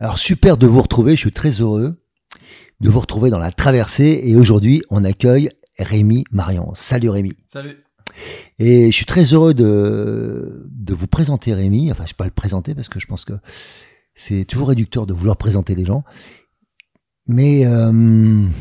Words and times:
Alors 0.00 0.18
super 0.18 0.56
de 0.56 0.66
vous 0.66 0.80
retrouver, 0.80 1.12
je 1.12 1.20
suis 1.20 1.32
très 1.32 1.60
heureux 1.60 2.00
de 2.80 2.90
vous 2.90 3.00
retrouver 3.00 3.30
dans 3.30 3.40
la 3.40 3.50
traversée 3.50 4.20
et 4.22 4.36
aujourd'hui 4.36 4.82
on 4.90 5.02
accueille 5.02 5.50
Rémi 5.76 6.22
Marion. 6.30 6.70
Salut 6.74 7.10
Rémi. 7.10 7.32
Salut. 7.48 7.78
Et 8.60 8.86
je 8.86 8.96
suis 8.96 9.06
très 9.06 9.24
heureux 9.24 9.54
de, 9.54 10.68
de 10.70 10.94
vous 10.94 11.08
présenter 11.08 11.52
Rémi. 11.52 11.90
Enfin, 11.90 12.04
je 12.04 12.10
ne 12.10 12.12
vais 12.12 12.16
pas 12.16 12.26
le 12.26 12.30
présenter 12.30 12.76
parce 12.76 12.88
que 12.88 13.00
je 13.00 13.06
pense 13.06 13.24
que 13.24 13.32
c'est 14.14 14.44
toujours 14.44 14.68
réducteur 14.68 15.06
de 15.06 15.14
vouloir 15.14 15.36
présenter 15.36 15.74
les 15.74 15.84
gens. 15.84 16.04
Mais 17.26 17.66
euh, 17.66 17.90
moi 17.92 18.52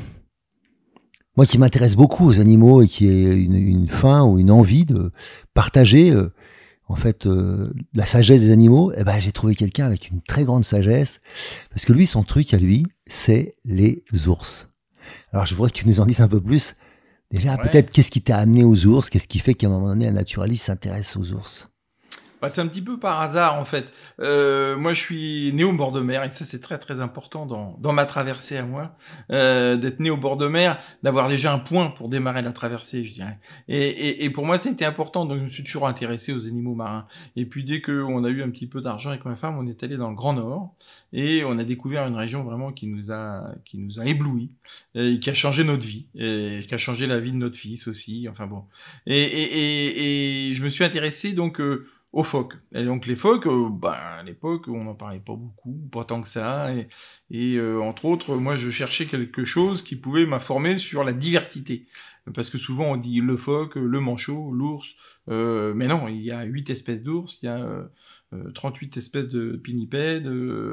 qui 1.45 1.59
m'intéresse 1.59 1.95
beaucoup 1.95 2.25
aux 2.25 2.39
animaux 2.39 2.81
et 2.81 2.87
qui 2.87 3.07
ai 3.07 3.33
une, 3.33 3.55
une 3.55 3.87
faim 3.87 4.23
ou 4.23 4.39
une 4.39 4.49
envie 4.49 4.85
de 4.85 5.11
partager 5.53 6.09
euh, 6.09 6.33
en 6.89 6.95
fait 6.95 7.25
euh, 7.25 7.73
la 7.93 8.05
sagesse 8.05 8.41
des 8.41 8.51
animaux, 8.51 8.91
eh 8.95 9.03
ben, 9.03 9.19
j'ai 9.19 9.31
trouvé 9.31 9.55
quelqu'un 9.55 9.85
avec 9.85 10.09
une 10.09 10.21
très 10.21 10.45
grande 10.45 10.65
sagesse. 10.65 11.21
Parce 11.69 11.85
que 11.85 11.93
lui, 11.93 12.07
son 12.07 12.23
truc 12.23 12.53
à 12.53 12.57
lui, 12.57 12.85
c'est 13.07 13.55
les 13.65 14.03
ours. 14.27 14.69
Alors 15.31 15.45
je 15.45 15.55
voudrais 15.55 15.71
que 15.71 15.77
tu 15.77 15.87
nous 15.87 15.99
en 15.99 16.05
dises 16.05 16.21
un 16.21 16.27
peu 16.27 16.41
plus. 16.41 16.75
Déjà, 17.31 17.57
peut-être 17.57 17.91
qu'est-ce 17.91 18.11
qui 18.11 18.21
t'a 18.21 18.37
amené 18.37 18.63
aux 18.63 18.85
ours? 18.85 19.09
Qu'est-ce 19.09 19.27
qui 19.27 19.39
fait 19.39 19.53
qu'à 19.53 19.67
un 19.67 19.69
moment 19.69 19.87
donné, 19.87 20.07
un 20.07 20.13
naturaliste 20.13 20.65
s'intéresse 20.65 21.17
aux 21.17 21.33
ours? 21.33 21.69
Bah, 22.41 22.49
c'est 22.49 22.61
un 22.61 22.67
petit 22.67 22.83
peu 22.83 22.99
par 22.99 23.19
hasard 23.19 23.55
en 23.55 23.65
fait. 23.65 23.87
Euh, 24.19 24.77
moi, 24.77 24.93
je 24.93 25.01
suis 25.01 25.51
né 25.53 25.63
au 25.63 25.73
bord 25.73 25.91
de 25.91 26.01
mer 26.01 26.23
et 26.23 26.29
ça 26.29 26.45
c'est 26.45 26.61
très 26.61 26.77
très 26.77 27.01
important 27.01 27.45
dans, 27.45 27.77
dans 27.79 27.93
ma 27.93 28.05
traversée 28.05 28.57
à 28.57 28.65
moi 28.65 28.95
euh, 29.31 29.75
d'être 29.75 29.99
né 29.99 30.09
au 30.09 30.17
bord 30.17 30.37
de 30.37 30.47
mer, 30.47 30.79
d'avoir 31.01 31.27
déjà 31.27 31.51
un 31.51 31.59
point 31.59 31.89
pour 31.89 32.09
démarrer 32.09 32.41
la 32.41 32.51
traversée, 32.51 33.03
je 33.03 33.13
dirais. 33.13 33.39
Et, 33.67 33.87
et, 33.87 34.23
et 34.23 34.29
pour 34.29 34.45
moi, 34.45 34.57
été 34.71 34.85
important, 34.85 35.25
donc 35.25 35.39
je 35.39 35.43
me 35.43 35.49
suis 35.49 35.63
toujours 35.63 35.87
intéressé 35.87 36.33
aux 36.33 36.47
animaux 36.47 36.75
marins. 36.75 37.07
Et 37.35 37.45
puis 37.45 37.63
dès 37.63 37.81
qu'on 37.81 38.23
a 38.23 38.29
eu 38.29 38.43
un 38.43 38.49
petit 38.49 38.67
peu 38.67 38.81
d'argent 38.81 39.09
avec 39.09 39.25
ma 39.25 39.35
femme, 39.35 39.57
on 39.57 39.67
est 39.67 39.83
allé 39.83 39.97
dans 39.97 40.09
le 40.09 40.15
Grand 40.15 40.33
Nord 40.33 40.73
et 41.13 41.43
on 41.45 41.57
a 41.57 41.63
découvert 41.63 42.05
une 42.07 42.15
région 42.15 42.43
vraiment 42.43 42.71
qui 42.71 42.87
nous 42.87 43.11
a 43.11 43.51
qui 43.65 43.77
nous 43.77 43.99
a 43.99 44.05
ébloui 44.05 44.51
et 44.95 45.19
qui 45.19 45.29
a 45.29 45.33
changé 45.33 45.63
notre 45.63 45.85
vie 45.85 46.07
et 46.15 46.65
qui 46.67 46.73
a 46.73 46.77
changé 46.77 47.07
la 47.07 47.19
vie 47.19 47.31
de 47.31 47.37
notre 47.37 47.57
fils 47.57 47.87
aussi. 47.87 48.27
Enfin 48.29 48.47
bon. 48.47 48.63
Et, 49.05 49.21
et, 49.21 50.49
et 50.49 50.53
je 50.53 50.63
me 50.63 50.69
suis 50.69 50.83
intéressé 50.83 51.33
donc 51.33 51.59
euh, 51.59 51.87
aux 52.13 52.23
phoques. 52.23 52.55
Et 52.73 52.85
donc 52.85 53.05
les 53.05 53.15
phoques, 53.15 53.47
euh, 53.47 53.69
ben, 53.69 53.91
à 53.91 54.23
l'époque, 54.23 54.67
on 54.67 54.83
n'en 54.83 54.95
parlait 54.95 55.19
pas 55.19 55.35
beaucoup, 55.35 55.87
pas 55.91 56.05
tant 56.05 56.21
que 56.21 56.29
ça. 56.29 56.71
Et, 57.29 57.55
euh, 57.57 57.81
entre 57.81 58.05
autres, 58.05 58.35
moi, 58.35 58.55
je 58.55 58.69
cherchais 58.71 59.05
quelque 59.05 59.45
chose 59.45 59.81
qui 59.81 59.95
pouvait 59.95 60.25
m'informer 60.25 60.77
sur 60.77 61.03
la 61.03 61.13
diversité. 61.13 61.87
Parce 62.33 62.49
que 62.49 62.57
souvent, 62.57 62.85
on 62.91 62.97
dit 62.97 63.21
le 63.21 63.37
phoque, 63.37 63.75
le 63.75 63.99
manchot, 63.99 64.51
l'ours. 64.51 64.95
Euh, 65.29 65.73
mais 65.73 65.87
non, 65.87 66.07
il 66.07 66.21
y 66.21 66.31
a 66.31 66.43
huit 66.43 66.69
espèces 66.69 67.03
d'ours, 67.03 67.39
il 67.41 67.45
y 67.45 67.49
a 67.49 67.89
38 68.53 68.97
espèces 68.97 69.29
de 69.29 69.55
pinnipèdes, 69.55 70.29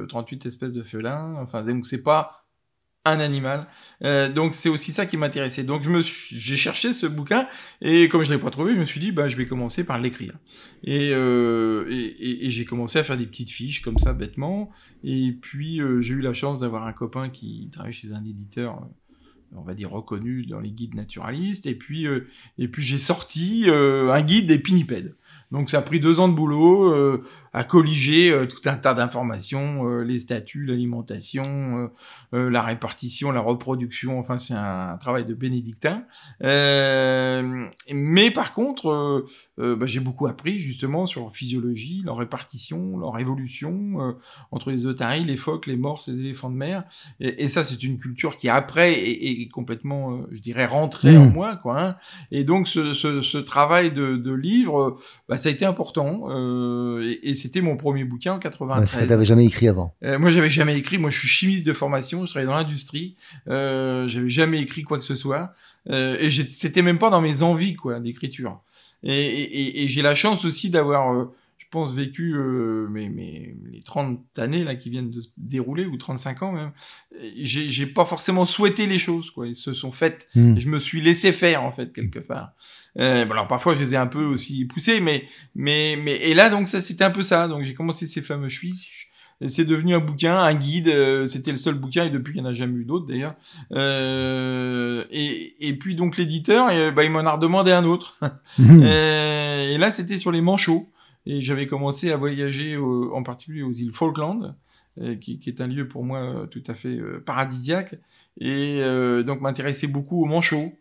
38 0.09 0.47
espèces 0.47 0.73
de 0.73 0.83
félins. 0.83 1.37
Enfin, 1.41 1.63
donc 1.63 1.87
c'est 1.87 2.03
pas 2.03 2.44
un 3.05 3.21
animal. 3.21 3.67
Euh, 4.03 4.33
donc 4.33 4.55
c'est 4.55 4.69
aussi 4.69 4.93
ça 4.93 5.07
qui 5.07 5.17
m'intéressait. 5.17 5.63
Donc 5.63 5.83
je 5.83 5.91
me 5.91 6.01
j'ai 6.01 6.57
cherché 6.57 6.93
ce 6.93 7.07
bouquin 7.07 7.47
et 7.83 8.09
comme 8.09 8.25
je 8.25 8.33
l'ai 8.33 8.39
pas 8.39 8.51
trouvé, 8.51 8.75
je 8.75 8.79
me 8.79 8.85
suis 8.85 9.01
dit 9.01 9.13
bah 9.13 9.29
je 9.29 9.37
vais 9.37 9.47
commencer 9.47 9.85
par 9.85 9.99
l'écrire. 9.99 10.35
Et, 10.83 11.11
euh, 11.13 11.85
j'ai 12.43 12.65
commencé 12.65 12.99
à 12.99 13.05
faire 13.05 13.17
des 13.17 13.27
petites 13.27 13.51
fiches 13.51 13.83
comme 13.83 13.99
ça 13.99 14.13
bêtement. 14.13 14.71
Et 15.03 15.33
puis 15.33 15.81
euh, 15.81 16.01
j'ai 16.01 16.15
eu 16.15 16.21
la 16.21 16.33
chance 16.33 16.61
d'avoir 16.61 16.87
un 16.87 16.93
copain 16.93 17.29
qui 17.29 17.69
travaille 17.73 17.93
chez 17.93 18.13
un 18.13 18.25
éditeur 18.25 18.87
on 19.57 19.63
va 19.63 19.75
dire 19.75 19.91
reconnu 19.91 20.47
dans 20.47 20.59
les 20.59 20.71
guides 20.71 20.97
naturalistes 20.97 21.67
et 21.67 21.77
puis 21.77 22.07
et 22.59 22.69
puis 22.69 22.83
j'ai 22.83 22.99
sorti 22.99 23.67
un 23.69 24.23
guide 24.23 24.47
des 24.47 24.59
pinnipèdes. 24.59 25.15
Donc 25.53 25.71
ça 25.71 25.79
a 25.79 25.83
pris 25.83 26.01
deux 26.01 26.19
ans 26.19 26.27
de 26.27 26.35
boulot 26.35 27.23
à 27.55 27.65
colliger 27.65 28.31
euh, 28.31 28.47
tout 28.47 28.61
un 28.67 28.77
tas 28.77 28.93
d'informations, 28.93 29.89
euh, 29.89 30.03
les 30.03 30.19
statuts, 30.19 30.67
l'alimentation, 30.67 31.91
la 32.33 32.63
répartition, 32.63 33.31
la 33.31 33.41
reproduction. 33.41 34.19
Enfin, 34.19 34.37
c'est 34.39 34.55
un, 34.55 34.97
travail 34.99 35.25
de 35.25 35.35
bénédictin. 35.35 36.05
mais 36.41 38.31
par 38.31 38.53
contre, 38.53 39.25
bah, 39.57 39.87
j'ai 39.87 40.01
beaucoup 40.01 40.27
appris 40.27 40.59
justement 40.59 41.07
sur 41.07 41.23
leur 41.23 41.33
physiologie, 41.33 42.03
leur 42.05 42.17
répartition, 42.17 42.99
leur 42.99 43.19
évolution 43.19 44.17
entre 44.51 44.71
les 44.71 44.87
otaries, 44.87 45.25
les 45.25 45.37
phoques, 45.37 45.67
les 45.67 45.77
morses, 45.77 46.09
les 46.09 46.19
éléphants 46.19 46.51
de 46.51 46.57
mer. 46.57 46.85
Et, 47.21 47.49
ça, 47.49 47.63
c'est 47.65 47.83
une 47.83 47.99
culture 47.99 48.37
qui 48.37 48.49
après 48.49 48.93
est, 48.95 49.49
complètement, 49.49 50.21
je 50.33 50.41
dirais, 50.41 50.67
rentrée 50.67 51.17
en 51.17 51.27
mmh. 51.27 51.33
moi, 51.33 51.57
quoi. 51.57 51.83
Hein. 51.83 51.97
Et 52.31 52.45
donc 52.45 52.69
ce, 52.69 52.95
ce, 52.95 53.23
ce 53.23 53.39
travail 53.39 53.93
de, 53.93 54.17
de 54.17 54.33
livre, 54.33 54.97
bah, 55.29 55.39
ça 55.39 55.49
a 55.49 55.53
été 55.53 55.65
important 55.65 56.25
euh, 56.31 57.17
et, 57.23 57.35
c'était 57.45 57.61
mon 57.61 57.77
premier 57.77 58.05
bouquin 58.05 58.33
en 58.33 58.39
93. 58.39 58.89
ça 58.89 59.07
t'avais 59.07 59.27
jamais 59.27 59.45
écrit 59.45 59.69
avant 59.69 59.95
euh, 60.03 60.19
Moi, 60.19 60.31
j'avais 60.31 60.49
jamais 60.49 60.79
écrit. 60.79 60.97
Moi, 60.97 61.11
je 61.11 61.19
suis 61.19 61.29
chimiste 61.29 61.67
de 61.67 61.75
formation. 61.75 62.25
Je 62.25 62.31
travaille 62.31 62.47
dans 62.47 62.55
l'industrie. 62.55 63.17
Euh, 63.49 64.09
j'avais 64.09 64.31
jamais 64.31 64.61
écrit 64.61 64.83
quoi 64.83 64.97
que 64.97 65.05
ce 65.05 65.15
soit. 65.15 65.53
Euh, 65.91 66.17
et 66.19 66.31
c'était 66.31 66.81
même 66.81 66.99
pas 66.99 67.11
dans 67.11 67.21
mes 67.21 67.43
envies, 67.43 67.77
quoi, 67.77 68.01
d'écriture. 68.01 68.63
Et, 69.03 69.83
et 69.85 69.89
j'ai 69.89 70.01
la 70.01 70.15
chance 70.15 70.47
aussi 70.47 70.71
d'avoir 70.71 71.13
euh, 71.13 71.35
pense, 71.75 71.93
vécu 71.93 72.35
euh, 72.37 72.87
mes, 72.89 73.09
mes, 73.09 73.57
les 73.73 73.83
30 73.83 74.39
années 74.39 74.63
là, 74.63 74.77
qui 74.77 74.91
viennent 74.91 75.11
de 75.11 75.21
se 75.21 75.29
dérouler, 75.37 75.87
ou 75.87 75.97
35 75.97 76.43
ans 76.45 76.53
même, 76.53 76.71
j'ai 77.43 77.87
pas 77.87 78.05
forcément 78.05 78.45
souhaité 78.45 78.87
les 78.87 78.99
choses, 78.99 79.33
quoi. 79.33 79.49
Ils 79.49 79.57
se 79.57 79.73
sont 79.73 79.91
faites. 79.91 80.29
Hmm. 80.37 80.57
Je 80.57 80.69
me 80.69 80.79
suis 80.79 81.01
laissé 81.01 81.33
faire, 81.33 81.65
en 81.65 81.73
fait, 81.73 81.93
quelque 81.93 82.21
part. 82.21 82.53
Euh, 83.01 83.29
alors, 83.29 83.49
parfois, 83.49 83.75
je 83.75 83.81
les 83.81 83.95
ai 83.95 83.97
un 83.97 84.07
peu 84.07 84.25
aussi 84.25 84.65
poussés, 84.67 85.01
mais, 85.01 85.25
mais, 85.57 85.99
mais, 86.01 86.15
et 86.15 86.35
là, 86.35 86.49
donc, 86.49 86.69
ça, 86.69 86.81
c'était 86.81 87.03
un 87.03 87.11
peu 87.11 87.23
ça. 87.23 87.49
Donc, 87.49 87.65
j'ai 87.65 87.75
commencé 87.75 88.07
ces 88.07 88.23
fameux 88.23 88.49
fiches. 88.49 89.11
C'est 89.45 89.65
devenu 89.65 89.97
un 89.97 89.99
bouquin, 89.99 90.37
un 90.37 90.55
guide. 90.55 90.87
Euh, 90.87 91.27
c'était 91.27 91.51
le 91.51 91.57
seul 91.57 91.75
bouquin 91.75 92.05
et 92.05 92.11
depuis 92.11 92.35
il 92.35 92.41
n'y 92.41 92.47
en 92.47 92.51
a 92.51 92.55
jamais 92.55 92.79
eu 92.79 92.85
d'autres 92.85 93.07
d'ailleurs. 93.07 93.35
Euh, 93.73 95.05
et, 95.11 95.57
et, 95.59 95.77
puis 95.77 95.97
donc 95.97 96.17
l'éditeur, 96.17 96.69
bah, 96.93 97.03
il 97.03 97.11
m'en 97.11 97.19
a 97.19 97.33
redemandé 97.33 97.73
un 97.73 97.85
autre. 97.85 98.17
Hmm. 98.59 98.83
et 98.85 99.77
là 99.77 99.91
c'était 99.91 100.19
sur 100.19 100.31
les 100.31 100.41
manchots. 100.41 100.89
Et 101.27 101.41
j'avais 101.41 101.67
commencé 101.67 102.11
à 102.13 102.17
voyager 102.17 102.77
en 102.77 103.23
particulier 103.23 103.63
aux 103.63 103.73
îles 103.73 103.93
Falkland, 103.93 104.55
euh, 105.01 105.17
qui, 105.17 105.41
qui, 105.41 105.51
est 105.51 105.61
un 105.61 105.67
lieu 105.67 105.89
pour 105.89 106.05
moi 106.05 106.21
euh, 106.21 106.47
tout 106.47 106.63
à 106.69 106.75
fait 106.75 106.97
euh, 106.97 107.21
paradisiaque, 107.27 107.97
et 108.41 108.81
donc 109.25 109.41
m'intéressais 109.41 109.87
beaucoup 109.87 110.23
aux 110.23 110.27
manchots. 110.27 110.73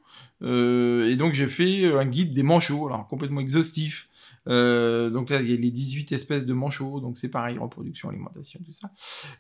et 0.42 1.16
donc 1.16 1.34
j'ai 1.34 1.48
fait 1.48 1.86
un 1.86 2.06
guide 2.06 2.34
des 2.34 2.44
manchots, 2.44 2.88
alors 2.88 3.08
complètement 3.08 3.42
exhaustif. 3.42 4.10
Donc 4.46 5.30
là, 5.30 5.42
il 5.42 5.50
y 5.50 5.54
a 5.54 5.58
les 5.58 5.72
18 5.72 6.12
espèces 6.12 6.46
de 6.46 6.54
manchots, 6.54 7.00
donc 7.00 7.18
c'est 7.18 7.30
pareil, 7.30 7.58
reproduction, 7.58 8.10
alimentation, 8.10 8.60
tout 8.66 8.74
ça. 8.74 8.90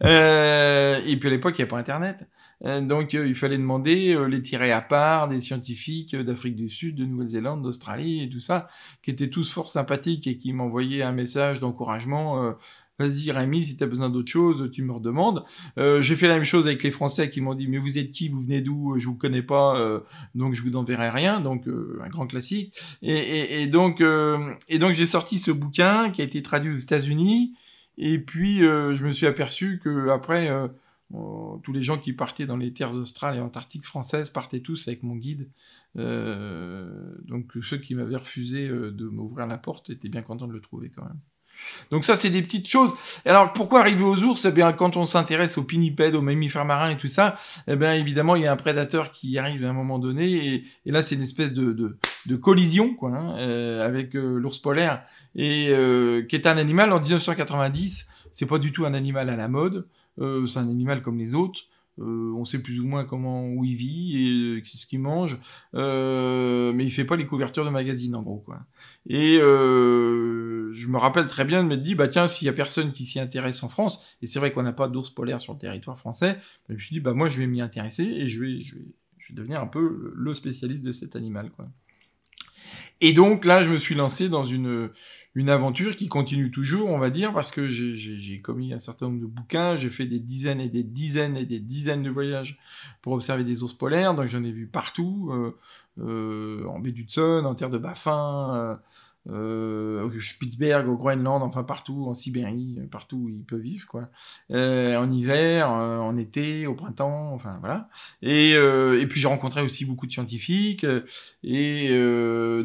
et 0.01 1.17
puis 1.17 1.27
à 1.27 1.31
l'époque, 1.31 1.57
il 1.57 1.61
n'y 1.61 1.67
a 1.67 1.67
pas 1.67 1.77
Internet. 1.77 2.27
Euh, 2.65 2.81
donc 2.81 3.13
euh, 3.13 3.27
il 3.27 3.35
fallait 3.35 3.57
demander 3.57 4.15
euh, 4.15 4.25
les 4.25 4.41
tirer 4.41 4.71
à 4.71 4.81
part 4.81 5.27
des 5.27 5.41
scientifiques 5.41 6.15
d'Afrique 6.15 6.55
du 6.55 6.69
Sud, 6.69 6.95
de 6.95 7.05
Nouvelle-Zélande, 7.05 7.61
d'Australie 7.61 8.23
et 8.23 8.29
tout 8.29 8.39
ça, 8.39 8.67
qui 9.01 9.11
étaient 9.11 9.29
tous 9.29 9.51
fort 9.51 9.69
sympathiques 9.69 10.27
et 10.27 10.37
qui 10.37 10.53
m'envoyaient 10.53 11.03
un 11.03 11.11
message 11.11 11.59
d'encouragement. 11.59 12.55
Vas-y 12.99 13.31
Rémi, 13.31 13.63
si 13.63 13.75
tu 13.75 13.83
as 13.83 13.87
besoin 13.87 14.09
d'autre 14.09 14.31
chose, 14.31 14.69
tu 14.71 14.83
me 14.83 14.91
redemandes. 14.91 15.43
j'ai 15.77 16.15
fait 16.15 16.27
la 16.27 16.35
même 16.35 16.43
chose 16.43 16.67
avec 16.67 16.83
les 16.83 16.91
Français 16.91 17.29
qui 17.31 17.41
m'ont 17.41 17.55
dit 17.55 17.67
mais 17.67 17.79
vous 17.79 17.97
êtes 17.97 18.11
qui, 18.11 18.29
vous 18.29 18.41
venez 18.41 18.61
d'où, 18.61 18.97
je 18.99 19.07
vous 19.07 19.15
connais 19.15 19.41
pas, 19.41 20.03
donc 20.35 20.53
je 20.53 20.61
vous 20.61 20.75
enverrai 20.75 21.09
rien. 21.09 21.39
Donc 21.39 21.67
un 21.67 22.09
grand 22.09 22.27
classique. 22.27 22.73
Et, 23.01 23.65
donc 23.65 24.01
et 24.01 24.79
donc 24.79 24.93
j'ai 24.93 25.07
sorti 25.07 25.39
ce 25.39 25.49
bouquin 25.49 26.11
qui 26.11 26.21
a 26.21 26.23
été 26.23 26.43
traduit 26.43 26.71
aux 26.71 26.77
États-Unis 26.77 27.55
Et 27.97 28.19
puis, 28.19 28.59
je 28.59 29.03
me 29.03 29.11
suis 29.11 29.25
aperçu 29.25 29.79
que 29.83 30.09
après, 30.09 30.51
tous 31.11 31.73
les 31.73 31.81
gens 31.81 31.97
qui 31.97 32.13
partaient 32.13 32.45
dans 32.45 32.57
les 32.57 32.73
terres 32.73 32.95
australes 32.95 33.35
et 33.35 33.39
antarctiques 33.39 33.85
françaises 33.85 34.29
partaient 34.29 34.61
tous 34.61 34.87
avec 34.87 35.01
mon 35.01 35.15
guide. 35.15 35.49
donc, 35.95 37.51
ceux 37.63 37.77
qui 37.77 37.95
m'avaient 37.95 38.17
refusé 38.17 38.67
de 38.67 39.07
m'ouvrir 39.07 39.47
la 39.47 39.57
porte 39.57 39.89
étaient 39.89 40.09
bien 40.09 40.21
contents 40.21 40.47
de 40.47 40.53
le 40.53 40.61
trouver 40.61 40.91
quand 40.95 41.03
même. 41.03 41.19
Donc 41.91 42.03
ça, 42.03 42.15
c'est 42.15 42.29
des 42.29 42.41
petites 42.41 42.67
choses. 42.67 42.93
alors, 43.25 43.53
pourquoi 43.53 43.81
arriver 43.81 44.03
aux 44.03 44.23
ours? 44.23 44.45
Eh 44.45 44.51
bien, 44.51 44.73
quand 44.73 44.97
on 44.97 45.05
s'intéresse 45.05 45.57
aux 45.57 45.63
pinnipèdes, 45.63 46.15
aux 46.15 46.21
mammifères 46.21 46.65
marins 46.65 46.89
et 46.89 46.97
tout 46.97 47.07
ça, 47.07 47.37
eh 47.67 47.75
bien, 47.75 47.93
évidemment, 47.93 48.35
il 48.35 48.43
y 48.43 48.47
a 48.47 48.51
un 48.51 48.57
prédateur 48.57 49.11
qui 49.11 49.37
arrive 49.37 49.65
à 49.65 49.69
un 49.69 49.73
moment 49.73 49.99
donné, 49.99 50.65
et, 50.85 50.91
là, 50.91 51.01
c'est 51.01 51.15
une 51.15 51.21
espèce 51.21 51.53
de, 51.53 51.97
collision, 52.41 52.93
quoi, 52.93 53.11
hein, 53.11 53.37
euh, 53.37 53.85
avec 53.85 54.15
euh, 54.15 54.37
l'ours 54.37 54.59
polaire, 54.59 55.03
et 55.35 55.69
euh, 55.69 56.23
qui 56.23 56.35
est 56.35 56.47
un 56.47 56.57
animal 56.57 56.91
en 56.93 56.99
1990. 56.99 58.07
C'est 58.31 58.45
pas 58.45 58.57
du 58.57 58.71
tout 58.71 58.85
un 58.85 58.93
animal 58.93 59.29
à 59.29 59.35
la 59.35 59.47
mode. 59.47 59.85
c'est 60.17 60.57
un 60.57 60.69
animal 60.69 61.01
comme 61.01 61.17
les 61.17 61.35
autres. 61.35 61.61
Euh, 61.99 62.33
on 62.35 62.43
sait 62.43 62.59
plus 62.59 62.79
ou 62.79 62.87
moins 62.87 63.05
comment 63.05 63.45
où 63.45 63.63
il 63.63 63.75
vit 63.75 64.17
et 64.17 64.31
euh, 64.31 64.61
ce 64.65 64.87
qu'il 64.87 64.99
mange, 64.99 65.37
euh, 65.75 66.73
mais 66.73 66.85
il 66.85 66.89
fait 66.89 67.05
pas 67.05 67.15
les 67.15 67.27
couvertures 67.27 67.65
de 67.65 67.69
magazines 67.69 68.15
en 68.15 68.23
gros 68.23 68.39
quoi. 68.39 68.61
Et 69.07 69.37
je 69.37 70.87
me 70.87 70.97
rappelle 70.97 71.27
très 71.27 71.45
bien 71.45 71.63
de 71.63 71.69
me 71.69 71.77
dire 71.77 71.97
bah 71.97 72.07
tiens 72.07 72.25
s'il 72.25 72.47
y 72.47 72.49
a 72.49 72.53
personne 72.53 72.93
qui 72.93 73.03
s'y 73.03 73.19
intéresse 73.19 73.61
en 73.61 73.69
France 73.69 74.03
et 74.23 74.27
c'est 74.27 74.39
vrai 74.39 74.51
qu'on 74.51 74.63
n'a 74.63 74.73
pas 74.73 74.87
d'ours 74.87 75.11
polaire 75.11 75.39
sur 75.39 75.53
le 75.53 75.59
territoire 75.59 75.97
français, 75.97 76.39
je 76.67 76.73
me 76.73 76.79
suis 76.79 76.95
dit 76.95 76.99
bah 76.99 77.13
moi 77.13 77.29
je 77.29 77.39
vais 77.39 77.47
m'y 77.47 77.61
intéresser 77.61 78.03
et 78.03 78.27
je 78.27 78.41
vais, 78.41 78.63
je 78.63 78.75
vais 78.75 78.85
je 79.19 79.29
vais 79.29 79.35
devenir 79.35 79.61
un 79.61 79.67
peu 79.67 80.13
le 80.15 80.33
spécialiste 80.33 80.83
de 80.83 80.91
cet 80.91 81.15
animal 81.15 81.51
quoi. 81.51 81.69
Et 83.01 83.13
donc 83.13 83.45
là 83.45 83.63
je 83.63 83.69
me 83.69 83.77
suis 83.77 83.93
lancé 83.93 84.29
dans 84.29 84.43
une 84.43 84.89
une 85.35 85.49
aventure 85.49 85.95
qui 85.95 86.07
continue 86.07 86.51
toujours, 86.51 86.89
on 86.89 86.99
va 86.99 87.09
dire, 87.09 87.33
parce 87.33 87.49
que 87.49 87.67
j'ai 87.67 88.39
commis 88.41 88.71
un 88.73 88.79
certain 88.79 89.07
nombre 89.07 89.21
de 89.21 89.25
bouquins, 89.25 89.75
j'ai 89.77 89.89
fait 89.89 90.05
des 90.05 90.19
dizaines 90.19 90.59
et 90.59 90.69
des 90.69 90.83
dizaines 90.83 91.37
et 91.37 91.45
des 91.45 91.59
dizaines 91.59 92.03
de 92.03 92.09
voyages 92.09 92.59
pour 93.01 93.13
observer 93.13 93.43
des 93.43 93.63
ours 93.63 93.73
polaires, 93.73 94.13
donc 94.13 94.27
j'en 94.27 94.43
ai 94.43 94.51
vu 94.51 94.67
partout, 94.67 95.31
euh, 95.31 95.57
euh, 95.99 96.65
en 96.67 96.79
baie 96.79 96.91
d'Hudson, 96.91 97.43
en 97.45 97.55
terre 97.55 97.71
de 97.71 97.79
Baffin, 97.79 98.79
euh, 99.29 99.83
euh, 99.93 100.03
au 100.03 100.11
Spitzberg, 100.11 100.87
au 100.87 100.95
Groenland, 100.95 101.41
enfin 101.43 101.63
partout, 101.63 102.05
en 102.07 102.15
Sibérie, 102.15 102.77
partout 102.91 103.17
où 103.17 103.29
il 103.29 103.43
peut 103.43 103.57
vivre, 103.57 103.87
quoi. 103.87 104.09
Euh, 104.51 104.97
en 104.97 105.11
hiver, 105.11 105.71
euh, 105.71 105.97
en 105.99 106.17
été, 106.17 106.67
au 106.67 106.75
printemps, 106.75 107.33
enfin 107.33 107.57
voilà. 107.59 107.89
Et, 108.21 108.53
euh, 108.55 109.01
et 109.01 109.07
puis 109.07 109.19
j'ai 109.19 109.27
rencontré 109.27 109.61
aussi 109.61 109.85
beaucoup 109.85 110.07
de 110.07 110.11
scientifiques. 110.11 110.85
Et 111.43 111.89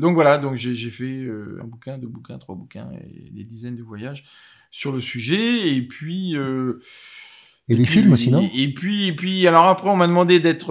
donc 0.00 0.14
voilà, 0.14 0.38
donc 0.38 0.56
j'ai 0.56 0.90
fait 0.90 1.28
un 1.60 1.64
bouquin, 1.64 1.98
deux 1.98 2.08
bouquins, 2.08 2.38
trois 2.38 2.54
bouquins 2.54 2.90
et 2.92 3.30
des 3.30 3.44
dizaines 3.44 3.76
de 3.76 3.82
voyages 3.82 4.24
sur 4.70 4.92
le 4.92 5.00
sujet. 5.00 5.74
Et 5.74 5.82
puis 5.82 6.36
et 7.70 7.76
les 7.76 7.84
films 7.84 8.12
aussi, 8.12 8.30
non? 8.30 8.48
Et 8.54 8.72
puis, 8.72 9.08
et 9.08 9.12
puis, 9.14 9.46
alors 9.46 9.66
après, 9.66 9.90
on 9.90 9.96
m'a 9.96 10.08
demandé 10.08 10.40
d'être 10.40 10.68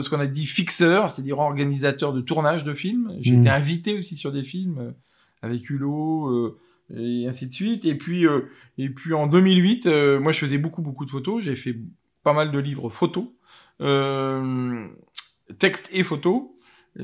ce 0.00 0.08
qu'on 0.08 0.20
a 0.20 0.28
dit 0.28 0.46
fixeur, 0.46 1.10
c'est-à-dire 1.10 1.38
organisateur 1.38 2.12
de 2.12 2.20
tournage 2.20 2.62
de 2.62 2.72
films. 2.72 3.16
J'ai 3.20 3.34
été 3.34 3.48
hmm. 3.48 3.52
invité 3.52 3.94
aussi 3.94 4.14
sur 4.14 4.30
des 4.30 4.44
films 4.44 4.94
avec 5.42 5.68
Hulot 5.68 6.30
euh, 6.30 6.58
et 6.94 7.26
ainsi 7.26 7.48
de 7.48 7.52
suite. 7.52 7.84
Et 7.84 7.94
puis, 7.94 8.26
euh, 8.26 8.42
en 9.12 9.26
2008, 9.26 9.86
euh, 9.86 10.20
moi 10.20 10.32
je 10.32 10.38
faisais 10.38 10.58
beaucoup 10.58 10.82
beaucoup 10.82 11.04
de 11.04 11.10
photos. 11.10 11.42
J'ai 11.42 11.56
fait 11.56 11.76
pas 12.22 12.32
mal 12.32 12.50
de 12.50 12.58
livres 12.58 12.90
photos, 12.90 13.26
texte 15.58 15.88
et 15.92 16.02
photos 16.02 16.42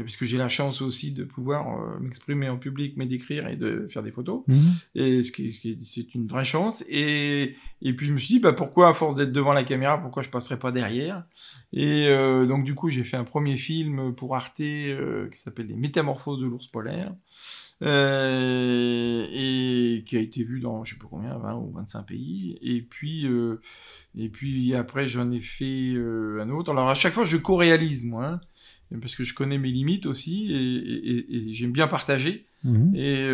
puisque 0.00 0.24
j'ai 0.24 0.38
la 0.38 0.48
chance 0.48 0.82
aussi 0.82 1.12
de 1.12 1.24
pouvoir 1.24 2.00
m'exprimer 2.00 2.48
en 2.48 2.56
public, 2.56 2.94
mais 2.96 3.06
d'écrire 3.06 3.46
et 3.48 3.56
de 3.56 3.86
faire 3.90 4.02
des 4.02 4.10
photos. 4.10 4.42
Mhm. 4.48 4.56
Et 4.94 5.22
ce 5.22 5.32
qui, 5.32 5.80
c'est 5.86 6.14
une 6.14 6.26
vraie 6.26 6.44
chance. 6.44 6.84
Et, 6.88 7.56
et 7.82 7.92
puis 7.94 8.06
je 8.06 8.12
me 8.12 8.18
suis 8.18 8.34
dit, 8.34 8.40
bah, 8.40 8.52
pourquoi 8.52 8.88
à 8.88 8.94
force 8.94 9.14
d'être 9.14 9.32
devant 9.32 9.52
la 9.52 9.64
caméra, 9.64 10.00
pourquoi 10.00 10.22
je 10.22 10.30
passerais 10.30 10.58
pas 10.58 10.72
derrière? 10.72 11.24
Et 11.72 12.08
donc 12.46 12.64
du 12.64 12.74
coup, 12.74 12.88
j'ai 12.88 13.04
fait 13.04 13.16
un 13.16 13.24
premier 13.24 13.56
film 13.56 14.14
pour 14.14 14.34
Arte 14.34 14.56
qui 14.56 15.38
s'appelle 15.38 15.66
Les 15.66 15.76
Métamorphoses 15.76 16.40
de 16.40 16.46
l'ours 16.46 16.66
polaire. 16.66 17.12
Euh, 17.82 19.26
et 19.32 20.04
qui 20.06 20.16
a 20.16 20.20
été 20.20 20.44
vu 20.44 20.60
dans 20.60 20.84
je 20.84 20.94
sais 20.94 21.00
pas 21.00 21.08
combien 21.10 21.36
20 21.36 21.54
ou 21.56 21.72
25 21.72 22.02
pays 22.04 22.56
et 22.62 22.80
puis 22.80 23.26
euh, 23.26 23.60
et 24.16 24.28
puis 24.28 24.72
après 24.76 25.08
j'en 25.08 25.32
ai 25.32 25.40
fait 25.40 25.92
euh, 25.94 26.40
un 26.40 26.50
autre 26.50 26.70
alors 26.70 26.88
à 26.88 26.94
chaque 26.94 27.12
fois 27.12 27.24
je 27.24 27.36
co-réalise 27.36 28.04
moi 28.04 28.26
hein, 28.26 28.40
parce 29.00 29.14
que 29.14 29.24
je 29.24 29.34
connais 29.34 29.58
mes 29.58 29.70
limites 29.70 30.06
aussi 30.06 30.52
et, 30.52 31.54
j'aime 31.54 31.72
bien 31.72 31.88
partager 31.88 32.46
mhm. 32.64 32.94
et 32.94 33.28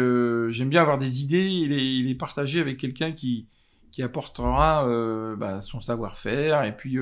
j'aime 0.53 0.69
bien 0.69 0.83
avoir 0.83 0.99
des 0.99 1.23
idées 1.23 1.37
et 1.37 2.03
les, 2.03 2.15
partager 2.15 2.61
avec 2.61 2.77
quelqu'un 2.77 3.13
qui 3.13 3.47
qui 3.91 4.03
apportera 4.03 4.87
bah, 5.37 5.61
son 5.61 5.81
savoir-faire 5.81 6.65
et 6.65 6.77
puis 6.77 6.99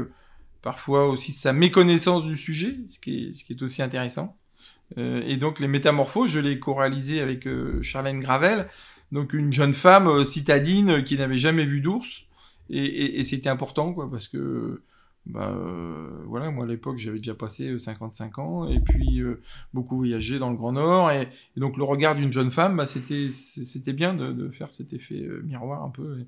parfois 0.63 1.09
aussi 1.09 1.33
sa 1.33 1.53
méconnaissance 1.53 2.25
du 2.25 2.37
sujet 2.37 2.79
ce 2.87 2.99
qui 2.99 3.29
est, 3.29 3.33
ce 3.33 3.45
qui 3.45 3.53
est 3.53 3.63
aussi 3.63 3.83
intéressant 3.83 4.37
euh, 4.99 5.23
et 5.27 5.37
donc 5.37 5.61
les 5.61 5.69
métamorphoses, 5.69 6.31
je 6.31 6.39
l'ai 6.39 6.59
co-réalisé 6.59 7.21
avec 7.21 7.47
euh, 7.47 7.83
Charlène 7.83 8.21
Gravel, 8.21 8.69
donc 9.13 9.33
une 9.33 9.53
jeune 9.53 9.75
femme 9.75 10.09
euh, 10.09 10.25
citadine 10.25 11.05
qui 11.05 11.17
n'avait 11.17 11.39
jamais 11.39 11.65
vu 11.65 11.81
d'ours. 11.81 12.23
Et, 12.69 13.23
c'était 13.23 13.49
important, 13.49 13.93
quoi, 13.93 14.11
parce 14.11 14.27
que 14.27 14.83
bah, 15.27 15.55
voilà, 16.27 16.51
moi 16.51 16.65
à 16.65 16.69
l'époque 16.69 16.99
j'avais 16.99 17.19
déjà 17.19 17.35
passé 17.35 17.79
55 17.79 18.39
ans 18.39 18.69
et 18.69 18.81
puis 18.81 19.21
beaucoup 19.75 19.97
voyagé 19.97 20.39
dans 20.39 20.51
le 20.51 20.57
Grand 20.57 20.73
Nord 20.73 21.11
et, 21.11 21.29
donc 21.57 21.77
le 21.77 21.85
regard 21.85 22.15
d'une 22.15 22.33
jeune 22.33 22.51
femme, 22.51 22.77
bah, 22.77 22.87
c'était 22.87 23.31
c'était 23.31 23.93
bien 23.93 24.15
de, 24.15 24.49
faire 24.51 24.73
cet 24.73 24.93
effet 24.93 25.27
miroir 25.45 25.83
un 25.83 25.91
peu 25.91 26.19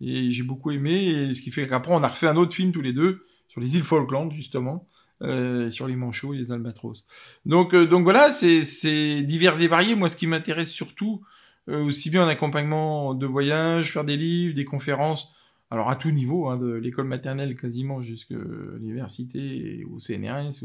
et, 0.00 0.30
j'ai 0.30 0.42
beaucoup 0.42 0.70
aimé 0.70 1.06
et 1.06 1.34
ce 1.34 1.42
qui 1.42 1.50
fait 1.50 1.66
qu'après 1.68 1.92
on 1.92 2.02
a 2.02 2.08
refait 2.08 2.28
un 2.28 2.36
autre 2.36 2.54
film 2.54 2.72
tous 2.72 2.82
les 2.82 2.92
deux 2.92 3.26
sur 3.48 3.60
les 3.60 3.76
îles 3.76 3.84
Falkland 3.84 4.32
justement 4.32 4.86
euh, 5.22 5.70
sur 5.70 5.86
les 5.86 5.96
manchots 5.96 6.34
et 6.34 6.36
les 6.36 6.52
albatros. 6.52 7.06
Donc, 7.46 7.72
euh, 7.72 7.86
donc 7.86 8.02
voilà, 8.02 8.30
c'est 8.30 9.22
divers 9.22 9.58
et 9.62 9.66
varié. 9.66 9.94
Moi, 9.94 10.10
ce 10.10 10.16
qui 10.16 10.26
m'intéresse 10.26 10.70
surtout, 10.70 11.22
euh, 11.70 11.82
aussi 11.84 12.10
bien 12.10 12.26
en 12.26 12.28
accompagnement 12.28 13.14
de 13.14 13.24
voyage, 13.24 13.94
faire 13.94 14.04
des 14.04 14.18
livres, 14.18 14.54
des 14.54 14.66
conférences, 14.66 15.32
alors 15.70 15.90
à 15.90 15.96
tout 15.96 16.10
niveau, 16.10 16.48
hein, 16.48 16.56
de 16.56 16.72
l'école 16.74 17.06
maternelle 17.06 17.56
quasiment 17.56 18.00
jusqu'à 18.00 18.36
l'université 18.78 19.84
ou 19.84 19.96
au 19.96 19.98
CNRS, 19.98 20.62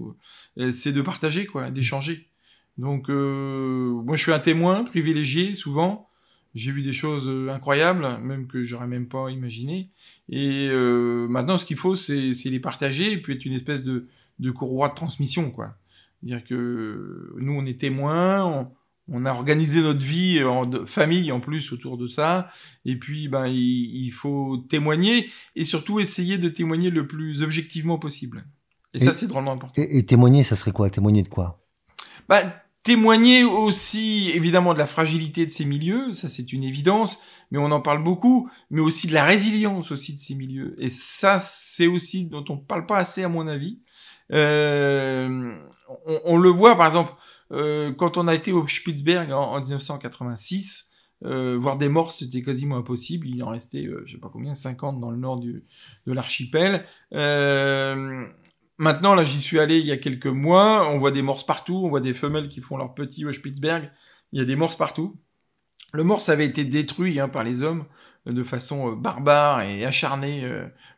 c'est 0.72 0.94
de 0.94 1.02
partager, 1.02 1.46
quoi, 1.46 1.72
d'échanger. 1.72 2.28
Donc, 2.78 3.10
moi, 3.10 4.16
je 4.16 4.22
suis 4.22 4.32
un 4.32 4.40
témoin 4.40 4.84
privilégié 4.84 5.56
souvent. 5.56 6.10
J'ai 6.54 6.72
vu 6.72 6.84
des 6.84 6.94
choses 6.94 7.30
incroyables, 7.50 8.20
même 8.22 8.48
que 8.48 8.64
j'aurais 8.64 8.88
même 8.88 9.08
pas 9.08 9.30
imaginé. 9.30 9.90
Et 10.30 10.70
maintenant, 11.30 11.58
ce 11.58 11.66
qu'il 11.66 11.78
faut, 11.78 11.96
c'est 11.96 12.34
les 12.46 12.60
partager 12.60 13.14
et 13.14 13.18
puis 13.18 13.34
être 13.34 13.46
une 13.46 13.54
espèce 13.54 13.84
de, 13.84 14.08
de 14.40 14.52
courroie 14.52 14.90
de 14.90 14.96
transmission, 14.96 15.52
quoi. 15.52 15.76
C'est-à-dire 16.22 16.44
que 16.46 17.34
nous, 17.38 17.54
on 17.54 17.66
est 17.66 17.80
témoins, 17.80 18.46
on, 18.46 18.72
a 19.26 19.32
organisé 19.32 19.82
notre 19.82 20.06
vie 20.06 20.44
en 20.44 20.86
famille 20.86 21.32
en 21.32 21.40
plus 21.40 21.72
autour 21.74 21.98
de 21.98 22.08
ça, 22.08 22.50
et 22.86 22.96
puis 22.96 23.28
ben 23.28 23.48
il, 23.48 24.12
faut 24.12 24.58
témoigner 24.70 25.30
et 25.56 25.66
surtout 25.66 26.00
essayer 26.00 26.38
de 26.38 26.50
témoigner 26.50 26.90
le 26.90 27.08
plus 27.08 27.44
objectivement 27.44 28.00
possible. 28.00 28.46
Et, 28.94 29.00
ça, 29.00 29.14
c'est 29.14 29.28
drôlement 29.28 29.54
important. 29.54 29.82
Et, 29.82 30.06
témoigner, 30.06 30.44
ça 30.44 30.56
serait 30.56 30.72
quoi? 30.74 30.90
Témoigner 30.90 31.24
de 31.24 31.30
quoi? 31.30 31.64
Bah, 32.28 32.44
témoigner 32.84 33.44
aussi 33.44 34.32
évidemment 34.34 34.74
de 34.74 34.80
la 34.80 34.88
fragilité 34.88 35.46
de 35.46 35.52
ces 35.52 35.66
milieux, 35.66 36.14
ça 36.14 36.28
c'est 36.28 36.52
une 36.52 36.64
évidence, 36.64 37.20
mais 37.52 37.60
on 37.60 37.72
en 37.72 37.82
parle 37.82 38.04
beaucoup, 38.04 38.50
mais 38.70 38.82
aussi 38.82 39.08
de 39.08 39.14
la 39.14 39.24
résilience 39.24 39.92
aussi 39.92 40.14
de 40.14 40.20
ces 40.20 40.36
milieux. 40.36 40.76
Et 40.80 40.90
ça, 40.90 41.38
c'est 41.40 41.88
aussi 41.88 42.26
dont 42.26 42.46
on 42.50 42.58
parle 42.58 42.86
pas 42.86 42.98
assez 42.98 43.24
à 43.24 43.30
mon 43.30 43.48
avis. 43.48 43.80
Euh, 44.32 45.54
on, 46.26 46.38
le 46.38 46.50
voit 46.50 46.78
par 46.78 46.88
exemple 46.88 47.14
euh, 47.52 47.92
quand 47.94 48.18
on 48.18 48.28
a 48.28 48.36
été 48.36 48.52
au 48.52 48.66
Spitzberg 48.68 49.32
en, 49.32 49.60
1986. 49.60 50.88
Euh, 51.24 51.56
voir 51.56 51.78
des 51.78 51.88
morts, 51.88 52.12
c'était 52.12 52.42
quasiment 52.42 52.78
impossible. 52.78 53.28
Il 53.28 53.44
en 53.44 53.50
restait, 53.50 53.86
euh, 53.86 54.04
je 54.06 54.14
sais 54.14 54.20
pas 54.20 54.30
combien, 54.32 54.56
50 54.56 55.00
dans 55.00 55.12
le 55.12 55.18
nord 55.18 55.40
de 55.40 55.64
l'archipel. 56.08 56.86
Euh, 57.14 58.26
maintenant, 58.78 59.14
là, 59.14 59.24
j'y 59.24 59.40
suis 59.40 59.60
allé 59.60 59.78
il 59.80 59.86
y 59.86 59.92
a 59.92 59.98
quelques 59.98 60.28
mois. 60.28 60.90
On 60.90 60.98
voit 60.98 61.12
des 61.12 61.22
morses 61.22 61.46
partout. 61.46 61.82
On 61.84 61.90
voit 61.90 62.02
des 62.02 62.14
femelles 62.14 62.50
qui 62.50 62.62
font 62.62 62.78
leur 62.78 62.96
petit 62.96 63.26
au 63.26 63.34
Spitzberg. 63.34 63.92
Il 64.32 64.40
y 64.40 64.42
a 64.42 64.46
des 64.46 64.56
morses 64.56 64.76
partout. 64.76 65.16
Le 65.94 66.04
morse 66.04 66.30
avait 66.30 66.46
été 66.46 66.64
détruit 66.66 67.20
hein, 67.20 67.30
par 67.30 67.44
les 67.44 67.62
hommes 67.62 67.86
de 68.26 68.44
façon 68.44 68.94
barbare 68.94 69.62
et 69.62 69.86
acharnée 69.86 70.48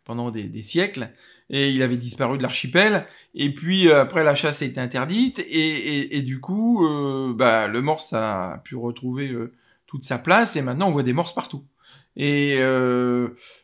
pendant 0.04 0.30
des 0.30 0.62
siècles 0.62 1.10
et 1.50 1.72
il 1.72 1.82
avait 1.82 1.98
disparu 1.98 2.38
de 2.38 2.44
l'archipel. 2.44 3.06
Et 3.36 3.54
puis 3.54 3.88
euh, 3.88 4.02
après 4.02 4.24
la 4.24 4.36
chasse 4.36 4.62
a 4.62 4.66
été 4.66 4.80
interdite 4.80 5.40
et, 5.40 6.18
et, 6.18 6.22
du 6.22 6.40
coup, 6.40 6.86
euh, 6.86 7.34
bah, 7.34 7.68
le 7.68 7.82
morse 7.82 8.14
a 8.14 8.62
pu 8.64 8.76
retrouver 8.76 9.30
euh, 9.30 9.54
toute 9.88 10.04
sa 10.04 10.18
place 10.18 10.56
et 10.56 10.62
maintenant 10.62 10.88
on 10.88 10.92
voit 10.92 11.04
des 11.04 11.14
morses 11.14 11.34
partout. 11.34 11.64
Et 12.16 12.60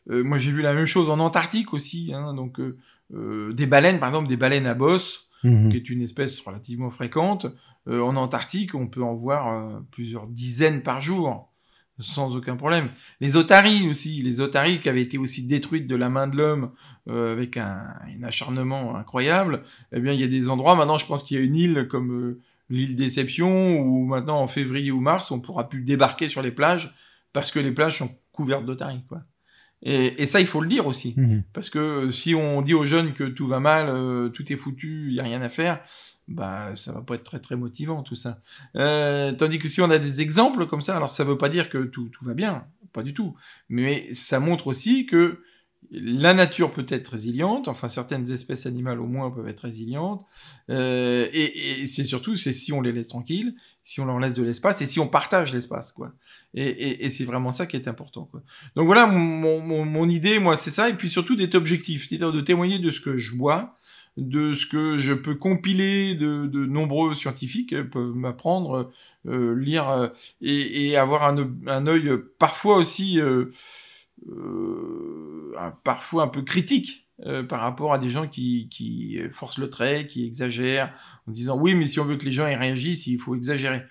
moi 0.08 0.38
j'ai 0.40 0.52
vu 0.52 0.62
la 0.62 0.74
même 0.74 0.88
chose 0.88 1.10
en 1.10 1.20
Antarctique 1.20 1.74
aussi, 1.74 2.14
hein, 2.16 2.34
donc 2.34 2.60
des 3.12 3.66
baleines, 3.68 4.00
par 4.00 4.10
exemple 4.10 4.28
des 4.28 4.38
baleines 4.38 4.66
à 4.66 4.74
bosse, 4.74 5.30
mhm. 5.44 5.70
qui 5.70 5.78
est 5.78 5.90
une 5.90 6.02
espèce 6.02 6.40
relativement 6.40 6.90
fréquente. 6.90 7.46
en 7.88 8.16
Antarctique, 8.16 8.74
on 8.74 8.88
peut 8.88 9.04
en 9.04 9.14
voir 9.14 9.82
plusieurs 9.92 10.26
dizaines 10.26 10.82
par 10.82 11.00
jour. 11.02 11.49
Sans 12.00 12.36
aucun 12.36 12.56
problème. 12.56 12.90
Les 13.20 13.36
otaries 13.36 13.90
aussi, 13.90 14.22
les 14.22 14.40
otaries 14.40 14.80
qui 14.80 14.90
avaient 14.90 15.02
été 15.02 15.18
aussi 15.18 15.46
détruites 15.46 15.88
de 15.88 15.96
la 15.96 16.10
main 16.10 16.28
de 16.28 16.38
l'homme 16.38 16.72
euh, 17.10 17.34
avec 17.34 17.58
un, 17.58 17.84
acharnement 18.24 18.96
incroyable. 18.96 19.64
Eh 19.92 20.00
bien, 20.00 20.14
il 20.14 20.20
y 20.20 20.24
a 20.24 20.28
des 20.28 20.50
endroits 20.50 20.76
maintenant. 20.76 20.98
Je 20.98 21.08
pense 21.08 21.24
qu'il 21.24 21.38
y 21.38 21.40
a 21.40 21.44
une 21.44 21.56
île 21.56 21.88
comme 21.90 22.12
euh, 22.12 22.42
l'île 22.70 22.96
Déception 22.96 23.80
où 23.80 24.06
maintenant 24.06 24.40
en 24.42 24.48
février 24.48 24.92
ou 24.92 25.02
mars, 25.02 25.32
on 25.32 25.40
pourra 25.40 25.70
plus 25.70 25.82
débarquer 25.82 26.28
sur 26.28 26.42
les 26.42 26.52
plages 26.52 26.94
parce 27.34 27.52
que 27.52 27.60
les 27.60 27.72
plages 27.72 28.00
sont 28.00 28.12
couvertes 28.32 28.66
d'otaries, 28.66 29.04
quoi. 29.08 29.22
Et, 29.82 30.26
ça, 30.26 30.42
il 30.42 30.46
faut 30.46 30.62
le 30.62 30.68
dire 30.68 30.88
aussi. 30.88 31.14
Mhm. 31.16 31.44
Parce 31.54 31.70
que 31.70 32.10
si 32.10 32.36
on 32.36 32.62
dit 32.62 32.74
aux 32.74 32.86
jeunes 32.86 33.14
que 33.14 33.24
tout 33.24 33.48
va 33.48 33.60
mal, 33.60 33.88
euh, 33.90 34.30
tout 34.30 34.52
est 34.52 34.58
foutu, 34.58 35.08
il 35.08 35.14
n'y 35.14 35.20
a 35.20 35.24
rien 35.24 35.42
à 35.42 35.50
faire, 35.50 35.82
bah 36.28 36.76
ça 36.76 36.92
va 36.92 37.02
pas 37.02 37.16
être 37.16 37.24
très 37.24 37.40
très 37.40 37.56
motivant 37.56 38.04
tout 38.04 38.16
ça. 38.16 38.42
Euh, 38.76 39.32
tandis 39.32 39.58
que 39.58 39.68
si 39.68 39.82
on 39.82 39.90
a 39.90 39.98
des 39.98 40.22
exemples 40.22 40.68
comme 40.68 40.82
ça, 40.82 40.96
alors 40.96 41.10
ça 41.10 41.24
veut 41.24 41.38
pas 41.38 41.50
dire 41.50 41.70
que 41.70 41.78
tout, 41.86 42.10
tout 42.10 42.26
va 42.26 42.34
bien, 42.34 42.66
pas 42.94 43.04
du 43.04 43.14
tout. 43.14 43.36
Mais 43.70 44.14
ça 44.14 44.40
montre 44.40 44.68
aussi 44.68 45.06
que 45.06 45.42
la 45.92 46.34
nature 46.34 46.72
peut 46.72 46.86
être 46.90 47.10
résiliente, 47.10 47.68
enfin 47.68 47.90
certaines 47.90 48.30
espèces 48.32 48.66
animales 48.66 49.00
au 49.00 49.08
moins 49.08 49.32
peuvent 49.32 49.48
être 49.48 49.62
résilientes, 49.62 50.24
euh, 50.70 51.28
et, 51.34 51.82
et 51.82 51.86
c'est 51.88 52.04
surtout 52.04 52.36
c'est 52.36 52.54
si 52.54 52.72
on 52.72 52.82
les 52.82 52.92
laisse 52.92 53.08
tranquilles, 53.08 53.56
si 53.82 54.00
on 54.00 54.06
leur 54.06 54.20
laisse 54.20 54.36
de 54.36 54.44
l'espace 54.44 54.82
et 54.82 54.86
si 54.86 55.00
on 55.00 55.08
partage 55.08 55.54
l'espace 55.54 55.92
quoi. 55.92 56.14
Et, 56.54 57.06
et 57.06 57.10
c'est 57.10 57.26
vraiment 57.26 57.52
ça 57.52 57.66
qui 57.66 57.76
est 57.76 57.88
important 57.88 58.26
quoi. 58.26 58.44
Donc 58.76 58.86
voilà 58.86 59.08
mon, 59.08 59.62
mon, 59.62 59.86
mon 59.86 60.10
idée 60.10 60.38
moi 60.40 60.58
c'est 60.58 60.72
ça 60.72 60.90
et 60.90 60.94
puis 60.94 61.10
surtout 61.10 61.36
d'être 61.36 61.56
objectif, 61.56 62.08
c'est-à-dire 62.08 62.32
de 62.32 62.42
témoigner 62.42 62.78
de 62.80 62.92
ce 62.92 63.02
que 63.02 63.18
je 63.18 63.36
vois, 63.36 63.80
de 64.18 64.54
ce 64.54 64.68
que 64.68 65.00
je 65.00 65.14
peux 65.14 65.36
compiler 65.36 66.14
de, 66.14 66.46
de 66.46 66.66
nombreux 66.66 67.16
scientifiques 67.16 67.74
euh, 67.74 67.84
peuvent 67.84 68.16
m'apprendre, 68.16 68.92
euh, 69.28 69.56
lire 69.56 69.90
euh, 69.90 70.08
et, 70.42 70.90
et, 70.90 70.98
avoir 70.98 71.24
un, 71.24 71.52
un 71.68 71.88
œil 71.88 72.12
parfois 72.38 72.78
aussi 72.78 73.20
euh, 73.22 73.52
parfois 75.84 76.24
un 76.24 76.28
peu 76.28 76.42
critique 76.42 77.08
par 77.50 77.60
rapport 77.60 77.94
à 77.94 78.00
des 78.00 78.10
gens 78.10 78.28
qui, 78.28 78.70
qui 78.72 79.20
forcent 79.34 79.58
le 79.58 79.70
trait, 79.70 80.08
qui 80.08 80.26
exagèrent, 80.26 80.94
en 81.28 81.32
disant 81.32 81.58
oui, 81.60 81.76
mais 81.76 81.86
si 81.86 82.00
on 82.00 82.06
veut 82.06 82.16
que 82.16 82.26
les 82.26 82.32
gens 82.32 82.48
y 82.48 82.56
réagissent, 82.56 83.08
il 83.08 83.20
faut 83.20 83.36
exagérer. 83.36 83.84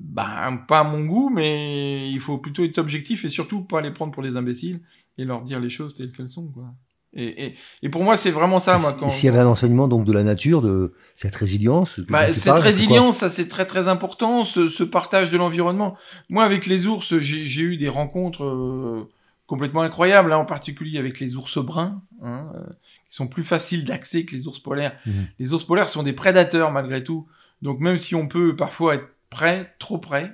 Ben, 0.00 0.64
pas 0.66 0.80
à 0.80 0.84
mon 0.84 1.04
goût, 1.04 1.28
mais 1.28 2.10
il 2.10 2.20
faut 2.20 2.38
plutôt 2.38 2.64
être 2.64 2.78
objectif 2.78 3.24
et 3.24 3.28
surtout 3.28 3.62
pas 3.62 3.80
les 3.80 3.92
prendre 3.92 4.12
pour 4.12 4.22
des 4.22 4.36
imbéciles 4.36 4.80
et 5.18 5.24
leur 5.24 5.42
dire 5.42 5.60
les 5.60 5.70
choses 5.70 5.94
telles 5.94 6.10
qu'elles 6.10 6.28
sont. 6.30 6.48
Quoi. 6.48 6.74
Et, 7.16 7.46
et, 7.46 7.54
et, 7.82 7.88
pour 7.88 8.02
moi, 8.02 8.16
c'est 8.16 8.32
vraiment 8.32 8.58
ça. 8.58 8.76
Moi, 8.78 8.96
quand, 8.98 9.08
S'il 9.08 9.26
y 9.26 9.28
avait 9.28 9.38
un 9.38 9.46
enseignement 9.46 9.86
donc 9.86 10.04
de 10.04 10.12
la 10.12 10.24
nature, 10.24 10.62
de 10.62 10.94
cette 11.14 11.34
résilience. 11.36 12.00
Bah, 12.08 12.32
cette 12.32 12.58
résilience, 12.58 13.18
ça 13.18 13.30
c'est 13.30 13.48
très 13.48 13.66
très 13.66 13.86
important. 13.86 14.44
Ce, 14.44 14.66
ce 14.66 14.82
partage 14.82 15.30
de 15.30 15.36
l'environnement. 15.36 15.96
Moi, 16.28 16.42
avec 16.42 16.66
les 16.66 16.86
ours, 16.86 17.18
j'ai 17.20 17.62
eu 17.62 17.76
des 17.76 17.88
rencontres 17.88 18.44
euh, 18.44 19.08
complètement 19.46 19.82
incroyables, 19.82 20.32
hein, 20.32 20.38
en 20.38 20.44
particulier 20.44 20.98
avec 20.98 21.20
les 21.20 21.36
ours 21.36 21.58
bruns, 21.58 22.02
hein, 22.22 22.50
euh, 22.54 22.64
qui 23.08 23.16
sont 23.16 23.28
plus 23.28 23.44
faciles 23.44 23.84
d'accès 23.84 24.24
que 24.24 24.34
les 24.34 24.46
ours 24.46 24.58
polaires. 24.58 24.96
Mmh. 25.06 25.10
Les 25.38 25.52
ours 25.52 25.64
polaires 25.64 25.88
sont 25.88 26.02
des 26.02 26.12
prédateurs 26.12 26.72
malgré 26.72 27.04
tout. 27.04 27.26
Donc 27.62 27.80
même 27.80 27.98
si 27.98 28.14
on 28.14 28.26
peut 28.26 28.56
parfois 28.56 28.94
être 28.96 29.08
près, 29.30 29.74
trop 29.78 29.98
près, 29.98 30.32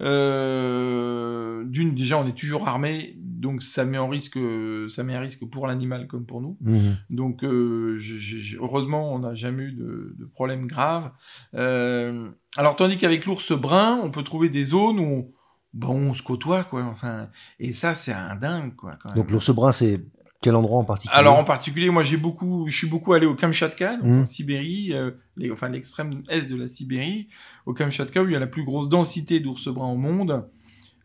euh, 0.00 1.64
d'une 1.66 1.94
déjà 1.94 2.18
on 2.18 2.26
est 2.26 2.36
toujours 2.36 2.66
armé 2.66 3.14
donc 3.18 3.62
ça 3.62 3.84
met 3.84 3.98
en 3.98 4.08
risque 4.08 4.38
ça 4.88 5.04
met 5.04 5.14
un 5.14 5.20
risque 5.20 5.44
pour 5.44 5.66
l'animal 5.66 6.06
comme 6.06 6.24
pour 6.24 6.40
nous 6.40 6.56
mmh. 6.62 6.80
donc 7.10 7.44
euh, 7.44 8.00
heureusement 8.58 9.12
on 9.12 9.18
n'a 9.18 9.34
jamais 9.34 9.64
eu 9.64 9.72
de, 9.72 10.16
de 10.18 10.24
problème 10.24 10.66
grave 10.66 11.10
alors 11.52 12.76
tandis 12.76 12.96
qu'avec 12.96 13.26
l'ours 13.26 13.52
brun 13.52 14.00
on 14.02 14.10
peut 14.10 14.22
trouver 14.22 14.48
des 14.48 14.64
zones 14.64 14.98
où 14.98 15.02
on, 15.02 15.28
bon, 15.74 16.10
on 16.10 16.14
se 16.14 16.22
côtoie 16.22 16.64
quoi 16.64 16.84
enfin 16.84 17.28
et 17.58 17.72
ça 17.72 17.94
c'est 17.94 18.12
un 18.12 18.36
dingue 18.36 18.74
quoi 18.76 18.96
quand 19.02 19.10
même. 19.10 19.18
donc 19.18 19.30
l'ours 19.30 19.50
brun 19.50 19.72
c'est 19.72 20.02
quel 20.42 20.56
endroit 20.56 20.80
en 20.80 20.84
particulier? 20.84 21.18
Alors 21.18 21.38
en 21.38 21.44
particulier, 21.44 21.88
moi 21.88 22.02
j'ai 22.02 22.16
beaucoup, 22.16 22.66
je 22.68 22.76
suis 22.76 22.88
beaucoup 22.88 23.12
allé 23.14 23.26
au 23.26 23.34
Kamchatka, 23.34 23.96
donc 23.96 24.04
mmh. 24.04 24.20
en 24.20 24.26
Sibérie, 24.26 24.92
euh, 24.92 25.12
les, 25.36 25.50
enfin 25.50 25.68
l'extrême 25.68 26.24
est 26.28 26.50
de 26.50 26.56
la 26.56 26.68
Sibérie, 26.68 27.28
au 27.64 27.72
Kamchatka 27.72 28.22
où 28.22 28.26
il 28.26 28.32
y 28.32 28.36
a 28.36 28.40
la 28.40 28.48
plus 28.48 28.64
grosse 28.64 28.88
densité 28.88 29.40
d'ours 29.40 29.68
bruns 29.68 29.92
au 29.92 29.96
monde. 29.96 30.44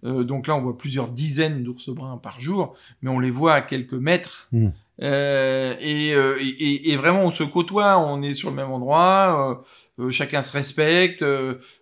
Euh, 0.03 0.23
donc 0.23 0.47
là, 0.47 0.55
on 0.55 0.61
voit 0.61 0.77
plusieurs 0.77 1.09
dizaines 1.09 1.63
d'ours 1.63 1.89
bruns 1.89 2.17
par 2.17 2.41
jour, 2.41 2.75
mais 3.01 3.09
on 3.09 3.19
les 3.19 3.31
voit 3.31 3.53
à 3.53 3.61
quelques 3.61 3.93
mètres. 3.93 4.47
Mmh. 4.51 4.67
Euh, 5.03 5.75
et, 5.79 6.09
et, 6.09 6.91
et, 6.91 6.97
vraiment, 6.97 7.21
on 7.21 7.31
se 7.31 7.43
côtoie, 7.43 7.99
on 7.99 8.23
est 8.23 8.33
sur 8.33 8.49
le 8.49 8.55
même 8.55 8.71
endroit, 8.71 9.63
chacun 10.09 10.41
se 10.41 10.51
respecte. 10.53 11.23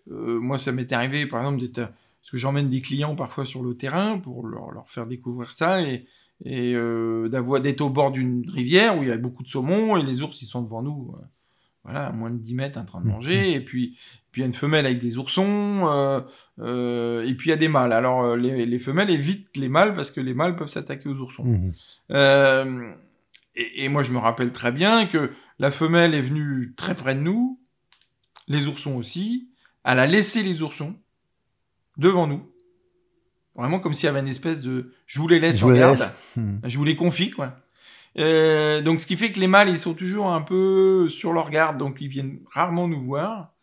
moi, 0.07 0.57
ça 0.57 0.73
m'est 0.73 0.91
arrivé, 0.91 1.25
par 1.25 1.41
exemple, 1.41 1.61
d'être, 1.61 1.89
parce 2.25 2.31
que 2.31 2.37
j'emmène 2.37 2.69
des 2.69 2.81
clients 2.81 3.15
parfois 3.15 3.45
sur 3.45 3.61
le 3.61 3.77
terrain 3.77 4.17
pour 4.17 4.47
leur, 4.47 4.71
leur 4.71 4.89
faire 4.89 5.05
découvrir 5.05 5.53
ça 5.53 5.81
et 5.81 6.07
et 6.43 6.73
euh, 6.75 7.29
d'avoir 7.29 7.61
d'être 7.61 7.79
au 7.79 7.89
bord 7.89 8.11
d'une 8.11 8.49
rivière 8.49 8.97
où 8.97 9.03
il 9.03 9.07
y 9.07 9.11
a 9.11 9.17
beaucoup 9.17 9.41
de 9.41 9.47
saumon 9.47 9.95
et 9.95 10.03
les 10.03 10.21
ours 10.21 10.41
ils 10.41 10.45
sont 10.45 10.61
devant 10.61 10.81
nous 10.81 11.15
euh, 11.15 11.25
voilà 11.85 12.07
à 12.07 12.11
moins 12.11 12.29
de 12.29 12.37
10 12.37 12.55
mètres 12.55 12.77
en 12.77 12.83
train 12.83 12.99
de 12.99 13.05
mmh, 13.05 13.09
manger 13.09 13.51
et 13.53 13.61
puis 13.61 13.97
puis 14.31 14.41
il 14.41 14.43
y 14.43 14.43
a 14.43 14.47
une 14.47 14.53
femelle 14.53 14.85
avec 14.85 14.99
des 14.99 15.17
oursons 15.17 15.87
euh, 15.87 16.19
euh, 16.59 17.25
et 17.25 17.33
puis 17.35 17.47
il 17.47 17.49
y 17.51 17.53
a 17.53 17.57
des 17.57 17.69
mâles. 17.69 17.93
Alors 17.93 18.35
les, 18.35 18.65
les, 18.65 18.79
femelles 18.79 19.09
évitent 19.09 19.55
les 19.55 19.69
mâles 19.69 19.95
parce 19.95 20.11
que 20.11 20.19
les 20.19 20.33
mâles 20.33 20.57
peuvent 20.57 20.67
s'attaquer 20.67 21.07
aux 21.07 21.21
oursons. 21.21 21.45
Mmh. 21.45 21.71
Euh, 22.11 22.91
et, 23.55 23.85
et, 23.85 23.87
moi 23.87 24.03
je 24.03 24.11
me 24.11 24.17
rappelle 24.17 24.51
très 24.51 24.73
bien 24.73 25.05
que 25.05 25.31
la 25.57 25.71
femelle 25.71 26.13
est 26.13 26.21
venue 26.21 26.73
très 26.75 26.95
près 26.95 27.15
de 27.15 27.21
nous 27.21 27.61
les 28.49 28.67
oursons 28.67 28.97
aussi 28.97 29.47
elle 29.85 29.99
a 29.99 30.05
laissé 30.05 30.43
les 30.43 30.61
oursons 30.61 30.95
devant 31.97 32.27
nous 32.27 32.49
Vraiment 33.55 33.79
comme 33.79 33.93
s'il 33.93 34.07
y 34.07 34.09
avait 34.09 34.19
une 34.19 34.27
espèce 34.27 34.61
de... 34.61 34.91
Je 35.07 35.19
vous 35.19 35.29
les 35.29 35.39
laisse 35.39 35.59
je 35.59 35.65
en 35.65 35.71
garde. 35.71 35.99
Hmm. 36.35 36.59
Je 36.65 36.77
vous 36.77 36.83
les 36.83 36.97
confie, 36.97 37.31
quoi. 37.31 37.55
Euh, 38.17 38.81
donc 38.81 38.99
ce 38.99 39.05
qui 39.05 39.15
fait 39.15 39.31
que 39.31 39.39
les 39.39 39.47
mâles, 39.47 39.69
ils 39.69 39.79
sont 39.79 39.93
toujours 39.93 40.27
un 40.27 40.41
peu 40.41 41.07
sur 41.07 41.31
leur 41.31 41.49
garde, 41.49 41.77
donc 41.77 42.01
ils 42.01 42.09
viennent 42.09 42.39
rarement 42.53 42.89
nous 42.89 43.01
voir. 43.01 43.53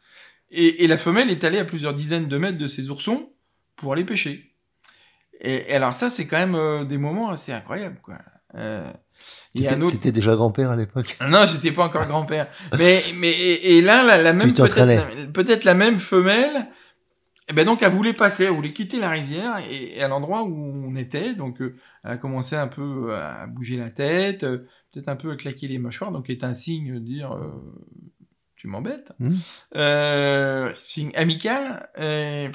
Et, 0.50 0.84
et 0.84 0.86
la 0.86 0.96
femelle 0.96 1.30
est 1.30 1.44
allée 1.44 1.58
à 1.58 1.66
plusieurs 1.66 1.92
dizaines 1.92 2.28
de 2.28 2.38
mètres 2.38 2.56
de 2.56 2.66
ses 2.66 2.88
oursons 2.88 3.28
pour 3.76 3.92
aller 3.92 4.04
pêcher. 4.04 4.54
Et, 5.40 5.70
et 5.70 5.74
alors 5.74 5.92
ça, 5.92 6.08
c'est 6.08 6.26
quand 6.26 6.38
même 6.38 6.54
euh, 6.54 6.84
des 6.84 6.96
moments 6.98 7.30
assez 7.30 7.52
incroyables, 7.52 7.98
quoi. 8.02 8.18
Euh, 8.54 8.90
T'étais 9.54 9.80
autre... 9.80 10.08
déjà 10.10 10.34
grand-père 10.34 10.70
à 10.70 10.76
l'époque 10.76 11.16
Non, 11.26 11.46
j'étais 11.46 11.70
pas 11.72 11.84
encore 11.84 12.06
grand-père. 12.06 12.48
mais 12.76 13.02
mais 13.14 13.32
et, 13.32 13.80
là, 13.80 14.04
la, 14.04 14.20
la 14.20 14.32
même 14.32 14.52
peut-être 14.52 15.32
peut-être 15.32 15.64
la 15.64 15.74
même 15.74 15.98
femelle 15.98 16.68
et 17.42 17.44
eh 17.48 17.54
ben 17.54 17.64
donc 17.66 17.82
elle 17.82 17.90
voulait 17.90 18.12
passer, 18.12 18.44
elle 18.44 18.52
voulait 18.52 18.72
quitter 18.72 19.00
la 19.00 19.10
rivière 19.10 19.58
et, 19.68 20.00
à 20.00 20.06
l'endroit 20.06 20.44
où 20.44 20.54
on 20.54 20.94
était, 20.94 21.34
donc 21.34 21.60
euh, 21.60 21.74
elle 22.04 22.12
a 22.12 22.16
commencé 22.16 22.54
un 22.54 22.68
peu 22.68 23.10
euh, 23.10 23.16
à 23.16 23.48
bouger 23.48 23.76
la 23.76 23.90
tête, 23.90 24.44
euh, 24.44 24.58
peut-être 24.92 25.08
un 25.08 25.16
peu 25.16 25.32
à 25.32 25.34
claquer 25.34 25.66
les 25.66 25.78
mâchoires, 25.78 26.12
donc 26.12 26.30
est 26.30 26.44
un 26.44 26.54
signe 26.54 26.94
de 26.94 26.98
dire 27.00 27.36
tu 28.54 28.68
m'embêtes, 28.68 29.10
mmh. 29.18 30.74
signe 30.76 31.10
amical. 31.16 31.88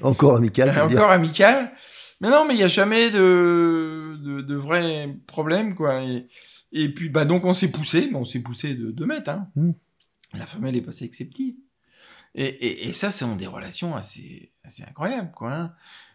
encore 0.04 0.38
amical. 0.38 0.70
encore 0.80 1.12
amical. 1.12 1.74
Mais 2.22 2.30
non, 2.30 2.46
mais 2.48 2.54
il 2.54 2.58
n'y 2.58 2.64
a 2.64 2.70
jamais 2.70 3.12
de, 3.12 4.18
de, 4.24 4.42
de 4.42 4.56
vrai 4.56 5.14
problème 5.28 5.76
quoi. 5.76 6.02
Et, 6.02 6.28
et 6.72 6.94
puis 6.94 7.10
bah 7.10 7.26
donc 7.26 7.44
on 7.44 7.54
s'est 7.54 7.72
poussé, 7.72 8.10
on 8.14 8.24
s'est 8.24 8.40
poussé 8.40 8.74
de 8.74 8.92
2 8.92 9.06
mètres. 9.06 9.30
Hein. 9.32 9.50
Mmh. 9.58 9.72
La 10.34 10.46
femelle 10.46 10.78
est 10.78 10.82
passée 10.82 11.04
exceptive. 11.04 11.56
Et, 12.38 12.46
et, 12.46 12.88
et 12.88 12.94
ça, 12.94 13.10
c'est 13.12 13.26
des 13.38 13.48
relations 13.48 13.96
assez, 13.96 14.52
assez 14.64 14.84
incroyables, 14.84 15.32
quoi. 15.36 15.54
Hein. 15.54 15.74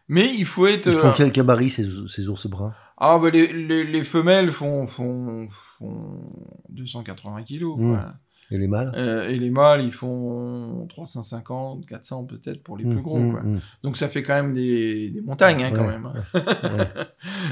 Mais 0.08 0.32
il 0.32 0.44
faut 0.44 0.66
être. 0.66 0.86
Ils 0.86 0.98
font 0.98 1.08
euh, 1.08 1.14
quel 1.16 1.32
gabarit 1.32 1.68
ces, 1.68 1.86
ces 2.08 2.28
ours 2.28 2.46
bruns? 2.46 2.74
Ah, 2.96 3.18
bah, 3.18 3.30
les, 3.30 3.52
les, 3.52 3.84
les, 3.84 4.04
femelles 4.04 4.52
font, 4.52 4.86
font, 4.86 5.48
font 5.50 6.22
280 6.68 7.42
kilos, 7.42 7.76
quoi. 7.76 7.98
Mmh. 7.98 8.18
Et 8.52 8.58
les 8.58 8.68
mâles? 8.68 8.92
Euh, 8.94 9.28
Et 9.28 9.38
les 9.38 9.50
mâles, 9.50 9.84
ils 9.84 9.92
font 9.92 10.86
350, 10.88 11.86
400 11.86 12.26
peut-être 12.26 12.62
pour 12.62 12.76
les 12.76 12.84
mmh, 12.84 12.90
plus 12.90 13.02
gros. 13.02 13.18
Mmh, 13.18 13.32
quoi. 13.32 13.42
Donc 13.82 13.96
ça 13.96 14.08
fait 14.08 14.22
quand 14.22 14.34
même 14.34 14.52
des, 14.52 15.08
des 15.08 15.22
montagnes 15.22 15.64
hein, 15.64 15.72
quand 15.74 15.86
même. 15.86 16.06
Hein. 16.06 16.22
Ouais, 16.62 16.88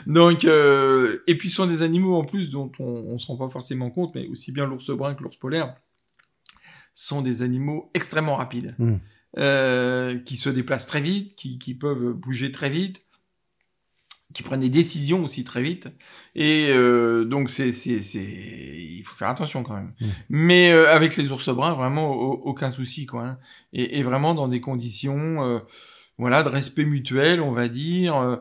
Donc 0.06 0.44
euh, 0.44 1.22
et 1.26 1.38
puis 1.38 1.48
ce 1.48 1.56
sont 1.56 1.66
des 1.66 1.80
animaux 1.80 2.16
en 2.16 2.24
plus 2.24 2.50
dont 2.50 2.70
on, 2.78 2.84
on 2.84 3.18
se 3.18 3.26
rend 3.28 3.36
pas 3.36 3.48
forcément 3.48 3.90
compte, 3.90 4.14
mais 4.14 4.26
aussi 4.28 4.52
bien 4.52 4.66
l'ours 4.66 4.90
brun 4.90 5.14
que 5.14 5.22
l'ours 5.22 5.36
polaire 5.36 5.74
sont 6.94 7.22
des 7.22 7.42
animaux 7.42 7.90
extrêmement 7.94 8.36
rapides, 8.36 8.74
mmh. 8.78 8.94
euh, 9.38 10.18
qui 10.18 10.36
se 10.36 10.50
déplacent 10.50 10.86
très 10.86 11.00
vite, 11.00 11.36
qui, 11.36 11.58
qui, 11.58 11.74
peuvent 11.74 12.12
bouger 12.12 12.52
très 12.52 12.70
vite, 12.70 13.02
qui 14.34 14.42
prennent 14.42 14.60
des 14.60 14.68
décisions 14.68 15.24
aussi 15.24 15.44
très 15.44 15.62
vite. 15.62 15.88
Et 16.34 16.68
euh, 16.70 17.24
donc, 17.24 17.50
c'est, 17.50 17.72
c'est, 17.72 18.00
c'est, 18.00 18.22
il 18.22 19.02
faut 19.04 19.16
faire 19.16 19.28
attention 19.28 19.62
quand 19.62 19.74
même. 19.74 19.92
Mmh. 20.00 20.06
Mais 20.28 20.72
euh, 20.72 20.92
avec 20.92 21.16
les 21.16 21.32
ours 21.32 21.48
bruns, 21.48 21.74
vraiment 21.74 22.12
aucun 22.12 22.70
souci, 22.70 23.06
quoi. 23.06 23.26
Hein. 23.26 23.38
Et, 23.72 23.98
et, 23.98 24.02
vraiment 24.02 24.34
dans 24.34 24.48
des 24.48 24.60
conditions, 24.60 25.62
voilà, 26.18 26.42
de 26.42 26.48
respect 26.48 26.84
mutuel, 26.84 27.40
on 27.40 27.52
va 27.52 27.68
dire. 27.68 28.40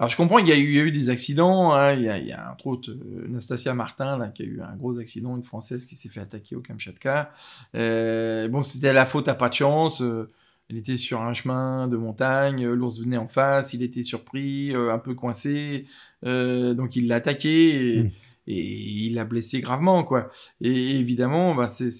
Euh, 0.00 0.04
alors 0.04 0.10
je 0.10 0.16
comprends, 0.16 0.38
il 0.38 0.48
y 0.48 0.52
a 0.52 0.56
eu, 0.56 0.68
il 0.68 0.74
y 0.74 0.80
a 0.80 0.82
eu 0.82 0.90
des 0.90 1.10
accidents. 1.10 1.72
Hein, 1.72 1.92
il, 1.92 2.02
y 2.02 2.08
a, 2.08 2.18
il 2.18 2.26
y 2.26 2.32
a 2.32 2.50
entre 2.52 2.66
autres 2.66 2.90
euh, 2.90 3.26
Nastasia 3.28 3.74
Martin 3.74 4.18
là, 4.18 4.28
qui 4.28 4.42
a 4.42 4.46
eu 4.46 4.60
un 4.60 4.74
gros 4.76 4.98
accident, 4.98 5.36
une 5.36 5.44
française 5.44 5.84
qui 5.84 5.94
s'est 5.94 6.08
fait 6.08 6.20
attaquer 6.20 6.56
au 6.56 6.60
Kamchatka. 6.60 7.32
Euh, 7.74 8.48
bon, 8.48 8.62
c'était 8.62 8.92
la 8.92 9.06
faute 9.06 9.28
à 9.28 9.34
pas 9.34 9.48
de 9.48 9.54
chance. 9.54 10.02
Euh, 10.02 10.30
elle 10.70 10.76
était 10.76 10.96
sur 10.96 11.20
un 11.20 11.34
chemin 11.34 11.88
de 11.88 11.96
montagne, 11.96 12.64
l'ours 12.64 13.00
venait 13.00 13.16
en 13.16 13.26
face, 13.26 13.74
il 13.74 13.82
était 13.82 14.04
surpris, 14.04 14.72
un 14.72 14.98
peu 14.98 15.14
coincé, 15.14 15.86
donc 16.22 16.94
il 16.94 17.08
l'a 17.08 17.16
attaqué. 17.16 17.98
Et, 17.98 18.12
et 18.46 19.06
il 19.06 19.14
l'a 19.14 19.24
blessé 19.24 19.60
gravement, 19.60 20.04
quoi. 20.04 20.30
Et 20.60 20.96
évidemment, 20.96 21.54
bah, 21.54 21.68
c'est 21.68 21.90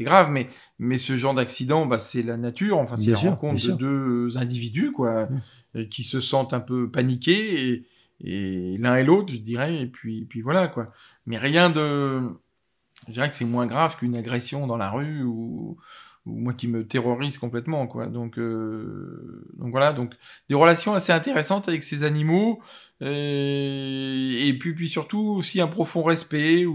grave, 0.00 0.30
mais, 0.30 0.48
mais 0.78 0.98
ce 0.98 1.16
genre 1.16 1.34
d'accident, 1.34 1.86
bah, 1.86 1.98
c'est 1.98 2.22
la 2.22 2.36
nature, 2.36 2.78
enfin, 2.78 2.96
c'est 2.96 3.10
la 3.10 3.18
rencontre 3.18 3.64
de 3.64 3.72
deux 3.74 4.38
individus, 4.38 4.92
quoi, 4.92 5.26
mmh. 5.26 5.40
Euh, 5.76 5.84
qui 5.86 6.04
se 6.04 6.20
sentent 6.20 6.52
un 6.52 6.60
peu 6.60 6.90
paniqués, 6.90 7.68
et, 7.68 7.86
et 8.24 8.76
l'un 8.78 8.96
et 8.96 9.04
l'autre, 9.04 9.32
je 9.32 9.38
dirais, 9.38 9.82
et 9.82 9.86
puis, 9.86 10.24
puis 10.26 10.40
voilà, 10.42 10.68
quoi. 10.68 10.92
Mais 11.26 11.38
rien 11.38 11.70
de. 11.70 12.20
Je 13.08 13.12
dirais 13.12 13.30
que 13.30 13.36
c'est 13.36 13.44
moins 13.44 13.66
grave 13.66 13.96
qu'une 13.96 14.16
agression 14.16 14.66
dans 14.66 14.76
la 14.76 14.90
rue 14.90 15.22
ou, 15.22 15.78
ou 16.26 16.38
moi 16.38 16.52
qui 16.52 16.68
me 16.68 16.86
terrorise 16.86 17.38
complètement 17.38 17.86
quoi 17.86 18.06
donc 18.06 18.38
euh, 18.38 19.46
donc 19.54 19.70
voilà 19.70 19.92
donc 19.92 20.14
des 20.48 20.54
relations 20.54 20.92
assez 20.92 21.12
intéressantes 21.12 21.68
avec 21.68 21.82
ces 21.82 22.04
animaux 22.04 22.60
euh, 23.02 24.36
et 24.38 24.52
puis 24.58 24.74
puis 24.74 24.88
surtout 24.88 25.20
aussi 25.20 25.60
un 25.60 25.66
profond 25.66 26.02
respect 26.02 26.66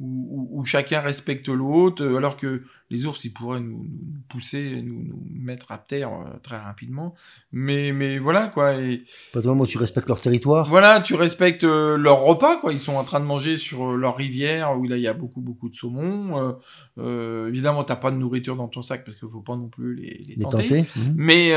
où, 0.00 0.50
où, 0.54 0.60
où 0.60 0.64
chacun 0.64 1.00
respecte 1.00 1.48
l'autre 1.48 2.04
alors 2.16 2.36
que 2.36 2.62
les 2.90 3.06
ours, 3.06 3.24
ils 3.24 3.32
pourraient 3.32 3.60
nous, 3.60 3.86
pousser, 4.28 4.82
nous, 4.82 5.02
nous, 5.02 5.22
mettre 5.34 5.72
à 5.72 5.78
terre 5.78 6.12
euh, 6.12 6.38
très 6.42 6.58
rapidement. 6.58 7.14
Mais, 7.50 7.92
mais 7.92 8.18
voilà, 8.18 8.48
quoi. 8.48 8.74
Et, 8.74 9.04
Pas 9.32 9.40
de 9.40 9.46
moment 9.46 9.64
tu 9.64 9.78
respectes 9.78 10.08
leur 10.08 10.20
territoire. 10.20 10.68
Voilà, 10.68 11.00
tu 11.00 11.14
respectes 11.14 11.64
euh, 11.64 11.96
leur 11.96 12.20
repas, 12.20 12.56
quoi. 12.58 12.72
Ils 12.72 12.80
sont 12.80 12.94
en 12.94 13.04
train 13.04 13.20
de 13.20 13.24
manger 13.24 13.56
sur 13.56 13.90
euh, 13.92 13.96
leur 13.96 14.16
rivière 14.16 14.78
où 14.78 14.84
là, 14.84 14.96
il 14.96 15.02
y 15.02 15.08
a 15.08 15.14
beaucoup, 15.14 15.40
beaucoup 15.40 15.68
de 15.68 15.74
saumon. 15.74 16.56
Euh, 16.98 17.48
évidemment, 17.48 17.84
t'as 17.84 17.96
pas 17.96 18.10
de 18.10 18.16
nourriture 18.16 18.56
dans 18.56 18.68
ton 18.68 18.82
sac 18.82 19.04
parce 19.04 19.16
qu'il 19.16 19.28
faut 19.28 19.40
pas 19.40 19.56
non 19.56 19.68
plus 19.68 19.94
les, 19.94 20.22
les, 20.28 20.36
tenter. 20.36 20.84
Mhm. 20.96 21.14
Mais, 21.16 21.52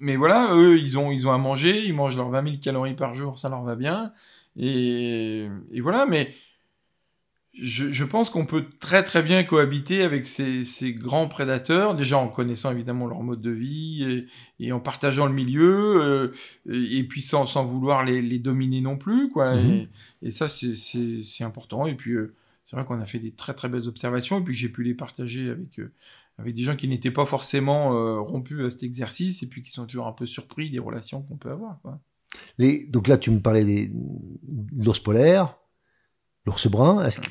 mais 0.00 0.16
voilà, 0.16 0.50
eux, 0.54 0.78
ils 0.78 0.98
ont, 0.98 1.10
ils 1.10 1.26
ont 1.26 1.32
à 1.32 1.38
manger, 1.38 1.84
ils 1.84 1.94
mangent 1.94 2.16
leurs 2.16 2.30
20 2.30 2.44
000 2.44 2.56
calories 2.62 2.94
par 2.94 3.14
jour, 3.14 3.38
ça 3.38 3.48
leur 3.48 3.62
va 3.62 3.76
bien. 3.76 4.12
Et, 4.58 5.46
et 5.72 5.80
voilà, 5.80 6.06
mais 6.06 6.34
je, 7.58 8.04
pense 8.04 8.28
qu'on 8.28 8.44
peut 8.44 8.66
très 8.80 9.02
très 9.02 9.22
bien 9.22 9.42
cohabiter 9.42 10.02
avec 10.02 10.26
ces, 10.26 10.92
grands 10.92 11.28
prédateurs, 11.28 11.94
déjà 11.94 12.18
en 12.18 12.28
connaissant 12.28 12.70
évidemment 12.70 13.06
leur 13.06 13.22
mode 13.22 13.40
de 13.40 13.50
vie 13.50 14.26
et, 14.60 14.72
en 14.72 14.80
partageant 14.80 15.26
le 15.26 15.32
milieu, 15.32 16.02
euh, 16.02 16.34
et 16.70 17.04
puis 17.04 17.22
sans, 17.22 17.44
vouloir 17.64 18.04
les, 18.04 18.38
dominer 18.38 18.80
non 18.80 18.96
plus, 18.96 19.30
quoi. 19.30 19.54
Mhm. 19.54 19.86
Et, 20.22 20.30
ça, 20.30 20.48
c'est 20.48 21.44
important. 21.44 21.86
Et 21.86 21.94
puis, 21.94 22.12
euh, 22.12 22.34
c'est 22.66 22.76
vrai 22.76 22.84
qu'on 22.84 23.00
a 23.00 23.06
fait 23.06 23.20
des 23.20 23.32
très 23.32 23.54
très 23.54 23.68
belles 23.68 23.88
observations, 23.88 24.40
et 24.40 24.44
puis 24.44 24.54
j'ai 24.54 24.68
pu 24.68 24.82
les 24.82 24.94
partager 24.94 25.48
avec, 25.48 25.78
euh, 25.78 25.92
avec 26.38 26.54
des 26.54 26.62
gens 26.62 26.76
qui 26.76 26.88
n'étaient 26.88 27.10
pas 27.10 27.26
forcément 27.26 28.22
rompus 28.22 28.60
à 28.64 28.70
cet 28.70 28.82
exercice, 28.82 29.42
et 29.42 29.46
puis 29.46 29.62
qui 29.62 29.70
sont 29.70 29.86
toujours 29.86 30.06
un 30.06 30.12
peu 30.12 30.26
surpris 30.26 30.70
des 30.70 30.78
relations 30.78 31.22
qu'on 31.22 31.36
peut 31.36 31.50
avoir, 31.50 31.80
quoi. 31.80 31.98
Les, 32.58 32.86
donc 32.86 33.08
là, 33.08 33.16
tu 33.16 33.30
me 33.30 33.40
parlais 33.40 33.64
des 33.64 33.90
l'ours 34.76 34.98
polaire, 34.98 35.56
l'ours 36.46 36.68
brun, 36.68 37.04
est-ce 37.04 37.20
que 37.20 37.28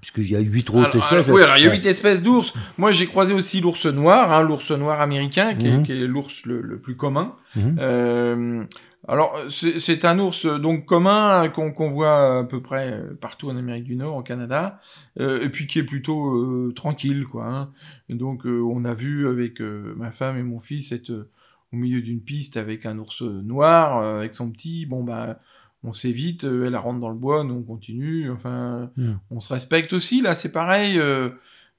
puisqu'il 0.00 0.30
y 0.30 0.36
a 0.36 0.40
huit 0.40 0.68
autres 0.70 0.96
espèces. 0.96 1.28
oui, 1.28 1.42
alors 1.42 1.56
il 1.56 1.64
y 1.64 1.68
a 1.68 1.72
huit 1.72 1.86
espèces 1.86 2.22
d'ours. 2.22 2.52
Moi, 2.76 2.92
j'ai 2.92 3.06
croisé 3.06 3.34
aussi 3.34 3.60
l'ours 3.60 3.86
noir, 3.86 4.32
hein, 4.32 4.42
l'ours 4.42 4.70
noir 4.70 5.00
américain, 5.00 5.54
qui, 5.54 5.66
est, 5.66 5.78
mhm. 5.78 6.04
l'ours 6.04 6.46
le, 6.46 6.78
plus 6.78 6.96
commun. 6.96 7.34
Mhm. 7.56 7.76
Euh, 7.80 8.64
alors, 9.06 9.38
c'est 9.48 10.04
un 10.04 10.18
ours 10.18 10.44
donc 10.46 10.84
commun 10.84 11.48
qu'on 11.48 11.88
voit 11.88 12.40
à 12.40 12.44
peu 12.44 12.60
près 12.60 13.00
partout 13.20 13.48
en 13.48 13.56
Amérique 13.56 13.84
du 13.84 13.96
Nord, 13.96 14.16
au 14.16 14.22
Canada, 14.22 14.80
euh, 15.18 15.42
et 15.42 15.48
puis 15.48 15.66
qui 15.66 15.78
est 15.78 15.84
plutôt 15.84 16.34
euh, 16.34 16.72
tranquille, 16.74 17.24
quoi. 17.26 17.46
Hein. 17.46 17.70
Donc, 18.10 18.44
on 18.44 18.84
a 18.84 18.94
vu 18.94 19.26
avec 19.26 19.60
ma 19.60 20.10
femme 20.10 20.36
et 20.36 20.42
mon 20.42 20.58
fils 20.58 20.92
être 20.92 21.28
au 21.72 21.76
milieu 21.76 22.00
d'une 22.02 22.20
piste 22.20 22.56
avec 22.56 22.86
un 22.86 22.98
ours 22.98 23.22
noir, 23.22 24.02
avec 24.02 24.34
son 24.34 24.50
petit. 24.50 24.84
Bon, 24.84 25.02
bah 25.02 25.40
on 25.84 25.92
s'évite, 25.92 26.44
euh, 26.44 26.66
elle 26.66 26.76
rentre 26.76 27.00
dans 27.00 27.08
le 27.08 27.14
bois, 27.14 27.44
nous 27.44 27.54
on 27.54 27.62
continue, 27.62 28.30
enfin, 28.30 28.90
hmm. 28.96 29.14
on 29.30 29.40
se 29.40 29.52
respecte 29.52 29.92
aussi, 29.92 30.20
là 30.20 30.34
c'est 30.34 30.52
pareil, 30.52 30.98
euh, 30.98 31.30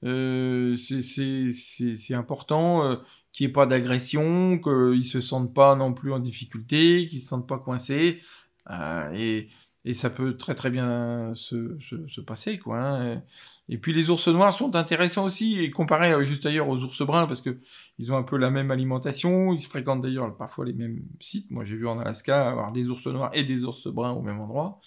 euh, 0.04 0.76
c'est 0.76 2.14
important 2.14 2.96
qu'il 3.32 3.46
n'y 3.46 3.50
ait 3.50 3.52
pas 3.52 3.66
d'agression, 3.66 4.58
qu'ils 4.58 5.04
se 5.04 5.20
sentent 5.20 5.52
pas 5.52 5.76
non 5.76 5.92
plus 5.92 6.12
en 6.12 6.18
difficulté, 6.18 7.06
qu'ils 7.08 7.20
se 7.20 7.28
sentent 7.28 7.48
pas 7.48 7.58
coincés, 7.58 8.22
et, 9.12 9.48
et, 9.84 9.94
ça 9.94 10.10
peut 10.10 10.36
très 10.36 10.54
très 10.54 10.70
bien 10.70 11.32
se, 11.34 11.76
se, 11.80 12.20
passer, 12.20 12.58
quoi. 12.58 12.78
Hein. 12.78 13.22
Et 13.68 13.78
puis 13.78 13.92
les 13.92 14.10
ours 14.10 14.26
noirs 14.28 14.52
sont 14.52 14.74
intéressants 14.74 15.24
aussi, 15.24 15.60
et 15.60 15.70
comparés 15.70 16.12
euh, 16.12 16.24
juste 16.24 16.44
ailleurs 16.44 16.68
aux 16.68 16.82
ours 16.82 17.02
bruns, 17.02 17.28
parce 17.28 17.40
que 17.40 17.58
ils 17.98 18.12
ont 18.12 18.16
un 18.16 18.24
peu 18.24 18.36
la 18.36 18.50
même 18.50 18.72
alimentation, 18.72 19.52
ils 19.52 19.60
se 19.60 19.68
fréquentent 19.68 20.02
d'ailleurs 20.02 20.36
parfois 20.36 20.64
les 20.64 20.72
mêmes 20.72 21.02
sites. 21.20 21.50
Moi 21.52 21.64
j'ai 21.64 21.76
vu 21.76 21.86
en 21.86 22.00
Alaska 22.00 22.50
avoir 22.50 22.72
des 22.72 22.88
ours 22.88 23.06
noirs 23.06 23.30
et 23.32 23.44
des 23.44 23.62
ours 23.62 23.86
bruns 23.86 24.10
au 24.10 24.22
même 24.22 24.40
endroit. 24.40 24.80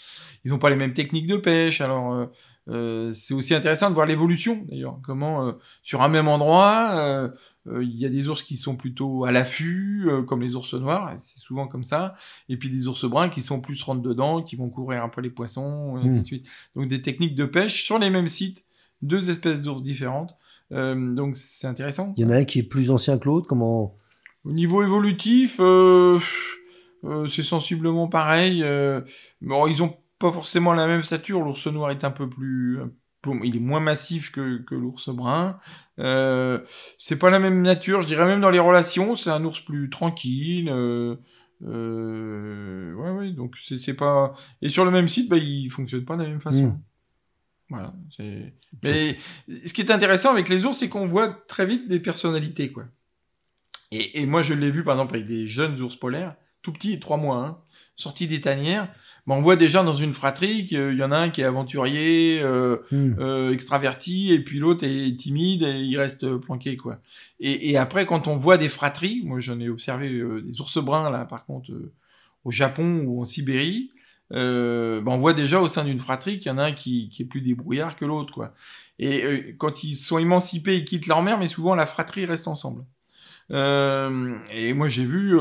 Ils 0.44 0.52
n'ont 0.52 0.60
pas 0.60 0.70
les 0.70 0.76
mêmes 0.76 0.94
techniques 0.94 1.28
de 1.28 1.38
pêche, 1.38 1.80
alors 1.80 2.14
euh, 2.14 2.26
euh, 2.68 3.12
c'est 3.12 3.34
aussi 3.34 3.54
intéressant 3.56 3.90
de 3.90 3.96
voir 3.96 4.06
l'évolution 4.06 4.66
d'ailleurs, 4.70 5.00
comment 5.02 5.54
sur 5.82 6.02
un 6.02 6.10
même 6.10 6.28
endroit, 6.28 7.32
il 7.66 7.98
y 7.98 8.06
a 8.06 8.10
des 8.10 8.28
ours 8.28 8.44
qui 8.44 8.58
sont 8.58 8.76
plutôt 8.76 9.24
à 9.26 9.32
l'affût, 9.32 10.10
comme 10.28 10.42
les 10.42 10.56
ours 10.56 10.74
noirs, 10.74 11.16
c'est 11.20 11.40
souvent 11.40 11.68
comme 11.68 11.84
ça, 11.84 12.16
et 12.50 12.58
puis 12.58 12.70
des 12.70 12.88
ours 12.88 13.06
bruns 13.06 13.30
qui 13.30 13.42
sont 13.42 13.62
plus 13.62 13.82
rentre 13.84 14.02
dedans, 14.02 14.42
qui 14.42 14.56
vont 14.56 14.70
courir 14.70 15.04
un 15.04 15.10
peu 15.10 15.22
les 15.22 15.30
poissons, 15.30 15.98
et 15.98 16.06
ainsi 16.06 16.18
de 16.18 16.22
mmh. 16.22 16.26
suite. 16.26 16.46
Donc 16.76 16.90
des 16.90 17.02
techniques 17.02 17.36
de 17.36 17.46
pêche 17.46 17.86
sur 17.86 18.00
les 18.00 18.10
mêmes 18.10 18.28
sites 18.28 18.64
deux 19.04 19.30
espèces 19.30 19.62
d'ours 19.62 19.84
différentes. 19.84 20.36
Euh, 20.72 21.14
donc 21.14 21.38
c'est 21.38 21.68
intéressant. 21.68 22.14
Il 22.18 22.24
y 22.24 22.26
en 22.26 22.30
a 22.32 22.38
un 22.38 22.46
qui 22.46 22.60
est 22.60 22.64
plus 22.64 22.90
ancien 22.90 23.20
que 23.20 23.26
l'autre. 23.26 23.48
Comment 23.48 23.96
Au 24.46 24.52
niveau 24.52 24.82
évolutif, 24.82 25.58
euh, 25.60 26.20
euh, 27.04 27.28
c'est 27.28 27.44
sensiblement 27.44 28.08
pareil. 28.08 28.64
bon, 29.42 29.68
ils 29.68 29.84
ont 29.84 29.96
pas 30.18 30.32
forcément 30.32 30.74
la 30.74 30.88
même 30.88 31.04
stature. 31.04 31.42
L'ours 31.42 31.68
noir 31.68 31.92
est 31.92 32.04
un 32.04 32.12
peu 32.12 32.28
plus, 32.28 32.80
il 33.44 33.56
est 33.56 33.60
moins 33.60 33.80
massif 33.80 34.32
que, 34.32 34.58
que 34.58 34.76
l'ours 34.76 35.10
brun. 35.10 35.60
c'est 35.98 37.20
pas 37.20 37.30
la 37.30 37.40
même 37.40 37.62
nature. 37.62 38.02
Je 38.02 38.08
dirais 38.08 38.26
même 38.26 38.42
dans 38.42 38.50
les 38.50 38.60
relations, 38.60 39.16
c'est 39.16 39.30
un 39.30 39.44
ours 39.44 39.60
plus 39.60 39.90
tranquille. 39.90 40.70
ouais, 41.62 43.12
ouais. 43.12 43.32
Donc 43.32 43.56
c'est 43.58 43.94
pas. 43.94 44.34
Et 44.62 44.70
sur 44.70 44.86
le 44.86 44.92
même 44.92 45.08
site, 45.08 45.30
bah, 45.30 45.38
il 45.38 45.70
fonctionne 45.70 46.06
pas 46.06 46.18
de 46.18 46.24
la 46.24 46.30
même 46.30 46.42
façon. 46.42 46.68
Hmm. 46.68 46.80
Voilà. 47.70 47.94
Mais 48.84 49.18
ce 49.48 49.74
qui 49.74 49.82
est 49.82 49.92
intéressant 49.92 50.32
avec 50.32 50.48
les 50.48 50.66
ours, 50.66 50.78
c'est 50.78 50.90
qu'on 50.90 51.08
voit 51.08 51.30
très 51.48 51.66
vite 51.66 51.88
des 51.88 52.00
personnalités, 52.00 52.72
quoi. 52.72 52.86
Et, 53.92 54.26
moi, 54.26 54.42
je 54.42 54.56
l'ai 54.56 54.72
vu, 54.72 54.84
par 54.84 54.96
exemple, 54.96 55.16
avec 55.16 55.28
des 55.28 55.48
jeunes 55.48 55.80
ours 55.80 55.96
polaires, 55.96 56.36
tout 56.64 56.74
petits, 56.74 57.00
trois 57.00 57.18
mois, 57.18 57.38
hein, 57.38 57.58
sortis 57.96 58.28
des 58.28 58.42
tanières. 58.42 58.92
On 59.28 59.42
voit 59.42 59.56
déjà 59.56 59.84
dans 59.84 59.94
une 59.94 60.14
fratrie 60.14 60.66
qu'il 60.66 60.98
y 60.98 61.04
en 61.04 61.12
a 61.12 61.18
un 61.18 61.30
qui 61.30 61.42
est 61.42 61.46
aventurier, 61.46 62.42
euh, 62.42 62.78
hmm. 62.92 63.16
euh, 63.20 63.52
extraverti, 63.52 64.34
et 64.34 64.40
puis 64.40 64.60
l'autre 64.60 64.86
est 64.86 65.18
timide 65.18 65.64
et 65.64 65.80
il 65.80 65.98
reste 65.98 66.36
planqué, 66.38 66.76
quoi. 66.76 67.00
Et, 67.40 67.78
après, 67.78 68.06
quand 68.06 68.28
on 68.28 68.36
voit 68.38 68.58
des 68.58 68.70
fratries, 68.70 69.22
moi 69.26 69.40
j'en 69.40 69.60
ai 69.60 69.70
observé 69.70 70.10
euh, 70.10 70.42
des 70.42 70.60
ours 70.62 70.78
bruns, 70.78 71.10
là, 71.10 71.26
par 71.26 71.46
contre, 71.46 71.72
au 72.44 72.52
Japon 72.52 73.04
ou 73.06 73.22
en 73.22 73.26
Sibérie, 73.26 73.92
euh, 74.32 75.02
ben, 75.02 75.12
on 75.12 75.18
voit 75.18 75.34
déjà 75.34 75.62
au 75.62 75.68
sein 75.68 75.84
d'une 75.84 76.00
fratrie 76.00 76.40
qu'il 76.40 76.52
y 76.52 76.56
en 76.56 76.58
a 76.58 76.64
un 76.64 76.72
qui, 76.72 77.10
est 77.20 77.26
plus 77.26 77.42
débrouillard 77.42 77.96
que 77.96 78.06
l'autre, 78.06 78.34
quoi. 78.34 78.54
Et 79.00 79.24
euh, 79.24 79.56
quand 79.58 79.84
ils 79.84 79.96
sont 79.96 80.18
émancipés, 80.18 80.78
ils 80.78 80.86
quittent 80.86 81.08
leur 81.08 81.22
mère, 81.22 81.38
mais 81.40 81.48
souvent 81.48 81.76
la 81.76 81.86
fratrie 81.86 82.26
reste 82.26 82.48
ensemble. 82.48 82.86
Euh, 83.52 84.36
et 84.52 84.74
moi 84.74 84.90
j'ai 84.90 85.06
vu. 85.06 85.38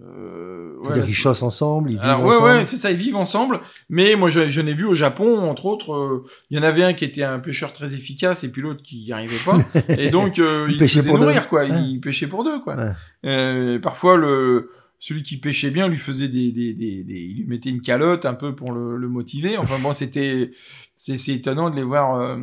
Euh, 0.00 0.78
ouais, 0.80 1.02
ils 1.06 1.14
chassent 1.14 1.42
ensemble, 1.42 1.90
ils 1.90 1.94
vivent 1.94 2.02
Alors, 2.02 2.24
ensemble. 2.24 2.44
Ouais, 2.44 2.56
ouais, 2.58 2.66
c'est 2.66 2.76
ça, 2.76 2.90
ils 2.90 2.96
vivent 2.96 3.16
ensemble. 3.16 3.60
Mais 3.90 4.16
moi, 4.16 4.30
je, 4.30 4.48
je 4.48 4.60
n'ai 4.62 4.72
vu 4.72 4.84
au 4.84 4.94
Japon, 4.94 5.40
entre 5.40 5.66
autres, 5.66 6.24
il 6.50 6.56
y 6.56 6.60
en 6.60 6.62
avait 6.62 6.82
un 6.82 6.94
qui 6.94 7.04
était 7.04 7.22
un 7.22 7.38
pêcheur 7.38 7.72
très 7.72 7.92
efficace 7.94 8.42
et 8.42 8.50
puis 8.50 8.62
l'autre 8.62 8.82
qui 8.82 9.04
n'y 9.04 9.12
arrivait 9.12 9.36
pas. 9.44 9.54
et 9.88 10.10
donc, 10.10 10.38
il, 10.38 10.78
il 10.80 10.88
se 10.88 11.06
nourrir, 11.06 11.48
quoi. 11.48 11.64
Il 11.64 12.00
pêchait 12.00 12.26
pour 12.26 12.42
deux, 12.42 12.60
quoi. 12.60 12.76
parfois, 13.82 14.16
le, 14.16 14.70
celui 15.02 15.24
qui 15.24 15.36
pêchait 15.36 15.72
bien 15.72 15.88
lui 15.88 15.96
faisait 15.96 16.28
des, 16.28 16.52
des, 16.52 16.74
des, 16.74 17.02
des, 17.02 17.20
il 17.20 17.38
lui 17.38 17.44
mettait 17.44 17.70
une 17.70 17.82
calotte 17.82 18.24
un 18.24 18.34
peu 18.34 18.54
pour 18.54 18.70
le, 18.70 18.96
le 18.96 19.08
motiver. 19.08 19.56
Enfin 19.56 19.80
bon, 19.80 19.92
c'était 19.92 20.52
c'est 20.94 21.32
étonnant 21.32 21.70
de 21.70 21.74
les 21.74 21.82
voir 21.82 22.20
euh, 22.20 22.38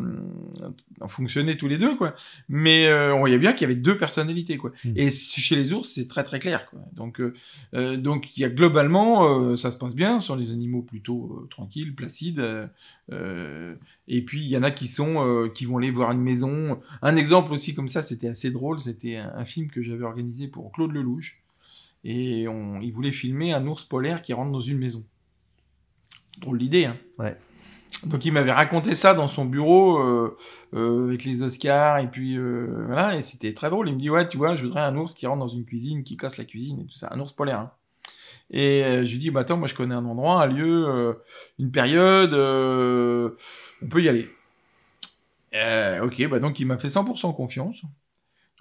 fonctionner 1.08 1.56
tous 1.56 1.69
les 1.69 1.78
deux 1.78 1.95
quoi. 1.95 2.15
Mais 2.50 2.88
euh, 2.88 3.15
on 3.15 3.19
voyait 3.19 3.38
bien 3.38 3.54
qu'il 3.54 3.62
y 3.62 3.63
avait 3.72 3.80
deux 3.80 3.98
personnalités 3.98 4.58
quoi. 4.58 4.72
Hmm. 4.84 4.91
Et 4.98 5.10
chez 5.10 5.56
les 5.56 5.72
ours, 5.72 5.88
c'est 5.88 6.10
très 6.10 6.26
très 6.26 6.39
clair 6.39 6.69
quoi. 6.69 6.82
Donc 6.91 7.22
euh, 7.22 7.34
euh 7.76 7.95
donc 7.95 8.36
il 8.36 8.41
y 8.41 8.43
a 8.43 8.50
globalement 8.50 9.56
ça 9.56 9.72
se 9.72 9.78
passe 9.78 9.95
bien 9.95 10.19
sur 10.19 10.36
les 10.36 10.52
animaux 10.52 10.82
plutôt 10.82 11.48
tranquilles, 11.50 11.95
placides. 11.95 12.45
et 13.10 14.22
puis 14.26 14.41
il 14.43 14.50
y 14.50 14.58
en 14.58 14.63
a 14.63 14.72
qui 14.72 14.89
sont 14.89 15.50
qui 15.56 15.63
vont 15.63 15.78
aller 15.78 15.91
voir 15.91 16.12
une 16.12 16.22
maison. 16.22 16.82
Un 17.02 17.15
exemple 17.15 17.54
aussi 17.54 17.74
comme 17.74 17.88
ça, 17.88 18.02
c'était 18.02 18.28
assez 18.28 18.52
drôle. 18.52 18.82
C'était 18.82 19.15
un, 19.15 19.32
un, 19.38 19.45
film 19.45 19.69
que 19.69 19.82
j'avais 19.82 20.04
organisé 20.04 20.50
pour 20.50 20.74
Claude 20.74 20.91
Lelouch 20.91 21.39
et 22.03 22.43
il 22.43 22.91
voulait 22.91 23.12
filmer 23.12 23.53
un 23.53 23.65
ours 23.67 23.83
polaire 23.83 24.21
qui 24.21 24.33
rentre 24.33 24.51
dans 24.51 24.62
une 24.62 24.77
maison. 24.77 25.03
Drôle 26.39 26.59
d'idée, 26.59 26.85
hein 26.85 26.97
Ouais. 27.17 27.35
donc 28.05 28.23
il 28.23 28.31
m'avait 28.31 28.53
raconté 28.53 28.95
ça 28.95 29.13
dans 29.13 29.27
son 29.27 29.43
bureau 29.45 29.99
euh, 29.99 30.38
euh, 30.73 31.09
avec 31.09 31.25
les 31.25 31.41
Oscars 31.41 31.97
et 31.99 32.07
puis 32.07 32.38
euh, 32.38 32.85
voilà 32.85 33.17
et 33.17 33.21
c'était 33.21 33.53
très 33.53 33.69
drôle. 33.69 33.89
Il 33.89 33.95
me 33.95 33.99
dit 33.99 34.09
ouais 34.09 34.27
tu 34.27 34.38
vois 34.38 34.55
je 34.55 34.63
voudrais 34.63 34.81
un 34.81 34.95
ours 34.95 35.13
qui 35.13 35.27
rentre 35.27 35.39
dans 35.39 35.49
une 35.49 35.65
cuisine, 35.65 36.03
qui 36.03 36.15
casse 36.15 36.38
la 36.38 36.45
cuisine 36.45 36.79
et 36.79 36.85
tout 36.85 36.95
ça, 36.95 37.09
un 37.12 37.19
ours 37.19 37.33
polaire. 37.33 37.59
Hein. 37.59 37.71
Et 38.51 38.81
je 39.03 39.12
lui 39.12 39.19
dis 39.19 39.29
bah 39.29 39.41
attends 39.41 39.57
moi 39.57 39.67
je 39.67 39.75
connais 39.75 39.93
un 39.93 40.05
endroit, 40.05 40.41
un 40.41 40.47
lieu, 40.47 41.15
une 41.59 41.71
période, 41.71 42.33
on 42.33 43.88
peut 43.89 44.01
y 44.01 44.09
aller. 44.09 44.27
Ok 46.01 46.27
bah 46.29 46.39
donc 46.39 46.59
il 46.59 46.65
m'a 46.65 46.77
fait 46.77 46.88
100% 46.88 47.35
confiance. 47.35 47.83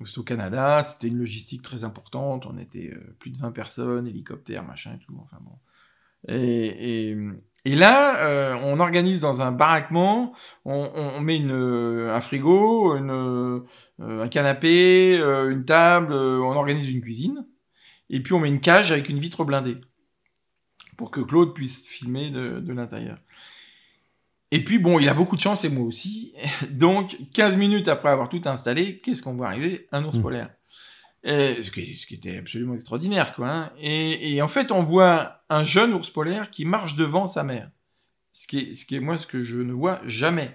C'était 0.04 0.18
au 0.18 0.22
Canada, 0.22 0.82
c'était 0.82 1.08
une 1.08 1.18
logistique 1.18 1.62
très 1.62 1.84
importante, 1.84 2.46
on 2.46 2.58
était 2.58 2.90
euh, 2.92 3.16
plus 3.18 3.30
de 3.30 3.38
20 3.38 3.50
personnes, 3.52 4.06
hélicoptères, 4.06 4.64
machin 4.64 4.94
et 4.94 5.04
tout, 5.04 5.14
enfin 5.20 5.38
bon. 5.40 5.58
Et, 6.28 7.74
là, 7.74 8.24
euh, 8.24 8.54
on 8.62 8.80
organise 8.80 9.20
dans 9.20 9.42
un 9.42 9.52
baraquement, 9.52 10.32
on, 10.64 11.20
met 11.20 11.40
euh, 11.44 12.14
un 12.14 12.20
frigo, 12.20 12.92
un 12.92 14.28
canapé, 14.28 15.16
une 15.16 15.64
table, 15.64 16.12
on 16.12 16.56
organise 16.56 16.90
une 16.90 17.00
cuisine, 17.00 17.46
et 18.10 18.20
puis 18.20 18.32
on 18.32 18.40
met 18.40 18.48
une 18.48 18.60
cage 18.60 18.90
avec 18.90 19.08
une 19.08 19.18
vitre 19.18 19.44
blindée 19.44 19.80
pour 20.96 21.10
que 21.10 21.20
Claude 21.20 21.54
puisse 21.54 21.86
filmer 21.86 22.30
de 22.30 22.72
l'intérieur. 22.72 23.18
Et 24.50 24.64
puis 24.64 24.78
bon, 24.78 24.98
il 24.98 25.08
a 25.08 25.14
beaucoup 25.14 25.36
de 25.36 25.40
chance 25.42 25.64
et 25.64 25.68
moi 25.68 25.84
aussi. 25.84 26.32
Donc 26.70 27.16
15 27.34 27.56
minutes 27.56 27.88
après 27.88 28.08
avoir 28.10 28.28
tout 28.28 28.40
installé, 28.46 28.98
qu'est-ce 29.00 29.22
qu'on 29.22 29.34
voit 29.34 29.48
arriver? 29.48 29.86
Un 29.92 30.04
ours 30.04 30.16
Mmh. 30.18 30.22
polaire. 30.22 30.50
Et 31.24 31.62
ce, 31.62 31.70
qui, 31.70 31.96
ce 31.96 32.06
qui 32.06 32.14
était 32.14 32.38
absolument 32.38 32.74
extraordinaire, 32.74 33.34
quoi. 33.34 33.48
hein. 33.50 33.72
Et, 33.80 34.34
et 34.34 34.40
en 34.42 34.48
fait, 34.48 34.70
on 34.72 34.82
voit 34.82 35.42
un 35.50 35.64
jeune 35.64 35.92
ours 35.92 36.08
polaire 36.10 36.50
qui 36.50 36.64
marche 36.64 36.94
devant 36.94 37.26
sa 37.26 37.42
mère. 37.42 37.70
Ce 38.32 38.46
qui 38.46 38.58
est, 38.60 38.74
ce 38.74 38.86
qui 38.86 38.94
est 38.96 39.00
moi, 39.00 39.18
ce 39.18 39.26
que 39.26 39.42
je 39.42 39.56
ne 39.58 39.72
vois 39.72 40.00
jamais. 40.06 40.46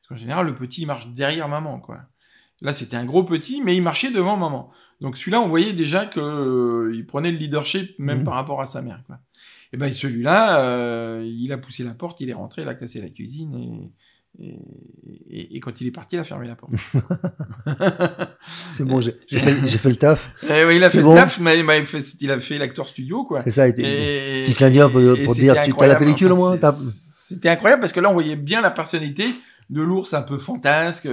Parce 0.00 0.08
qu'en 0.08 0.16
général, 0.16 0.46
le 0.46 0.54
petit, 0.54 0.82
il 0.82 0.86
marche 0.86 1.06
derrière 1.08 1.48
maman, 1.48 1.78
quoi. 1.80 2.00
Là, 2.62 2.72
c'était 2.72 2.96
un 2.96 3.04
gros 3.04 3.24
petit, 3.24 3.60
mais 3.62 3.76
il 3.76 3.82
marchait 3.82 4.10
devant 4.10 4.36
maman. 4.38 4.70
Donc 5.02 5.18
celui-là, 5.18 5.40
on 5.42 5.48
voyait 5.48 5.74
déjà 5.74 6.06
que 6.06 6.18
euh, 6.20 7.04
prenait 7.06 7.30
le 7.30 7.36
leadership 7.36 7.96
même 7.98 8.18
Mhm. 8.20 8.24
par 8.24 8.34
rapport 8.34 8.62
à 8.62 8.66
sa 8.66 8.80
mère, 8.80 9.02
quoi. 9.06 9.18
Et 9.76 9.78
ben 9.78 9.92
celui-là, 9.92 10.60
euh, 10.62 11.22
il 11.26 11.52
a 11.52 11.58
poussé 11.58 11.84
la 11.84 11.92
porte, 11.92 12.18
il 12.22 12.30
est 12.30 12.32
rentré, 12.32 12.62
il 12.62 12.68
a 12.68 12.74
cassé 12.74 12.98
la 13.02 13.10
cuisine 13.10 13.54
et, 14.38 14.44
et, 14.46 14.58
et- 15.30 15.56
et 15.56 15.60
quand 15.60 15.78
il 15.82 15.86
est 15.86 15.90
parti, 15.90 16.16
il 16.16 16.18
a 16.18 16.24
fermé 16.24 16.48
la 16.48 16.56
porte. 16.56 16.72
C'est 18.76 18.84
bon, 18.84 19.00
j'ai 19.00 19.12
fait, 19.38 19.88
le 19.88 19.96
taf. 19.96 20.30
Eh 20.50 20.64
oui, 20.64 20.76
il 20.76 20.84
a 20.84 20.88
fait 20.90 21.02
bon. 21.02 21.10
le 21.14 21.20
taf, 21.20 21.38
mais, 21.40 21.62
mais 21.62 21.80
il, 21.80 21.86
fait- 21.86 22.14
il 22.20 22.30
a 22.30 22.40
fait 22.40 22.58
l'acteur 22.58 22.88
studio, 22.88 23.24
quoi. 23.24 23.42
C'est 23.42 23.50
ça. 23.50 23.68
Et, 23.68 23.70
Et- 23.70 24.44
petit 24.44 24.54
clin 24.54 24.70
d'œil 24.70 24.90
pour- 24.90 25.24
pour 25.24 25.34
dire, 25.34 25.34
c'était 25.34 25.34
tu- 25.34 25.52
t'as 25.52 25.56
la 25.56 25.62
incroyable. 25.66 25.98
pellicule 26.00 26.32
au 26.32 26.36
moins, 26.36 26.58
C'était 27.28 27.48
incroyable 27.48 27.80
parce 27.80 27.92
que 27.92 28.00
là, 28.00 28.10
on 28.10 28.14
voyait 28.14 28.36
bien 28.36 28.60
la 28.60 28.70
personnalité 28.70 29.24
de 29.68 29.82
l'ours 29.82 30.14
un 30.14 30.22
peu 30.22 30.38
fantasque. 30.38 31.08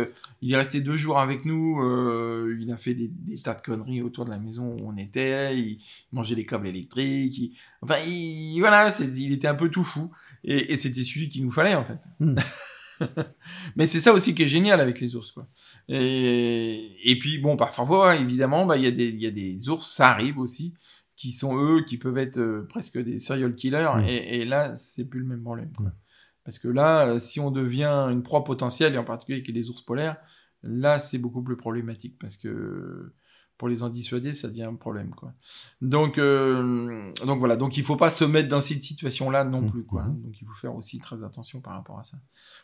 Il 0.46 0.54
est 0.54 0.58
resté 0.58 0.82
deux 0.82 0.96
jours 0.96 1.20
avec 1.20 1.46
nous. 1.46 1.80
euh, 1.82 2.58
il 2.60 2.70
a 2.72 2.78
fait 2.78 2.94
des, 2.94 3.08
des 3.10 3.38
tas 3.38 3.54
de 3.54 3.62
conneries 3.62 4.02
autour 4.02 4.26
de 4.26 4.30
la 4.32 4.38
maison 4.40 4.76
où 4.76 4.90
on 4.90 4.98
était. 4.98 5.58
Il 5.58 5.80
mangeait 6.12 6.36
des 6.36 6.46
câbles 6.46 6.68
électriques. 6.68 7.38
il- 7.38 7.54
Enfin, 7.82 7.96
il, 8.06 8.60
voilà, 8.60 8.90
il 9.16 9.32
était 9.32 9.48
un 9.48 9.56
peu 9.56 9.70
tout 9.70 9.84
fou. 9.86 10.12
Et, 10.44 10.74
et 10.74 10.76
c'était 10.76 11.04
celui 11.04 11.30
qu'il 11.30 11.46
nous 11.46 11.52
fallait, 11.52 11.76
en 11.76 11.86
fait. 11.86 11.98
Hmm. 12.20 12.36
Mais 13.76 13.86
c'est 13.86 14.00
ça 14.00 14.14
aussi 14.14 14.36
qui 14.36 14.44
est 14.44 14.48
génial 14.48 14.80
avec 14.82 15.00
les 15.00 15.16
ours, 15.16 15.32
quoi. 15.32 15.48
Et, 15.88 16.98
et 17.04 17.18
puis, 17.18 17.38
bon, 17.38 17.56
parfois, 17.58 18.16
évidemment, 18.18 18.66
bah, 18.66 18.78
il 18.78 18.84
y, 18.84 18.88
a 18.88 18.92
des- 18.92 19.10
il 19.10 19.22
y 19.22 19.28
a 19.28 19.32
des 19.32 19.70
ours, 19.70 19.90
ça 19.90 20.10
arrive 20.10 20.38
aussi, 20.40 20.74
qui 21.16 21.32
sont 21.32 21.58
eux, 21.58 21.84
qui 21.86 21.98
peuvent 21.98 22.18
être 22.18 22.38
euh, 22.40 22.66
presque 22.70 22.98
des 23.02 23.20
serial 23.20 23.56
killers. 23.56 23.88
Mm. 23.98 24.04
Et, 24.08 24.40
et 24.42 24.46
là, 24.46 24.76
c'est 24.76 25.06
plus 25.06 25.20
le 25.22 25.26
même 25.26 25.42
problème. 25.44 25.72
quoi. 25.76 25.92
Parce 26.46 26.60
que 26.60 26.68
là, 26.68 27.08
euh, 27.08 27.20
si 27.20 27.40
on 27.40 27.52
devient 27.52 28.08
une 28.12 28.24
proie 28.24 28.44
potentielle, 28.44 28.96
et 28.96 28.98
en 28.98 29.04
particulier 29.06 29.38
avec 29.42 29.48
les 29.56 29.70
ours 29.70 29.82
polaires, 29.82 30.18
là, 30.64 31.00
c'est 31.00 31.18
beaucoup 31.18 31.42
plus 31.42 31.56
problématique. 31.58 32.18
Parce 32.20 32.36
que 32.38 33.14
pour 33.58 33.70
les 33.70 33.82
en 33.84 33.90
dissuader, 33.90 34.34
ça 34.34 34.50
devient 34.50 34.64
un 34.64 34.76
problème. 34.76 35.12
Quoi. 35.16 35.32
Donc, 35.82 36.18
euh, 36.18 37.12
donc 37.26 37.40
voilà, 37.40 37.56
donc 37.56 37.78
il 37.78 37.84
faut 37.84 37.96
pas 37.96 38.10
se 38.10 38.26
mettre 38.26 38.50
dans 38.50 38.60
cette 38.60 38.82
situation-là 38.84 39.46
non 39.46 39.62
Mm. 39.62 39.72
plus. 39.72 39.84
Quoi. 39.86 40.04
Mhm. 40.04 40.22
Donc 40.22 40.42
il 40.42 40.46
faut 40.46 40.54
faire 40.54 40.76
aussi 40.76 41.00
très 41.00 41.24
attention 41.24 41.62
par 41.62 41.74
rapport 41.74 41.98
à 42.00 42.04
ça. 42.04 42.18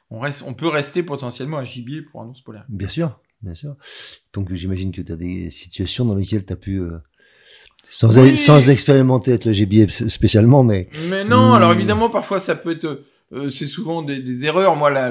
On, 0.10 0.20
reste, 0.20 0.44
on 0.46 0.54
peut 0.54 0.68
rester 0.68 1.04
potentiellement 1.04 1.58
un 1.58 1.64
gibier 1.64 2.02
pour 2.02 2.22
un 2.22 2.26
ours 2.28 2.42
polaire. 2.42 2.66
Bien 2.68 2.90
sûr, 2.90 3.18
bien 3.42 3.54
sûr. 3.56 3.76
Donc 4.34 4.52
j'imagine 4.54 4.92
que 4.92 5.02
tu 5.02 5.12
as 5.12 5.16
des 5.16 5.50
situations 5.52 6.04
dans 6.06 6.16
lesquelles 6.16 6.46
tu 6.46 6.52
as 6.52 6.58
pu, 6.58 6.80
euh, 6.82 6.98
sans, 7.90 8.18
Oui. 8.20 8.36
sans 8.36 8.70
expérimenter 8.70 9.32
être 9.32 9.46
le 9.46 9.54
gibier 9.54 9.88
spécialement, 9.90 10.64
mais 10.64 10.90
Mais 11.10 11.24
non, 11.24 11.54
alors 11.54 11.72
évidemment, 11.72 12.10
parfois 12.10 12.40
ça 12.40 12.56
peut 12.56 12.72
être, 12.72 13.04
euh, 13.32 13.50
c'est 13.50 13.68
souvent 13.68 14.02
des, 14.02 14.46
erreurs. 14.46 14.76
Moi, 14.76 14.90
la, 14.90 15.10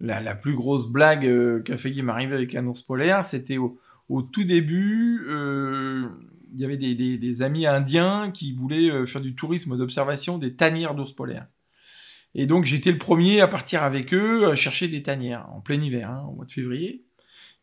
la, 0.00 0.20
la, 0.20 0.34
plus 0.34 0.54
grosse 0.54 0.90
blague 0.90 1.26
euh, 1.26 1.62
qui 1.62 1.72
a 1.72 1.76
failli 1.76 2.02
m'arriver 2.02 2.34
avec 2.34 2.54
un 2.54 2.66
ours 2.66 2.82
polaire, 2.82 3.24
c'était 3.24 3.58
au, 3.58 3.78
tout 4.22 4.44
début, 4.44 5.26
euh, 5.28 6.08
il 6.52 6.60
y 6.60 6.64
avait 6.64 6.76
des, 6.76 7.42
amis 7.42 7.66
indiens 7.66 8.30
qui 8.30 8.52
voulaient 8.52 8.90
euh, 8.90 9.06
faire 9.06 9.20
du 9.20 9.34
tourisme 9.34 9.76
d'observation 9.76 10.38
des 10.38 10.54
tanières 10.54 10.94
d'ours 10.94 11.12
polaires. 11.12 11.46
Et 12.34 12.46
donc 12.46 12.64
j'étais 12.64 12.92
le 12.92 12.98
premier 12.98 13.40
à 13.40 13.48
partir 13.48 13.82
avec 13.82 14.12
eux 14.12 14.50
à 14.50 14.54
chercher 14.54 14.88
des 14.88 15.02
tanières 15.02 15.46
en 15.52 15.60
plein 15.60 15.80
hiver, 15.80 16.10
hein, 16.10 16.26
au 16.28 16.34
mois 16.34 16.44
de 16.44 16.52
février. 16.52 17.04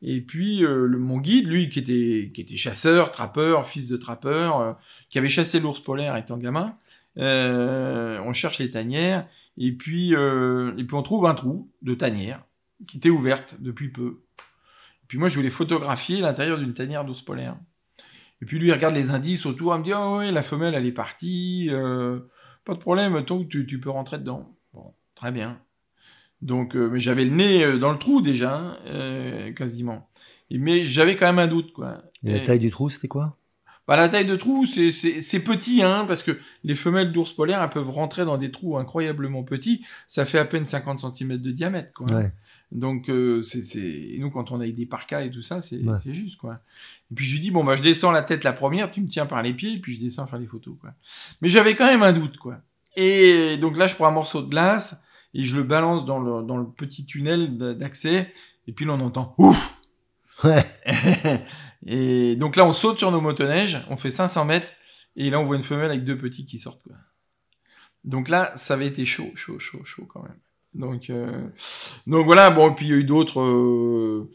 Et 0.01 0.19
puis 0.19 0.59
le, 0.59 0.97
mon 0.97 1.19
guide, 1.19 1.47
lui, 1.47 1.69
qui 1.69 1.79
était, 1.79 2.31
qui 2.33 2.41
était 2.41 2.57
chasseur, 2.57 3.11
trappeur, 3.11 3.67
fils 3.67 3.87
de 3.87 3.95
trappeur, 3.95 4.77
qui 5.09 5.17
avait 5.17 5.29
chassé 5.29 5.61
l'ours 5.61 5.79
polaire 5.79 6.17
étant 6.17 6.37
gamin, 6.37 6.75
on 7.15 8.33
cherche 8.33 8.59
les 8.59 8.69
tanières 8.69 9.27
et 9.57 9.71
puis 9.71 10.15
euh, 10.15 10.75
et 10.77 10.83
puis 10.83 10.95
on 10.95 11.03
trouve 11.03 11.25
un 11.25 11.33
trou 11.35 11.71
de 11.81 11.93
tanière 11.93 12.43
qui 12.87 12.97
était 12.97 13.09
ouverte 13.09 13.55
depuis 13.59 13.89
peu. 13.89 14.23
Et 14.39 15.05
puis 15.07 15.17
moi 15.17 15.29
je 15.29 15.35
voulais 15.35 15.49
photographier 15.49 16.19
l'intérieur 16.21 16.57
d'une 16.57 16.73
tanière 16.73 17.05
d'ours 17.05 17.21
polaire. 17.21 17.57
Et 18.41 18.45
puis 18.45 18.59
lui 18.59 18.67
il 18.67 18.73
regarde 18.73 18.95
les 18.95 19.11
indices 19.11 19.45
autour, 19.45 19.73
il 19.75 19.79
me 19.79 19.83
dit 19.83 19.93
oh 19.93 20.17
ouais 20.17 20.31
la 20.31 20.41
femelle 20.43 20.73
elle 20.75 20.85
est 20.85 20.91
partie, 20.91 21.67
euh, 21.69 22.19
pas 22.65 22.73
de 22.73 22.79
problème, 22.79 23.23
tant 23.25 23.39
que 23.43 23.47
tu, 23.47 23.65
tu 23.65 23.79
peux 23.79 23.89
rentrer 23.89 24.17
dedans. 24.17 24.55
Bon 24.73 24.93
très 25.15 25.31
bien. 25.31 25.59
Donc 26.41 26.75
euh, 26.75 26.89
mais 26.89 26.99
j'avais 26.99 27.23
le 27.25 27.31
nez 27.31 27.79
dans 27.79 27.91
le 27.91 27.97
trou 27.99 28.21
déjà 28.21 28.77
hein, 28.85 29.51
quasiment. 29.53 30.09
Et- 30.49 30.57
mais 30.57 30.83
j'avais 30.83 31.15
quand 31.15 31.25
même 31.27 31.39
un 31.39 31.47
doute 31.47 31.71
quoi. 31.73 32.03
et 32.23 32.31
la 32.31 32.39
taille 32.39 32.59
du 32.59 32.69
trou, 32.69 32.89
c'était 32.89 33.07
quoi? 33.07 33.37
Bah, 33.87 33.97
la 33.97 34.09
taille 34.09 34.25
de 34.25 34.35
trou, 34.35 34.65
c'est- 34.65 34.91
c'est 34.91 35.21
c'est 35.21 35.39
petit, 35.41 35.81
hein, 35.83 36.05
parce 36.07 36.23
que 36.23 36.37
les 36.63 36.75
femelles 36.75 37.11
d'ours 37.11 37.33
polaires, 37.33 37.61
elles 37.61 37.69
peuvent 37.69 37.89
rentrer 37.89 38.25
dans 38.25 38.37
des 38.37 38.51
trous 38.51 38.77
incroyablement 38.77 39.43
petits. 39.43 39.83
Ça 40.07 40.25
fait 40.25 40.39
à 40.39 40.45
peine 40.45 40.65
50 40.65 40.99
cm 40.99 41.37
de 41.37 41.51
diamètre, 41.51 41.91
quoi. 41.93 42.07
Ouais. 42.11 42.31
Donc, 42.71 43.07
euh, 43.09 43.41
c'est, 43.43 44.15
nous, 44.17 44.31
quand 44.31 44.51
on 44.51 44.59
a 44.59 44.67
des 44.67 44.85
parkas 44.87 45.21
et 45.25 45.29
tout 45.29 45.43
ça, 45.43 45.61
c'est, 45.61 45.77
Ouais. 45.83 45.97
c'est 46.03 46.13
juste, 46.15 46.37
quoi. 46.37 46.59
Et 47.11 47.15
puis, 47.15 47.23
je 47.25 47.33
lui 47.33 47.39
dis, 47.39 47.51
bon, 47.51 47.63
bah, 47.63 47.75
je 47.75 47.83
descends 47.83 48.11
la 48.11 48.23
tête 48.23 48.43
la 48.43 48.53
première, 48.53 48.89
tu 48.89 48.99
me 49.01 49.07
tiens 49.07 49.27
par 49.27 49.43
les 49.43 49.53
pieds, 49.53 49.73
et 49.73 49.79
puis 49.79 49.95
je 49.95 50.01
descends 50.01 50.25
faire 50.25 50.39
les 50.39 50.47
photos, 50.47 50.73
quoi. 50.81 50.91
Mais 51.41 51.49
j'avais 51.49 51.75
quand 51.75 51.85
même 51.85 52.01
un 52.01 52.13
doute, 52.13 52.37
quoi. 52.37 52.61
Et 52.95 53.57
donc 53.57 53.77
là, 53.77 53.87
je 53.87 53.93
prends 53.95 54.07
un 54.07 54.11
morceau 54.11 54.41
de 54.41 54.49
glace, 54.49 55.03
et 55.35 55.43
je 55.43 55.55
le 55.55 55.61
balance 55.63 56.05
dans 56.05 56.19
le, 56.19 56.43
dans 56.45 56.57
le 56.57 56.65
petit 56.65 57.05
tunnel 57.05 57.57
d'a- 57.57 57.73
d'accès, 57.75 58.31
et 58.67 58.71
puis 58.71 58.85
là, 58.85 58.93
on 58.93 58.99
entend, 59.01 59.35
ouf! 59.37 59.79
Ouais. 60.43 60.65
et 61.85 62.35
donc 62.35 62.55
là, 62.55 62.65
on 62.65 62.73
saute 62.73 62.97
sur 62.97 63.11
nos 63.11 63.21
motoneiges, 63.21 63.83
on 63.89 63.97
fait 63.97 64.11
500 64.11 64.45
mètres, 64.45 64.67
et 65.15 65.29
là, 65.29 65.39
on 65.39 65.43
voit 65.43 65.55
une 65.55 65.63
femelle 65.63 65.91
avec 65.91 66.03
deux 66.03 66.17
petits 66.17 66.45
qui 66.45 66.59
sortent. 66.59 66.81
Quoi. 66.83 66.95
Donc 68.03 68.29
là, 68.29 68.51
ça 68.55 68.73
avait 68.73 68.87
été 68.87 69.05
chaud, 69.05 69.31
chaud, 69.35 69.59
chaud, 69.59 69.83
chaud 69.83 70.05
quand 70.11 70.23
même. 70.23 70.37
Donc, 70.73 71.09
euh, 71.09 71.47
donc 72.07 72.25
voilà, 72.25 72.49
bon, 72.49 72.71
et 72.71 72.75
puis 72.75 72.87
il 72.87 72.89
y 72.89 72.93
a 72.93 72.97
eu 72.97 73.03
d'autres 73.03 73.41
euh, 73.41 74.29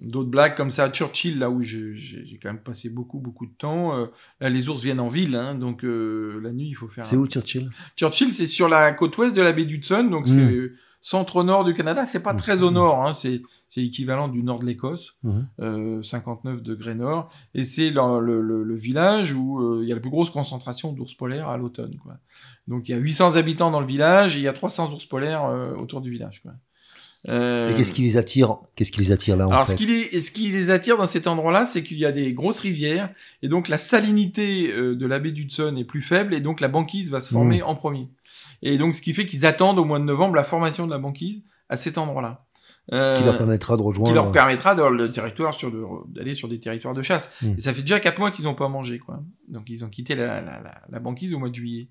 d'autres 0.00 0.30
blagues 0.30 0.56
comme 0.56 0.70
ça 0.70 0.84
à 0.84 0.90
Churchill, 0.90 1.38
là 1.38 1.50
où 1.50 1.62
j'ai 1.62 2.40
quand 2.42 2.48
même 2.48 2.62
passé 2.62 2.88
beaucoup, 2.88 3.18
beaucoup 3.20 3.44
de 3.46 3.52
temps. 3.52 3.96
Euh, 3.98 4.06
là, 4.40 4.48
les 4.48 4.68
ours 4.70 4.82
viennent 4.82 5.00
en 5.00 5.08
ville, 5.10 5.36
hein, 5.36 5.54
donc 5.54 5.84
euh, 5.84 6.40
la 6.42 6.50
nuit, 6.50 6.68
il 6.68 6.74
faut 6.74 6.88
faire... 6.88 7.04
C'est 7.04 7.14
un- 7.16 7.18
où 7.20 7.26
Churchill? 7.26 7.70
Churchill, 7.96 8.32
c'est 8.32 8.46
sur 8.46 8.68
la 8.68 8.90
côte 8.92 9.16
ouest 9.18 9.36
de 9.36 9.42
la 9.42 9.52
baie 9.52 9.66
d'Hudson, 9.66 10.04
donc 10.04 10.26
c'est 10.26 10.72
centre-nord 11.02 11.64
du 11.64 11.74
Canada. 11.74 12.04
C'est 12.06 12.22
pas 12.22 12.32
Mm. 12.32 12.36
très 12.38 12.62
au 12.62 12.70
nord, 12.70 13.04
hein, 13.06 13.12
c'est 13.12 13.42
c'est 13.74 13.80
l'équivalent 13.80 14.28
du 14.28 14.42
nord 14.42 14.58
de 14.58 14.66
l'Écosse, 14.66 15.16
Mhm. 15.22 15.46
euh, 15.60 16.02
59 16.02 16.62
degrés 16.62 16.94
nord, 16.94 17.30
et 17.54 17.64
c'est 17.64 17.88
le, 17.88 18.20
le- 18.20 18.42
le- 18.42 18.64
le 18.64 18.74
village 18.74 19.32
où 19.32 19.60
euh, 19.60 19.80
il 19.82 19.88
y 19.88 19.92
a 19.92 19.94
la 19.94 20.00
plus 20.00 20.10
grosse 20.10 20.28
concentration 20.30 20.92
d'ours 20.92 21.14
polaires 21.14 21.48
à 21.48 21.56
l'automne. 21.56 21.96
quoi. 22.02 22.18
Donc 22.68 22.88
il 22.88 22.92
y 22.92 22.94
a 22.94 22.98
800 22.98 23.36
habitants 23.36 23.70
dans 23.70 23.80
le 23.80 23.86
village 23.86 24.36
et 24.36 24.40
il 24.40 24.42
y 24.42 24.48
a 24.48 24.52
300 24.52 24.92
ours 24.92 25.06
polaires 25.06 25.44
euh, 25.46 25.74
autour 25.74 26.02
du 26.02 26.10
village. 26.10 26.42
Quoi. 26.42 26.52
Et 27.24 27.74
qu'est-ce 27.76 27.92
qui 27.92 28.02
les 28.02 28.16
attire 28.16 28.58
Qu'est-ce 28.74 28.90
qui 28.92 29.00
les 29.00 29.12
attire 29.12 29.36
là 29.36 29.46
en 29.46 29.52
alors, 29.52 29.66
fait 29.66 29.72
ce 29.72 29.76
qui, 29.76 29.86
les, 29.86 30.20
ce 30.20 30.30
qui 30.32 30.48
les 30.50 30.70
attire 30.70 30.96
dans 30.98 31.06
cet 31.06 31.26
endroit-là, 31.28 31.64
c'est 31.66 31.82
qu'il 31.84 31.98
y 31.98 32.04
a 32.04 32.10
des 32.12 32.34
grosses 32.34 32.58
rivières, 32.60 33.10
et 33.42 33.48
donc 33.48 33.68
la 33.68 33.78
salinité 33.78 34.68
de 34.72 35.06
la 35.06 35.18
baie 35.20 35.30
d'Hudson 35.30 35.76
est 35.78 35.84
plus 35.84 36.00
faible, 36.00 36.34
et 36.34 36.40
donc 36.40 36.60
la 36.60 36.66
banquise 36.68 37.10
va 37.10 37.20
se 37.20 37.32
former 37.32 37.62
en 37.62 37.76
premier. 37.76 38.08
Et 38.62 38.76
donc, 38.76 38.94
ce 38.96 39.00
qui 39.02 39.12
fait 39.14 39.24
qu'ils 39.26 39.46
attendent 39.46 39.78
au 39.78 39.84
mois 39.84 39.98
de 40.00 40.04
novembre 40.04 40.34
la 40.34 40.42
formation 40.44 40.86
de 40.86 40.90
la 40.92 40.98
banquise 40.98 41.42
à 41.68 41.76
cet 41.76 41.96
endroit-là. 41.96 42.44
Euh, 42.90 43.14
qui 43.14 43.22
leur 43.24 43.38
permettra 43.38 43.76
de 43.76 43.82
rejoindre. 43.82 44.08
Qui 44.08 44.14
leur 44.14 44.32
permettra 44.32 44.74
le 44.90 45.12
territoire 45.12 45.54
sur 45.54 45.70
d'aller 46.08 46.34
sur 46.34 46.48
des 46.48 46.58
territoires 46.58 46.94
de 46.94 47.02
chasse. 47.02 47.32
Hmm. 47.40 47.54
Et 47.56 47.60
ça 47.60 47.72
fait 47.72 47.82
déjà 47.82 48.00
quatre 48.00 48.18
mois 48.18 48.32
qu'ils 48.32 48.44
n'ont 48.46 48.56
pas 48.56 48.68
mangé, 48.68 48.98
quoi. 48.98 49.22
Donc 49.48 49.70
ils 49.70 49.84
ont 49.84 49.88
quitté 49.88 50.16
la, 50.16 50.40
la, 50.40 50.82
la, 50.88 50.98
banquise 50.98 51.32
au 51.32 51.38
mois 51.38 51.48
de 51.48 51.54
juillet. 51.54 51.88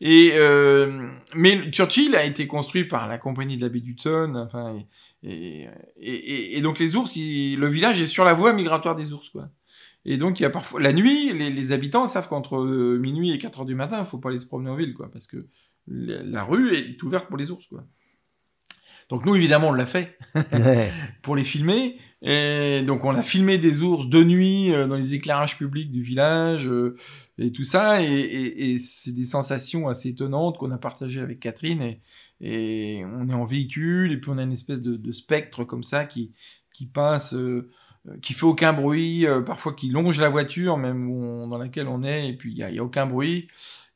Et 0.00 0.30
euh, 0.34 1.08
mais 1.34 1.70
Churchill 1.70 2.16
a 2.16 2.24
été 2.24 2.46
construit 2.46 2.84
par 2.84 3.06
la 3.06 3.18
compagnie 3.18 3.58
de 3.58 3.62
la 3.62 3.68
baie 3.68 3.80
d'Hudson. 3.80 4.32
Enfin, 4.34 4.76
et, 5.22 5.68
et, 6.00 6.56
et, 6.56 6.60
donc 6.62 6.78
les 6.78 6.96
ours, 6.96 7.14
le 7.16 7.66
village 7.66 8.00
est 8.00 8.06
sur 8.06 8.24
la 8.24 8.32
voie 8.32 8.54
migratoire 8.54 8.96
des 8.96 9.12
ours, 9.12 9.28
quoi. 9.28 9.50
Et 10.06 10.16
donc 10.16 10.40
il 10.40 10.44
y 10.44 10.46
a 10.46 10.50
parfois 10.50 10.80
la 10.80 10.94
nuit, 10.94 11.34
les, 11.34 11.50
les 11.50 11.72
habitants 11.72 12.06
savent 12.06 12.30
qu'entre 12.30 12.56
euh, 12.56 12.98
minuit 12.98 13.32
et 13.32 13.38
4 13.38 13.60
heures 13.60 13.66
du 13.66 13.74
matin, 13.74 13.98
il 13.98 14.06
faut 14.06 14.16
pas 14.16 14.30
aller 14.30 14.40
se 14.40 14.46
promener 14.46 14.70
en 14.70 14.76
ville, 14.76 14.94
quoi, 14.94 15.10
parce 15.10 15.26
que 15.26 15.46
la 15.86 16.44
rue 16.44 16.74
est 16.74 17.02
ouverte 17.02 17.28
pour 17.28 17.36
les 17.36 17.50
ours, 17.50 17.66
quoi. 17.66 17.84
Donc 19.10 19.26
nous, 19.26 19.34
évidemment, 19.34 19.68
on 19.68 19.72
l'a 19.72 19.86
fait 19.86 20.16
pour 21.22 21.36
les 21.36 21.44
filmer. 21.44 21.98
Et 22.22 22.82
donc 22.82 23.04
on 23.06 23.14
a 23.14 23.22
filmé 23.22 23.56
des 23.56 23.80
ours 23.80 24.06
de 24.06 24.22
nuit 24.22 24.74
euh, 24.74 24.86
dans 24.86 24.96
les 24.96 25.14
éclairages 25.14 25.56
publics 25.56 25.90
du 25.90 26.02
village 26.02 26.68
euh, 26.68 26.96
et 27.38 27.50
tout 27.50 27.64
ça. 27.64 28.02
Et, 28.02 28.76
c'est 28.78 29.12
des 29.12 29.24
sensations 29.24 29.88
assez 29.88 30.10
étonnantes 30.10 30.58
qu'on 30.58 30.70
a 30.70 30.78
partagées 30.78 31.20
avec 31.20 31.40
Catherine. 31.40 31.80
Et, 31.80 32.00
et, 32.42 33.04
on 33.04 33.28
est 33.28 33.34
en 33.34 33.44
véhicule 33.44 34.12
et 34.12 34.18
puis 34.18 34.30
on 34.30 34.38
a 34.38 34.42
une 34.42 34.52
espèce 34.52 34.82
de, 34.82 35.12
spectre 35.12 35.64
comme 35.64 35.82
ça 35.82 36.04
qui, 36.04 36.32
qui 36.74 36.86
passe, 36.86 37.32
euh, 37.32 37.70
qui 38.22 38.32
fait 38.32 38.46
aucun 38.46 38.72
bruit, 38.72 39.26
parfois 39.44 39.74
qui 39.74 39.90
longe 39.90 40.18
la 40.18 40.30
voiture 40.30 40.78
même 40.78 41.48
dans 41.48 41.58
laquelle 41.58 41.86
on 41.86 42.02
est 42.02 42.28
et 42.28 42.36
puis 42.36 42.52
il 42.52 42.56
n'y 42.56 42.62
a, 42.62 42.68
a, 42.68 42.84
aucun 42.84 43.06
bruit 43.06 43.48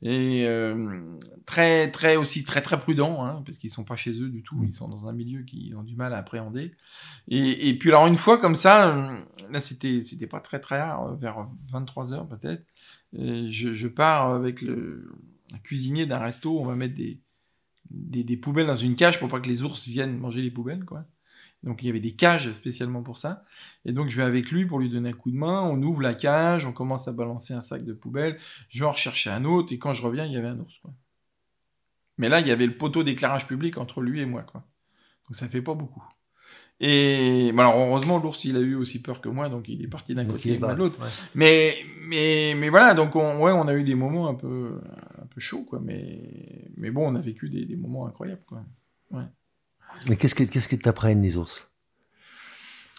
et 0.04 0.46
euh, 0.46 1.00
très 1.46 1.90
très 1.90 2.16
aussi 2.16 2.44
très 2.44 2.60
très 2.60 2.78
prudents 2.78 3.24
hein, 3.24 3.42
parce 3.46 3.56
qu'ils 3.56 3.70
sont 3.70 3.84
pas 3.84 3.96
chez 3.96 4.20
eux 4.20 4.28
du 4.28 4.42
tout, 4.42 4.56
mm. 4.56 4.66
ils 4.66 4.74
sont 4.74 4.86
dans 4.86 5.08
un 5.08 5.12
milieu 5.12 5.42
qui 5.42 5.72
ont 5.74 5.82
du 5.82 5.96
mal 5.96 6.12
à 6.12 6.18
appréhender. 6.18 6.72
Et, 7.28 7.70
et 7.70 7.78
puis 7.78 7.88
alors 7.88 8.06
une 8.06 8.18
fois 8.18 8.36
comme 8.36 8.54
ça, 8.54 8.94
euh, 8.94 9.18
là 9.50 9.62
c'était 9.62 10.02
c'était 10.02 10.26
pas 10.26 10.40
très 10.40 10.60
très 10.60 10.78
rare, 10.78 11.06
euh, 11.06 11.14
vers 11.14 11.48
23 11.72 12.12
heures 12.12 12.28
peut-être, 12.28 12.64
je, 13.14 13.72
je, 13.72 13.88
pars 13.88 14.34
avec 14.34 14.60
le 14.60 15.10
cuisinier 15.62 16.04
d'un 16.04 16.18
resto, 16.18 16.60
on 16.60 16.66
va 16.66 16.74
mettre 16.74 16.96
des, 16.96 17.20
des, 17.90 18.24
des 18.24 18.36
poubelles 18.36 18.66
dans 18.66 18.74
une 18.74 18.96
cage 18.96 19.18
pour 19.18 19.30
pas 19.30 19.40
que 19.40 19.48
les 19.48 19.62
ours 19.62 19.88
viennent 19.88 20.18
manger 20.18 20.42
les 20.42 20.50
poubelles 20.50 20.84
quoi. 20.84 21.06
Donc 21.64 21.82
il 21.82 21.86
y 21.86 21.90
avait 21.90 22.00
des 22.00 22.12
cages 22.12 22.52
spécialement 22.52 23.02
pour 23.02 23.18
ça. 23.18 23.44
Et 23.86 23.92
donc 23.92 24.08
je 24.08 24.16
vais 24.18 24.22
avec 24.22 24.50
lui 24.50 24.66
pour 24.66 24.78
lui 24.78 24.90
donner 24.90 25.10
un 25.10 25.12
coup 25.12 25.30
de 25.30 25.36
main. 25.36 25.62
On 25.62 25.82
ouvre 25.82 26.02
la 26.02 26.14
cage, 26.14 26.66
on 26.66 26.72
commence 26.72 27.08
à 27.08 27.12
balancer 27.12 27.54
un 27.54 27.62
sac 27.62 27.84
de 27.84 27.94
poubelle. 27.94 28.38
Je 28.68 28.80
vais 28.80 28.86
en 28.86 28.92
rechercher 28.92 29.30
un 29.30 29.44
autre 29.44 29.72
et 29.72 29.78
quand 29.78 29.94
je 29.94 30.02
reviens, 30.02 30.26
il 30.26 30.32
y 30.32 30.36
avait 30.36 30.48
un 30.48 30.58
ours. 30.60 30.78
Quoi. 30.82 30.92
Mais 32.18 32.28
là, 32.28 32.40
il 32.40 32.46
y 32.46 32.52
avait 32.52 32.66
le 32.66 32.76
poteau 32.76 33.02
d'éclairage 33.02 33.48
public 33.48 33.78
entre 33.78 34.02
lui 34.02 34.20
et 34.20 34.26
moi. 34.26 34.42
Quoi. 34.42 34.62
Donc 35.26 35.36
ça 35.36 35.48
fait 35.48 35.62
pas 35.62 35.74
beaucoup. 35.74 36.04
Et 36.80 37.50
alors 37.56 37.78
heureusement, 37.78 38.18
l'ours, 38.18 38.44
il 38.44 38.56
a 38.56 38.60
eu 38.60 38.74
aussi 38.74 39.00
peur 39.00 39.22
que 39.22 39.30
moi, 39.30 39.48
donc 39.48 39.68
il 39.68 39.82
est 39.82 39.88
parti 39.88 40.14
d'un 40.14 40.26
côté 40.26 40.54
et 40.54 40.58
de 40.58 40.66
l'autre. 40.66 40.98
Mais, 41.34 41.76
mais, 42.02 42.54
mais 42.58 42.68
voilà, 42.68 42.92
donc 42.94 43.16
on, 43.16 43.38
ouais, 43.40 43.52
on 43.52 43.68
a 43.68 43.74
eu 43.74 43.84
des 43.84 43.94
moments 43.94 44.28
un 44.28 44.34
peu, 44.34 44.80
un 45.22 45.26
peu 45.26 45.40
chauds, 45.40 45.64
quoi. 45.64 45.80
Mais, 45.82 46.68
mais 46.76 46.90
bon, 46.90 47.10
on 47.10 47.14
a 47.14 47.20
vécu 47.20 47.48
des, 47.48 47.64
des 47.64 47.76
moments 47.76 48.06
incroyables, 48.06 48.42
quoi. 48.44 48.64
Ouais. 49.12 49.22
Mais 50.08 50.16
qu'est-ce 50.16 50.34
que 50.34 50.44
qu'est-ce 50.44 50.68
que 50.68 50.76
t'apprennent 50.76 51.22
les 51.22 51.36
ours? 51.36 51.70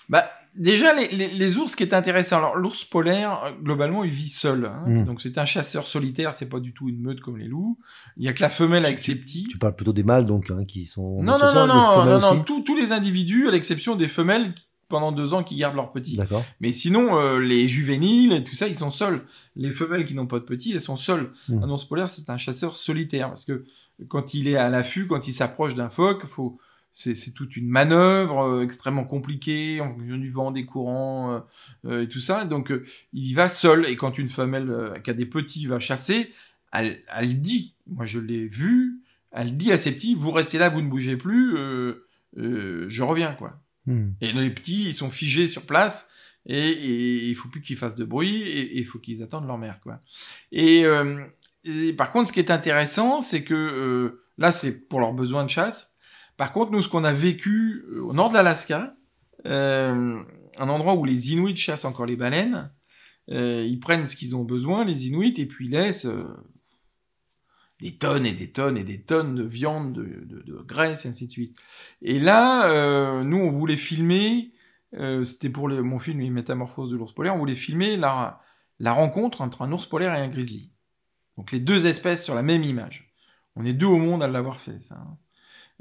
Bah 0.10 0.25
déjà 0.55 0.93
les, 0.93 1.08
les, 1.27 1.58
ours 1.58 1.75
qui 1.75 1.84
est 1.84 1.93
intéressant. 1.93 2.38
Alors 2.38 2.55
l'ours 2.55 2.86
polaire 2.86 3.53
globalement 3.63 4.03
il 4.03 4.12
vit 4.12 4.29
seul. 4.29 4.65
Hein. 4.65 4.84
Hmm. 4.86 5.05
Donc 5.05 5.21
c'est 5.21 5.38
un 5.38 5.45
chasseur 5.45 5.88
solitaire. 5.88 6.34
C'est 6.34 6.49
pas 6.49 6.60
du 6.60 6.73
tout 6.73 6.89
une 6.89 7.01
meute 7.01 7.19
comme 7.21 7.38
les 7.38 7.47
loups. 7.47 7.77
Il 8.17 8.23
y 8.23 8.27
a 8.27 8.34
que 8.34 8.41
la 8.41 8.49
femelle 8.49 8.86
avec 8.86 8.99
ses 8.99 9.15
petits. 9.15 9.47
Tu 9.49 9.58
parles 9.58 9.75
plutôt 9.75 9.93
des 9.93 10.03
mâles 10.03 10.25
donc 10.25 10.49
hein, 10.51 10.65
qui 10.65 10.86
sont. 10.86 11.23
Non 11.23 11.38
non 11.38 11.53
non 11.53 11.67
non 11.67 12.05
non, 12.05 12.19
non 12.19 12.43
tous 12.43 12.75
les 12.75 12.91
individus 12.91 13.47
à 13.47 13.51
l'exception 13.51 13.95
des 13.95 14.08
femelles 14.08 14.53
pendant 14.88 15.12
deux 15.12 15.34
ans 15.34 15.43
qui 15.43 15.55
gardent 15.55 15.75
leurs 15.75 15.91
petits. 15.91 16.15
D'accord. 16.15 16.45
Mais 16.60 16.71
sinon, 16.71 17.17
euh, 17.17 17.39
les 17.39 17.67
juvéniles 17.67 18.34
et 18.34 18.43
tout 18.43 18.55
ça, 18.55 18.67
ils 18.67 18.75
sont 18.75 18.91
seuls. 18.91 19.25
Les 19.55 19.71
femelles 19.71 20.05
qui 20.05 20.13
n'ont 20.13 20.27
pas 20.27 20.39
de 20.39 20.45
petits, 20.45 20.73
elles 20.73 20.81
sont 20.81 20.97
seules. 20.97 21.31
Hmm. 21.49 21.63
Un 21.63 21.69
ours 21.69 21.86
polaire, 21.86 22.10
c'est 22.10 22.29
un 22.29 22.38
chasseur 22.38 22.75
solitaire 22.75 23.29
parce 23.29 23.45
que 23.45 23.65
quand 24.08 24.34
il 24.34 24.47
est 24.47 24.58
à 24.58 24.69
l'affût, 24.69 25.08
quand 25.08 25.27
il 25.27 25.34
s'approche 25.34 25.73
d'un 25.73 25.89
phoque, 25.89 26.25
faut 26.25 26.60
c'est 26.95 27.34
toute 27.34 27.58
une 27.58 27.67
manœuvre 27.67 28.39
euh, 28.39 28.63
extrêmement 28.63 29.03
compliquée 29.03 29.81
en 29.81 29.93
fonction 29.93 30.17
du 30.17 30.29
vent, 30.29 30.51
des 30.51 30.65
courants 30.65 31.34
euh, 31.34 31.39
euh, 31.86 32.03
et 32.03 32.08
tout 32.08 32.21
ça. 32.21 32.45
Donc 32.45 32.73
il 33.12 33.27
y 33.27 33.34
va 33.34 33.49
seul. 33.49 33.86
Et 33.86 33.97
quand 33.97 34.17
une 34.17 34.29
femelle 34.29 35.01
qui 35.03 35.10
a 35.10 35.13
des 35.13 35.25
petits 35.25 35.67
va 35.67 35.77
chasser, 35.77 36.31
elle, 36.71 37.03
elle 37.13 37.41
dit, 37.41 37.75
moi 37.88 38.05
je 38.05 38.19
l'ai 38.19 38.47
vu, 38.47 39.01
elle 39.31 39.58
dit 39.58 39.73
à 39.73 39.77
ses 39.77 39.91
petits, 39.91 40.15
vous 40.15 40.31
restez 40.31 40.58
là, 40.58 40.69
vous 40.69 40.81
ne 40.81 40.88
bougez 40.88 41.17
plus, 41.17 41.55
je 42.38 43.03
reviens 43.03 43.34
quoi. 43.34 43.60
Hmm. 43.88 44.12
Et 44.21 44.31
les 44.31 44.49
petits, 44.49 44.86
ils 44.86 44.95
sont 44.95 45.10
figés 45.10 45.47
sur 45.47 45.65
place. 45.65 46.10
Et, 46.47 46.69
et 46.69 47.27
il 47.27 47.36
faut 47.36 47.49
plus 47.49 47.62
qu'ils 47.62 47.75
fassent 47.75 47.95
de 47.95 48.05
bruit 48.05 48.43
et 48.43 48.77
il 48.77 48.86
faut 48.86 48.99
qu'ils 48.99 49.23
attendent 49.23 49.47
leur 49.47 49.58
mère 49.58 49.79
quoi. 49.81 49.99
Et, 50.51 50.86
et, 51.65 51.93
par 51.93 52.12
contre, 52.12 52.29
ce 52.29 52.34
qui 52.34 52.39
est 52.39 52.51
intéressant, 52.51 53.19
c'est 53.19 53.43
que 53.43 54.21
là, 54.38 54.51
c'est 54.53 54.88
pour 54.88 55.01
leurs 55.01 55.13
besoins 55.13 55.43
de 55.43 55.49
chasse. 55.49 55.94
Par 56.38 56.52
contre, 56.52 56.71
nous, 56.71 56.82
ce 56.82 56.89
qu'on 56.89 57.04
a 57.04 57.13
vécu 57.13 57.86
euh, 57.89 58.02
au 58.02 58.13
nord 58.13 58.30
de 58.30 58.34
l'Alaska, 58.34 58.95
euh, 59.45 60.21
un 60.58 60.69
endroit 60.69 60.95
où 60.95 61.06
les 61.06 61.32
Inuits 61.32 61.56
chassent 61.56 61.86
encore 61.86 62.06
les 62.06 62.15
baleines, 62.15 62.71
euh, 63.30 63.65
ils 63.65 63.80
prennent 63.80 64.08
ce 64.08 64.15
qu'ils 64.15 64.36
ont 64.36 64.43
besoin, 64.43 64.86
les 64.86 65.08
Inuits, 65.08 65.34
et 65.38 65.45
puis 65.45 65.67
ils 65.67 65.71
laissent 65.71 66.08
des 67.80 67.98
tonnes 67.98 68.26
et 68.26 68.34
des 68.34 68.52
tonnes 68.52 68.78
et 68.78 68.84
des 68.84 69.02
tonnes 69.02 69.36
de 69.36 69.43
viande, 69.43 69.93
de, 69.93 70.62
graisse, 70.63 71.06
et 71.06 71.10
ainsi 71.10 71.26
de 71.26 71.32
suite. 71.32 71.58
Et 72.02 72.19
là, 72.19 73.24
nous, 73.24 73.38
on 73.38 73.50
voulait 73.50 73.78
filmer, 73.78 74.54
c'était 75.24 75.50
pour 75.50 75.69
mon 75.69 76.00
film 76.00 76.19
Les 76.19 76.30
Métamorphoses 76.30 76.91
de 76.91 76.98
l'ours 76.98 77.13
polaire, 77.13 77.36
on 77.36 77.39
voulait 77.39 77.56
filmer 77.56 77.98
la, 77.98 78.41
la 78.80 78.93
rencontre 78.93 79.41
entre 79.41 79.62
un 79.62 79.71
ours 79.71 79.86
polaire 79.86 80.13
et 80.13 80.21
un 80.21 80.30
grizzly. 80.30 80.71
Donc 81.38 81.52
les 81.52 81.60
deux 81.60 81.88
espèces 81.88 82.24
sur 82.24 82.36
la 82.36 82.43
même 82.43 82.63
image. 82.63 83.13
On 83.58 83.65
est 83.65 83.74
deux 83.74 83.88
au 83.88 83.98
monde 83.98 84.24
à 84.24 84.28
l'avoir 84.28 84.60
fait, 84.60 84.82
ça. 84.82 84.95
Hein 84.95 85.17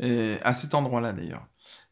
à 0.00 0.52
cet 0.52 0.74
endroit-là 0.74 1.12
d'ailleurs. 1.12 1.46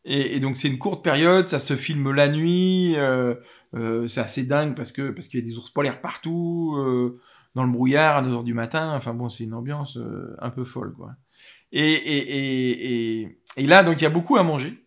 Et, 0.04 0.40
donc 0.40 0.56
c'est 0.56 0.68
une 0.68 0.78
courte 0.78 1.04
période, 1.04 1.48
ça 1.48 1.58
se 1.58 1.76
filme 1.76 2.10
la 2.10 2.28
nuit, 2.28 2.94
euh, 2.96 3.34
euh, 3.74 4.08
c'est 4.08 4.20
assez 4.20 4.42
dingue 4.44 4.74
parce 4.74 4.90
que 4.90 5.10
parce 5.10 5.28
qu'il 5.28 5.38
y 5.40 5.42
a 5.42 5.46
des 5.46 5.56
ours 5.56 5.70
polaires 5.70 6.00
partout, 6.00 6.74
euh, 6.76 7.20
dans 7.54 7.64
le 7.64 7.70
brouillard 7.70 8.16
à 8.16 8.22
2h 8.22 8.42
du 8.42 8.54
matin, 8.54 8.94
enfin 8.96 9.14
bon 9.14 9.28
c'est 9.28 9.44
une 9.44 9.54
ambiance 9.54 9.96
euh, 9.96 10.36
un 10.40 10.50
peu 10.50 10.64
folle 10.64 10.92
quoi. 10.94 11.12
Et, 11.70 13.28
là 13.56 13.84
donc 13.84 14.00
il 14.00 14.02
y 14.02 14.06
a 14.06 14.10
beaucoup 14.10 14.36
à 14.36 14.42
manger. 14.42 14.84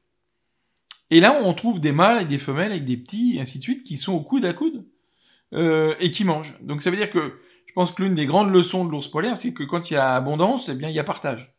Et 1.12 1.21
là 1.21 1.39
on 1.43 1.54
trouve 1.54 1.80
des 1.80 1.93
mâles 1.93 2.23
et 2.23 2.25
des 2.25 2.38
femelles 2.38 2.71
avec 2.71 2.86
des 2.86 2.97
petits 2.97 3.38
et 3.38 3.41
ainsi 3.41 3.60
de 3.60 3.63
suite 3.63 3.84
qui 3.84 3.95
sont 3.95 4.13
au 4.13 4.21
coude 4.21 4.43
à 4.43 4.51
coude 4.51 4.86
euh, 5.54 5.95
et 6.01 6.12
qui 6.12 6.25
mangent. 6.25 6.58
Donc 6.62 6.82
ça 6.82 6.89
veut 6.89 6.97
dire 6.97 7.10
que 7.10 7.39
je 7.67 7.73
pense 7.73 7.93
que 7.93 8.04
l'une 8.04 8.15
des 8.15 8.25
grandes 8.25 8.51
leçons 8.51 8.84
de 8.84 8.91
l'ours 8.91 9.08
polaire 9.08 9.38
c'est 9.38 9.54
que 9.54 9.63
quand 9.63 9.89
il 9.89 9.93
y 9.93 9.97
a 9.97 10.13
abondance, 10.13 10.67
eh 10.67 10.75
bien 10.75 10.89
il 10.89 10.95
y 10.95 10.99
a 10.99 11.06
partage. 11.06 11.56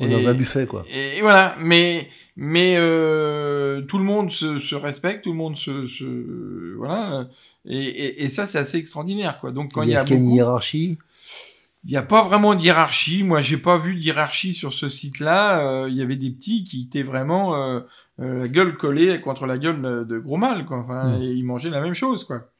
Hmm 0.00 0.08
dans 0.08 0.28
un 0.28 0.34
buffet, 0.34 0.66
quoi. 0.66 0.84
Et, 0.90 1.20
voilà, 1.20 1.56
mais 1.60 2.08
mais 2.36 2.74
euh, 2.76 3.82
tout 3.82 3.98
le 3.98 4.04
monde 4.04 4.30
se, 4.30 4.58
se, 4.58 4.74
respecte, 4.74 5.22
tout 5.22 5.30
le 5.30 5.36
monde 5.36 5.56
se, 5.56 5.86
se 5.86 6.74
voilà, 6.76 7.28
et, 7.64 8.24
et, 8.24 8.28
ça 8.28 8.44
c'est 8.44 8.58
assez 8.58 8.78
extraordinaire, 8.78 9.38
quoi. 9.38 9.52
Donc 9.52 9.72
quand 9.72 9.82
il 9.82 9.90
y 9.90 9.94
a, 9.94 10.02
il 10.02 10.10
y 10.10 10.12
a 10.14 10.16
une 10.16 10.30
hiérarchie? 10.30 10.98
Il 11.86 11.90
n'y 11.90 11.96
a 11.98 12.02
pas 12.02 12.22
vraiment 12.22 12.54
de 12.54 12.62
hiérarchie. 12.62 13.22
Moi, 13.24 13.42
j'ai 13.42 13.58
pas 13.58 13.76
vu 13.76 13.94
de 13.94 14.00
hiérarchie 14.00 14.54
sur 14.54 14.72
ce 14.72 14.88
site-là. 14.88 15.60
Euh, 15.60 15.88
il 15.90 15.94
y 15.94 16.02
avait 16.02 16.16
des 16.16 16.30
petits 16.30 16.64
qui 16.64 16.86
étaient 16.86 17.02
vraiment 17.02 17.54
euh, 17.54 17.80
euh 18.20 18.40
la 18.40 18.48
gueule 18.48 18.76
collée 18.78 19.20
contre 19.20 19.44
la 19.44 19.58
gueule 19.58 20.06
de, 20.08 20.18
gros 20.18 20.38
mâles, 20.38 20.64
quoi. 20.64 20.78
Enfin, 20.78 21.18
hmm. 21.18 21.22
et 21.22 21.26
ils 21.26 21.44
mangeaient 21.44 21.70
la 21.70 21.82
même 21.82 21.94
chose, 21.94 22.24
quoi. 22.24 22.50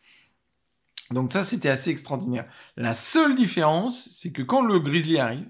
Donc 1.11 1.33
ça, 1.33 1.43
c'était 1.43 1.71
assez 1.71 1.91
extraordinaire. 1.91 2.47
La 2.77 2.93
seule 2.93 3.35
différence, 3.35 4.09
c'est 4.11 4.31
que 4.31 4.43
quand 4.43 4.63
le 4.63 4.79
grizzly 4.79 5.19
arrive, 5.19 5.49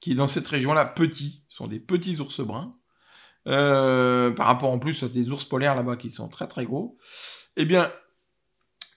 qui 0.00 0.12
est 0.12 0.14
dans 0.14 0.28
cette 0.28 0.46
région-là 0.46 0.84
petit, 0.84 1.44
sont 1.48 1.66
des 1.66 1.80
petits 1.80 2.20
ours 2.20 2.40
bruns, 2.40 2.76
euh, 3.46 4.32
par 4.32 4.46
rapport 4.46 4.70
en 4.70 4.78
plus 4.78 5.02
à 5.02 5.08
des 5.08 5.30
ours 5.30 5.44
polaires 5.44 5.74
là-bas 5.74 5.96
qui 5.96 6.10
sont 6.10 6.28
très 6.28 6.48
très 6.48 6.64
gros, 6.64 6.98
eh 7.56 7.64
bien, 7.64 7.90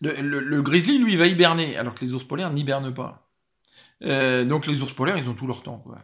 le, 0.02 0.62
grizzly, 0.62 0.98
lui, 0.98 1.16
va 1.16 1.28
hiberner, 1.28 1.78
alors 1.78 1.96
que 1.96 2.04
les 2.04 2.14
ours 2.14 2.26
polaires 2.26 2.52
n'hibernent 2.52 2.94
pas. 2.94 3.30
Euh, 4.04 4.46
donc 4.46 4.66
les 4.66 4.82
ours 4.82 4.94
polaires, 4.94 5.18
ils 5.18 5.30
ont 5.30 5.34
tout 5.34 5.48
leur 5.48 5.62
temps, 5.62 5.80
quoi. 5.80 6.00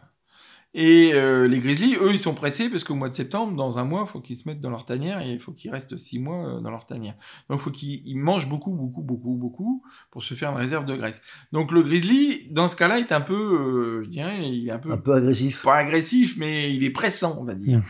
Et 0.77 1.13
euh, 1.13 1.47
les 1.47 1.59
grizzlies, 1.59 1.95
eux, 1.95 2.11
ils 2.11 2.19
sont 2.19 2.33
pressés 2.33 2.69
parce 2.69 2.83
qu'au 2.83 2.95
mois 2.95 3.07
de 3.07 3.13
septembre, 3.13 3.55
dans 3.55 3.79
un 3.79 3.85
mois, 3.85 4.03
il 4.05 4.11
faut 4.11 4.19
qu'ils 4.19 4.35
se 4.35 4.45
mettent 4.45 4.59
dans 4.59 4.69
leur 4.69 4.85
tanière 4.85 5.21
et 5.21 5.31
il 5.31 5.39
faut 5.39 5.53
qu'ils 5.53 5.71
restent 5.71 5.95
six 5.97 6.19
mois 6.19 6.49
euh, 6.49 6.59
dans 6.59 6.69
leur 6.69 6.85
tanière. 6.85 7.15
Donc 7.49 7.61
il 7.61 7.63
faut 7.63 7.71
qu'ils 7.71 8.17
mangent 8.17 8.49
beaucoup, 8.49 8.73
beaucoup, 8.73 9.01
beaucoup, 9.01 9.35
beaucoup 9.35 9.83
pour 10.11 10.21
se 10.21 10.33
faire 10.33 10.51
une 10.51 10.57
réserve 10.57 10.85
de 10.85 10.93
graisse. 10.97 11.21
Donc 11.53 11.71
le 11.71 11.81
grizzly, 11.81 12.49
dans 12.51 12.67
ce 12.67 12.75
cas-là, 12.75 12.99
est 12.99 13.13
un 13.13 13.21
peu, 13.21 13.33
euh, 13.33 14.03
je 14.03 14.09
dirais, 14.09 14.49
il 14.49 14.67
est 14.67 14.71
un 14.71 14.77
peu... 14.77 14.91
Un 14.91 14.97
peu 14.97 15.13
agressif. 15.13 15.63
Pas 15.63 15.77
agressif, 15.77 16.35
mais 16.35 16.75
il 16.75 16.83
est 16.83 16.89
pressant, 16.89 17.37
on 17.39 17.45
va 17.45 17.55
dire. 17.55 17.77
Mmh. 17.77 17.83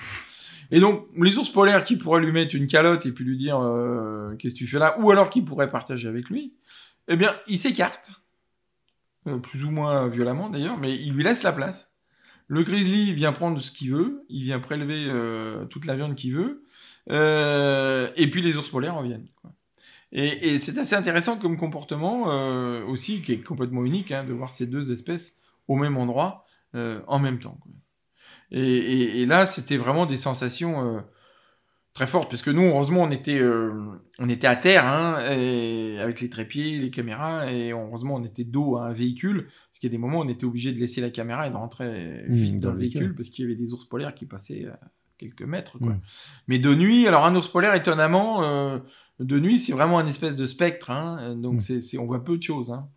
Et 0.70 0.80
donc, 0.80 1.08
les 1.18 1.40
ours 1.40 1.50
polaires 1.50 1.84
qui 1.86 1.96
pourraient 1.96 2.22
lui 2.22 2.32
mettre 2.32 2.56
une 2.56 2.68
calotte 2.68 3.08
et 3.08 3.12
puis 3.12 3.26
lui 3.26 3.38
dire 3.38 3.58
qu'est-ce 4.38 4.54
que 4.54 4.60
tu 4.60 4.68
fais 4.68 4.80
là, 4.80 4.96
ou 5.00 5.10
alors 5.10 5.32
qui 5.32 5.42
pourraient 5.42 5.72
partager 5.72 6.08
avec 6.08 6.30
lui, 6.30 6.54
eh 7.08 7.16
bien, 7.18 7.36
il 7.48 7.58
s'écarte, 7.58 8.12
plus 9.44 9.64
ou 9.64 9.72
moins 9.72 10.08
violemment 10.08 10.50
d'ailleurs, 10.50 10.78
mais 10.78 10.96
il 10.96 11.14
lui 11.14 11.24
laisse 11.24 11.44
la 11.44 11.52
place 11.52 11.95
Le 12.48 12.64
grizzly 12.64 13.14
vient 13.14 13.32
prendre 13.32 13.60
ce 13.60 13.72
qu'il 13.72 13.92
veut, 13.92 14.24
il 14.30 14.44
vient 14.44 14.60
prélever 14.60 15.08
euh, 15.10 15.66
toute 15.66 15.86
la 15.86 15.96
viande 15.96 16.16
qu'il 16.16 16.36
veut, 16.36 16.64
euh, 17.10 18.12
et 18.16 18.30
puis 18.30 18.42
les 18.42 18.56
ours 18.58 18.70
polaires 18.70 18.96
reviennent. 18.96 19.28
Quoi. 19.42 19.52
Et, 20.18 20.58
c'est 20.60 20.78
assez 20.78 20.96
intéressant 20.96 21.38
comme 21.38 21.58
comportement 21.58 22.32
euh, 22.32 22.86
aussi, 22.86 23.22
qui 23.22 23.34
est 23.34 23.42
complètement 23.42 23.84
unique, 23.84 24.14
hein, 24.14 24.24
de 24.24 24.32
voir 24.32 24.54
ces 24.54 24.66
deux 24.66 24.94
espèces 24.94 25.38
au 25.68 25.76
même 25.76 25.98
endroit 25.98 26.46
euh, 26.74 27.02
en 27.08 27.20
même 27.20 27.40
temps. 27.40 27.60
Et, 28.50 29.22
et, 29.22 29.26
là, 29.26 29.46
c'était 29.46 29.76
vraiment 29.76 30.06
des 30.06 30.16
sensations 30.16 30.88
euh, 30.88 31.02
très 31.96 32.08
fortes, 32.08 32.30
parce 32.30 32.42
que 32.42 32.52
nous, 32.52 32.64
heureusement, 32.64 33.04
on 33.04 33.10
était, 33.10 33.40
euh, 33.40 33.72
on 34.20 34.28
était 34.28 34.48
à 34.48 34.58
terre, 34.58 34.86
hein, 34.86 35.26
et 35.32 35.98
avec 35.98 36.20
les 36.20 36.30
trépieds, 36.30 36.78
les 36.78 36.92
caméras, 36.92 37.50
et 37.50 37.72
heureusement, 37.72 38.16
on 38.16 38.24
était 38.26 38.44
dos 38.44 38.76
à 38.76 38.88
un 38.88 38.94
véhicule, 38.94 39.46
parce 39.46 39.80
qu'il 39.80 39.90
y 39.90 39.92
a 39.92 39.96
des 39.96 39.98
moments 39.98 40.20
où 40.20 40.24
on 40.24 40.28
était 40.28 40.46
obligé 40.46 40.74
de 40.74 40.78
laisser 40.78 41.00
la 41.00 41.10
caméra 41.10 41.48
et 41.48 41.50
de 41.50 41.56
rentrer 41.56 42.26
vite 42.28 42.56
mmh, 42.56 42.60
dans, 42.60 42.68
dans, 42.68 42.74
le 42.74 42.80
véhicule, 42.80 43.00
véhicule 43.00 43.16
parce 43.16 43.30
qu'il 43.30 43.46
y 43.46 43.48
avait 43.48 43.56
des 43.56 43.72
ours 43.72 43.86
polaires 43.86 44.14
qui 44.14 44.26
passaient 44.26 44.66
à 44.66 44.78
quelques 45.18 45.42
mètres. 45.42 45.80
Quoi. 45.80 45.94
Mmh. 45.94 46.02
Mais 46.50 46.60
de 46.60 46.76
nuit, 46.76 47.08
alors 47.08 47.26
un 47.26 47.34
ours 47.34 47.48
polaire, 47.48 47.74
étonnamment, 47.74 48.44
euh, 48.44 48.78
de 49.22 49.40
nuit, 49.40 49.58
c'est 49.58 49.72
vraiment 49.72 49.98
un 49.98 50.06
espèce 50.06 50.36
de 50.36 50.46
spectre, 50.46 50.92
hein, 50.92 51.34
donc 51.38 51.56
mmh. 51.56 51.60
c'est, 51.62 51.82
c'est, 51.82 51.98
on 51.98 52.06
voit 52.06 52.26
peu 52.26 52.38
de 52.38 52.44
choses. 52.44 52.72
Hein. 52.72 52.90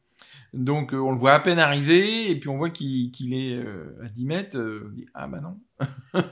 Donc 0.55 0.95
euh, 0.95 0.99
on 0.99 1.13
le 1.13 1.19
voit 1.19 1.35
à 1.35 1.41
peine 1.41 1.59
arriver, 1.59 2.31
et 2.31 2.37
puis 2.37 2.49
on 2.49 2.57
voit 2.57 2.71
qu'il, 2.71 3.35
est 3.35 3.55
euh, 3.55 3.99
à 4.03 4.09
10 4.09 4.25
mètres, 4.25 4.57
euh, 4.57 4.89
on 4.91 4.95
dit 4.95 5.07
ah 5.15 5.27
bah 5.27 5.41
non, 5.41 5.59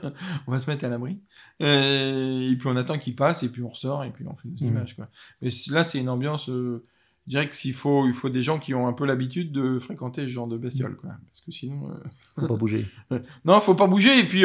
on 0.47 0.51
va 0.51 0.57
se 0.57 0.69
mettre 0.69 0.85
à 0.85 0.89
l'abri. 0.89 1.19
Et, 1.59 2.55
puis 2.57 2.67
on 2.67 2.75
attend 2.75 2.97
qu'il 2.97 3.15
passe, 3.15 3.43
et 3.43 3.49
puis 3.49 3.61
on 3.61 3.69
ressort, 3.69 4.03
et 4.03 4.11
puis 4.11 4.25
on 4.27 4.35
fait 4.35 4.47
nos 4.47 4.55
mmh. 4.55 4.71
images. 4.71 4.95
Quoi. 4.95 5.07
Mais 5.41 5.49
là 5.69 5.83
c'est 5.83 5.99
une 5.99 6.09
ambiance, 6.09 6.49
euh, 6.49 6.83
je 7.27 7.31
dirais 7.31 7.47
qu'il 7.47 7.73
faut, 7.73 8.07
il 8.07 8.13
faut 8.13 8.29
des 8.29 8.41
gens 8.41 8.57
qui 8.57 8.73
ont 8.73 8.87
un 8.87 8.93
peu 8.93 9.05
l'habitude 9.05 9.51
de 9.51 9.77
fréquenter 9.77 10.21
ce 10.23 10.29
genre 10.29 10.47
de 10.47 10.57
bestiole, 10.57 10.95
quoi. 10.95 11.11
Parce 11.27 11.41
que 11.41 11.51
sinon... 11.51 11.93
faut 12.35 12.47
pas 12.47 12.55
bouger. 12.55 12.87
non, 13.45 13.59
faut 13.59 13.75
pas 13.75 13.87
bouger, 13.87 14.17
et 14.17 14.25
puis, 14.25 14.43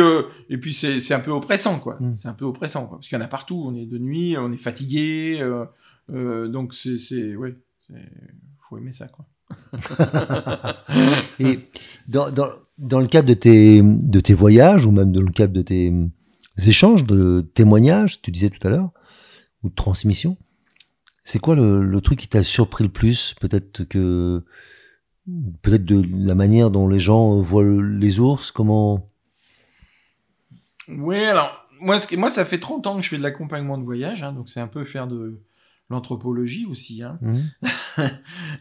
et 0.50 0.58
puis 0.58 0.74
c'est, 0.74 1.14
un 1.14 1.20
peu 1.20 1.30
oppressant, 1.30 1.78
quoi. 1.78 1.96
Mmh. 1.98 2.16
C'est 2.16 2.28
un 2.28 2.34
peu 2.34 2.44
oppressant, 2.44 2.86
quoi. 2.86 2.98
Parce 2.98 3.08
qu'il 3.08 3.16
y 3.16 3.20
en 3.20 3.24
a 3.24 3.28
partout, 3.28 3.62
on 3.66 3.74
est 3.74 3.86
de 3.86 3.98
nuit, 3.98 4.36
on 4.36 4.52
est 4.52 4.58
fatigué, 4.58 5.40
donc 6.08 6.74
c'est... 6.74 6.98
c'est 6.98 7.34
ouais, 7.36 7.56
faut 8.68 8.78
aimer 8.78 8.92
ça, 8.92 9.06
quoi. 9.06 9.26
et 11.40 11.60
dans, 12.08 12.30
dans, 12.30 12.48
dans, 12.78 13.00
le 13.00 13.06
cadre 13.06 13.28
de 13.28 13.34
tes, 13.34 13.82
de 13.82 14.20
tes 14.20 14.34
voyages, 14.34 14.86
ou 14.86 14.90
même 14.90 15.12
dans 15.12 15.22
le 15.22 15.30
cadre 15.30 15.52
de 15.52 15.62
tes 15.62 15.92
échanges, 16.66 17.04
de 17.04 17.48
témoignages, 17.54 18.20
tu 18.22 18.30
disais 18.30 18.50
tout 18.50 18.66
à 18.66 18.70
l'heure, 18.70 18.90
ou 19.62 19.68
de 19.68 19.74
transmission, 19.74 20.36
c'est 21.24 21.38
quoi 21.38 21.54
le, 21.54 21.84
le, 21.84 22.00
truc 22.00 22.18
qui 22.18 22.28
t'a 22.28 22.42
surpris 22.42 22.84
le 22.84 22.90
plus 22.90 23.34
Peut-être 23.40 23.84
que. 23.84 24.42
Peut-être 25.62 25.84
de 25.84 26.02
la 26.26 26.34
manière 26.34 26.72
dont 26.72 26.88
les 26.88 26.98
gens 26.98 27.38
voient 27.38 27.62
les 27.62 28.18
ours, 28.18 28.50
comment? 28.50 29.08
Oui, 30.88 31.22
alors, 31.22 31.68
moi, 31.80 31.96
moi, 32.16 32.28
ça 32.28 32.44
fait 32.44 32.58
30 32.58 32.86
ans 32.88 32.96
que 32.96 33.02
je 33.02 33.08
fais 33.08 33.18
de 33.18 33.22
l'accompagnement 33.22 33.78
de 33.78 33.84
voyage, 33.84 34.24
hein, 34.24 34.32
donc 34.32 34.48
c'est 34.48 34.58
un 34.58 34.66
peu 34.66 34.84
faire 34.84 35.06
de 35.06 35.40
l'anthropologie 35.92 36.66
aussi. 36.66 37.02
Hein. 37.02 37.18
Mmh. 37.22 37.38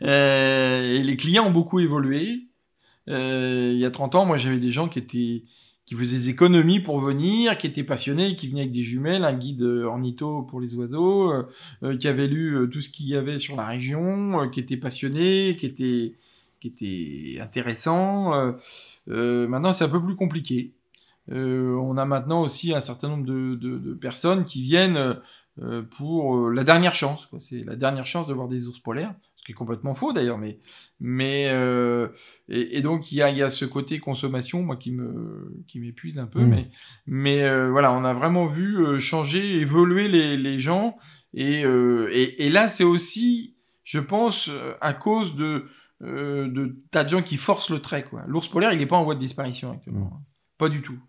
euh, 0.03 0.95
et 0.95 1.03
les 1.03 1.17
clients 1.17 1.47
ont 1.47 1.51
beaucoup 1.51 1.79
évolué. 1.79 2.47
Euh, 3.09 3.71
il 3.73 3.79
y 3.79 3.85
a 3.85 3.91
30 3.91 4.15
ans, 4.15 4.25
moi, 4.25 4.37
j'avais 4.37 4.59
des 4.59 4.71
gens 4.71 4.87
qui 4.87 4.99
étaient 4.99 5.43
qui 5.91 5.97
faisaient 5.97 6.15
des 6.15 6.29
économies 6.29 6.79
pour 6.79 6.99
venir, 6.99 7.57
qui 7.57 7.67
étaient 7.67 7.83
passionnés, 7.83 8.37
qui 8.37 8.47
venaient 8.47 8.61
avec 8.61 8.71
des 8.71 8.81
jumelles, 8.81 9.25
un 9.25 9.37
guide 9.37 9.61
ornitho 9.61 10.43
pour 10.43 10.61
les 10.61 10.73
oiseaux, 10.75 11.29
euh, 11.33 11.43
euh 11.83 11.97
qui 11.97 12.07
avaient 12.07 12.27
lu 12.27 12.55
euh, 12.55 12.67
tout 12.67 12.79
ce 12.79 12.89
qu'il 12.89 13.07
y 13.07 13.15
avait 13.17 13.39
sur 13.39 13.57
la 13.57 13.65
région, 13.65 14.43
euh, 14.43 14.47
qui 14.47 14.61
étaient 14.61 14.77
passionnés, 14.77 15.57
qui 15.59 15.65
étaient 15.65 16.15
qui 16.61 16.67
étaient 16.67 17.41
intéressants. 17.41 18.53
maintenant, 19.07 19.73
c'est 19.73 19.83
un 19.83 19.89
peu 19.89 20.01
plus 20.01 20.15
compliqué. 20.15 20.73
on 21.27 21.97
a 21.97 22.05
maintenant 22.05 22.41
aussi 22.41 22.73
un 22.73 22.81
certain 22.81 23.09
nombre 23.09 23.25
de, 23.25 23.55
de, 23.55 23.77
de 23.77 23.93
personnes 23.93 24.45
qui 24.45 24.61
viennent 24.61 24.95
euh, 24.95 25.15
pour 25.97 26.37
euh, 26.37 26.53
la 26.53 26.63
dernière 26.63 26.95
chance. 26.95 27.29
C'est 27.39 27.63
la 27.63 27.75
dernière 27.75 28.05
chance 28.05 28.27
de 28.27 28.33
voir 28.33 28.47
des 28.47 28.67
ours 28.67 28.79
polaires, 28.79 29.13
ce 29.35 29.43
qui 29.43 29.51
est 29.51 29.55
complètement 29.55 29.93
faux 29.95 30.11
d'ailleurs. 30.11 30.37
Mais, 30.37 30.59
mais 30.99 31.49
euh, 31.51 32.09
et, 32.49 32.77
et, 32.77 32.81
donc 32.81 33.11
il 33.11 33.15
y 33.15 33.21
a, 33.21 33.29
y 33.29 33.43
a 33.43 33.49
ce 33.49 33.65
côté 33.65 33.99
consommation, 33.99 34.63
moi 34.63 34.75
qui 34.75 34.91
me 34.91 35.63
qui 35.67 35.79
m'épuise 35.79 36.17
un 36.19 36.25
peu. 36.25 36.41
Mmh. 36.41 36.49
Mais 36.49 36.69
mais 37.05 37.43
euh, 37.43 37.69
voilà, 37.69 37.93
on 37.93 38.03
a 38.03 38.13
vraiment 38.13 38.47
vu 38.47 38.77
euh, 38.77 38.99
changer, 38.99 39.57
évoluer 39.59 40.07
les, 40.07 40.37
les 40.37 40.59
gens. 40.59 40.97
Et, 41.33 41.61
et, 41.61 42.45
et 42.45 42.49
là, 42.49 42.67
c'est 42.67 42.83
aussi, 42.83 43.55
je 43.85 43.99
pense, 43.99 44.49
à 44.81 44.93
cause 44.93 45.35
de 45.37 45.65
de 46.01 46.75
tas 46.89 47.05
de 47.05 47.09
gens 47.09 47.21
qui 47.21 47.37
forcent 47.37 47.69
le 47.69 47.79
trait. 47.79 48.05
L'ours 48.27 48.49
polaire, 48.49 48.73
il 48.73 48.79
n'est 48.79 48.85
pas 48.85 48.97
en 48.97 49.05
voie 49.05 49.15
de 49.15 49.19
disparition 49.19 49.71
actuellement. 49.71 50.07
Mmh. 50.07 50.23
Pas 50.57 50.67
du 50.67 50.81
tout. 50.81 50.99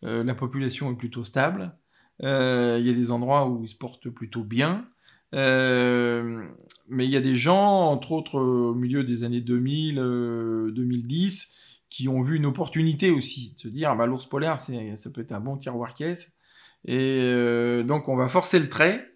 la 0.00 0.34
population 0.34 0.90
est 0.90 0.96
plutôt 0.96 1.24
stable. 1.24 1.76
Euh, 2.22 2.78
il 2.80 2.86
y 2.86 2.90
a 2.90 2.94
des 2.94 3.10
endroits 3.10 3.48
où 3.48 3.62
ils 3.62 3.68
se 3.68 3.74
portent 3.74 4.08
plutôt 4.08 4.42
bien. 4.42 4.86
Euh, 5.34 6.44
mais 6.88 7.04
il 7.04 7.10
y 7.10 7.16
a 7.16 7.20
des 7.20 7.36
gens, 7.36 7.90
entre 7.90 8.12
autres 8.12 8.38
au 8.40 8.74
milieu 8.74 9.04
des 9.04 9.24
années 9.24 9.40
2000, 9.40 9.98
euh, 9.98 10.70
2010, 10.70 11.52
qui 11.90 12.08
ont 12.08 12.20
vu 12.20 12.36
une 12.36 12.46
opportunité 12.46 13.10
aussi, 13.10 13.54
de 13.56 13.62
se 13.62 13.68
dire, 13.68 13.90
ah 13.90 13.96
bah, 13.96 14.06
l'ours 14.06 14.26
polaire, 14.26 14.58
ça 14.58 15.10
peut 15.10 15.20
être 15.20 15.32
un 15.32 15.40
bon 15.40 15.56
tiroir 15.56 15.94
caisse. 15.94 16.34
Et 16.84 17.20
euh, 17.22 17.82
donc 17.82 18.08
on 18.08 18.16
va 18.16 18.28
forcer 18.28 18.58
le 18.60 18.68
trait, 18.68 19.12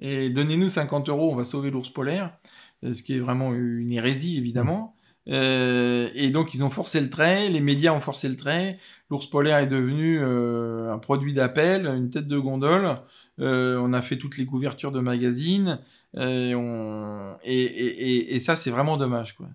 et 0.00 0.30
donnez-nous 0.30 0.68
50 0.68 1.08
euros, 1.08 1.30
on 1.32 1.36
va 1.36 1.44
sauver 1.44 1.70
l'ours 1.70 1.90
polaire, 1.90 2.36
ce 2.82 3.02
qui 3.02 3.14
est 3.14 3.20
vraiment 3.20 3.52
une 3.52 3.92
hérésie 3.92 4.36
évidemment. 4.36 4.96
Euh, 5.28 6.10
et 6.14 6.30
donc 6.30 6.54
ils 6.54 6.64
ont 6.64 6.70
forcé 6.70 7.00
le 7.00 7.08
trait, 7.08 7.48
les 7.48 7.60
médias 7.60 7.92
ont 7.92 8.00
forcé 8.00 8.28
le 8.28 8.36
trait, 8.36 8.78
l'ours 9.12 9.26
polaire 9.26 9.58
est 9.58 9.66
devenu 9.66 10.20
euh, 10.20 10.90
un 10.90 10.98
produit 10.98 11.34
d'appel, 11.34 11.84
une 11.86 12.08
tête 12.08 12.26
de 12.26 12.38
gondole, 12.38 12.96
euh, 13.40 13.78
on 13.78 13.92
a 13.92 14.00
fait 14.00 14.16
toutes 14.16 14.38
les 14.38 14.46
couvertures 14.46 14.90
de 14.90 15.00
magazines, 15.00 15.80
euh, 16.16 16.54
on... 16.54 17.36
et, 17.44 17.62
et, 17.62 18.34
et, 18.34 18.38
ça 18.40 18.56
c'est 18.56 18.70
vraiment 18.70 18.96
dommage. 18.96 19.36
Quoi. 19.36 19.48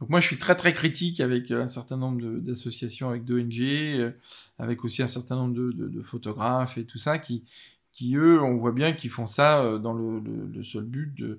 Donc 0.00 0.10
moi 0.10 0.18
je 0.18 0.26
suis 0.26 0.38
très 0.38 0.56
très 0.56 0.72
critique 0.72 1.20
avec 1.20 1.52
un 1.52 1.68
certain 1.68 1.96
nombre 1.96 2.20
d'associations, 2.40 3.08
avec 3.08 3.24
d'ONG, 3.24 3.60
euh, 3.60 4.10
avec 4.58 4.84
aussi 4.84 5.00
un 5.00 5.06
certain 5.06 5.36
nombre 5.36 5.54
de, 5.54 5.70
de, 5.70 5.86
de, 5.86 6.02
photographes 6.02 6.76
et 6.76 6.84
tout 6.84 6.98
ça, 6.98 7.18
qui, 7.18 7.44
qui 7.92 8.16
eux, 8.16 8.42
on 8.42 8.56
voit 8.56 8.72
bien 8.72 8.94
qu'ils 8.94 9.10
font 9.10 9.28
ça 9.28 9.78
dans 9.78 9.92
le, 9.92 10.18
le, 10.18 10.50
le 10.52 10.64
seul 10.64 10.82
but 10.82 11.14
de 11.16 11.38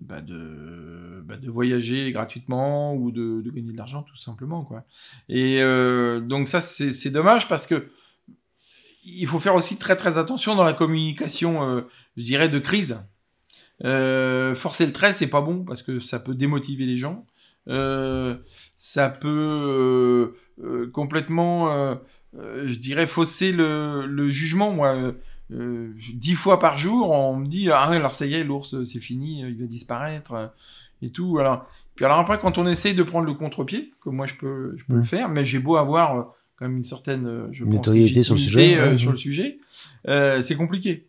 bah 0.00 0.20
de, 0.20 1.22
bah 1.24 1.36
de 1.36 1.50
voyager 1.50 2.10
gratuitement 2.12 2.94
ou 2.94 3.10
de, 3.10 3.42
de 3.42 3.50
gagner 3.50 3.72
de 3.72 3.76
l'argent 3.76 4.02
tout 4.02 4.16
simplement 4.16 4.64
quoi. 4.64 4.84
Et 5.28 5.62
euh, 5.62 6.20
donc 6.20 6.48
ça 6.48 6.60
c'est 6.60 7.10
dommage 7.10 7.48
parce 7.48 7.66
que 7.66 7.88
il 9.04 9.26
faut 9.26 9.38
faire 9.38 9.54
aussi 9.54 9.76
très 9.76 9.96
très 9.96 10.18
attention 10.18 10.54
dans 10.54 10.64
la 10.64 10.72
communication, 10.74 11.68
euh, 11.68 11.82
je 12.16 12.24
dirais 12.24 12.48
de 12.48 12.58
crise. 12.58 12.98
Euh, 13.84 14.54
forcer 14.54 14.84
le 14.86 14.92
trait 14.92 15.12
c'est 15.12 15.26
pas 15.26 15.40
bon 15.40 15.64
parce 15.64 15.82
que 15.82 16.00
ça 16.00 16.18
peut 16.18 16.34
démotiver 16.34 16.86
les 16.86 16.98
gens. 16.98 17.26
Euh, 17.68 18.36
ça 18.76 19.10
peut 19.10 19.28
euh, 19.28 20.36
euh, 20.64 20.90
complètement, 20.90 21.98
je 22.34 22.78
dirais, 22.78 23.06
fausser 23.06 23.52
le, 23.52 24.06
le 24.06 24.28
jugement. 24.30 24.72
Moi, 24.72 25.14
euh, 25.52 25.94
dix 26.14 26.34
fois 26.34 26.58
par 26.58 26.78
jour, 26.78 27.10
on 27.10 27.36
me 27.36 27.46
dit 27.46 27.70
ah 27.70 27.84
alors 27.84 28.14
ça 28.14 28.26
y 28.26 28.34
est, 28.34 28.44
l'ours 28.44 28.84
c'est 28.84 29.00
fini, 29.00 29.40
il 29.40 29.58
va 29.58 29.66
disparaître 29.66 30.32
euh, 30.32 30.46
et 31.02 31.10
tout. 31.10 31.38
Alors 31.38 31.66
puis 31.94 32.04
alors 32.04 32.18
après 32.18 32.38
quand 32.38 32.58
on 32.58 32.66
essaye 32.66 32.94
de 32.94 33.02
prendre 33.02 33.26
le 33.26 33.34
contre-pied, 33.34 33.92
comme 34.00 34.16
moi 34.16 34.26
je 34.26 34.36
peux 34.36 34.74
je 34.76 34.84
peux 34.84 34.94
mmh. 34.94 34.98
le 34.98 35.02
faire, 35.04 35.28
mais 35.28 35.44
j'ai 35.44 35.58
beau 35.58 35.76
avoir 35.76 36.16
euh, 36.16 36.22
quand 36.56 36.66
même 36.66 36.76
une 36.76 36.84
certaine 36.84 37.48
je 37.50 37.64
pense, 37.64 37.84
sur 37.84 38.34
le 38.34 38.40
sujet, 38.40 38.78
euh, 38.78 38.90
ouais, 38.90 38.98
sur 38.98 39.10
le 39.10 39.16
sujet, 39.16 39.58
c'est 40.06 40.56
compliqué. 40.56 41.08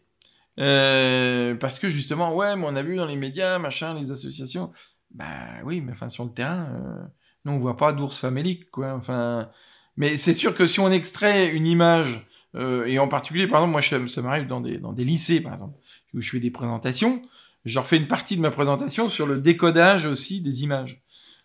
parce 0.56 1.80
que 1.80 1.90
justement 1.90 2.36
ouais, 2.36 2.56
mais 2.56 2.66
on 2.68 2.76
a 2.76 2.84
vu 2.84 2.96
dans 2.96 3.06
les 3.06 3.18
médias 3.18 3.60
machin, 3.60 3.94
les 4.00 4.12
associations, 4.12 4.72
bah 5.14 5.28
oui, 5.66 5.82
mais 5.82 5.92
enfin 5.92 6.10
sur 6.10 6.24
le 6.24 6.32
terrain, 6.32 7.10
nous 7.46 7.52
on 7.54 7.60
voit 7.60 7.78
pas 7.78 7.94
d'ours 7.94 8.18
famélique 8.18 8.72
quoi. 8.72 8.94
Enfin, 8.94 9.50
mais 9.98 10.18
c'est 10.18 10.34
sûr 10.34 10.56
que 10.56 10.66
si 10.66 10.80
on 10.80 10.90
extrait 10.90 11.50
une 11.50 11.68
image 11.68 12.26
euh, 12.56 12.86
et 12.86 13.00
en 13.00 13.08
particulier, 13.08 13.48
par 13.48 13.62
exemple, 13.62 13.72
moi, 13.72 14.08
ça 14.08 14.22
m'arrive 14.22 14.48
dans 14.48 14.62
des, 14.62 14.78
dans 14.78 14.94
des 14.94 15.06
lycées, 15.06 15.42
par 15.42 15.54
exemple, 15.54 15.78
où 16.14 16.22
je 16.22 16.30
fais 16.30 16.40
des 16.40 16.52
présentations. 16.52 17.22
Je 17.66 17.76
leur 17.76 17.86
fais 17.86 17.98
une 17.98 18.08
partie 18.08 18.36
de 18.36 18.42
ma 18.42 18.52
présentation 18.52 19.10
sur 19.10 19.28
le 19.28 19.40
décodage 19.40 20.06
aussi 20.06 20.42
des 20.42 20.64
images. 20.64 21.02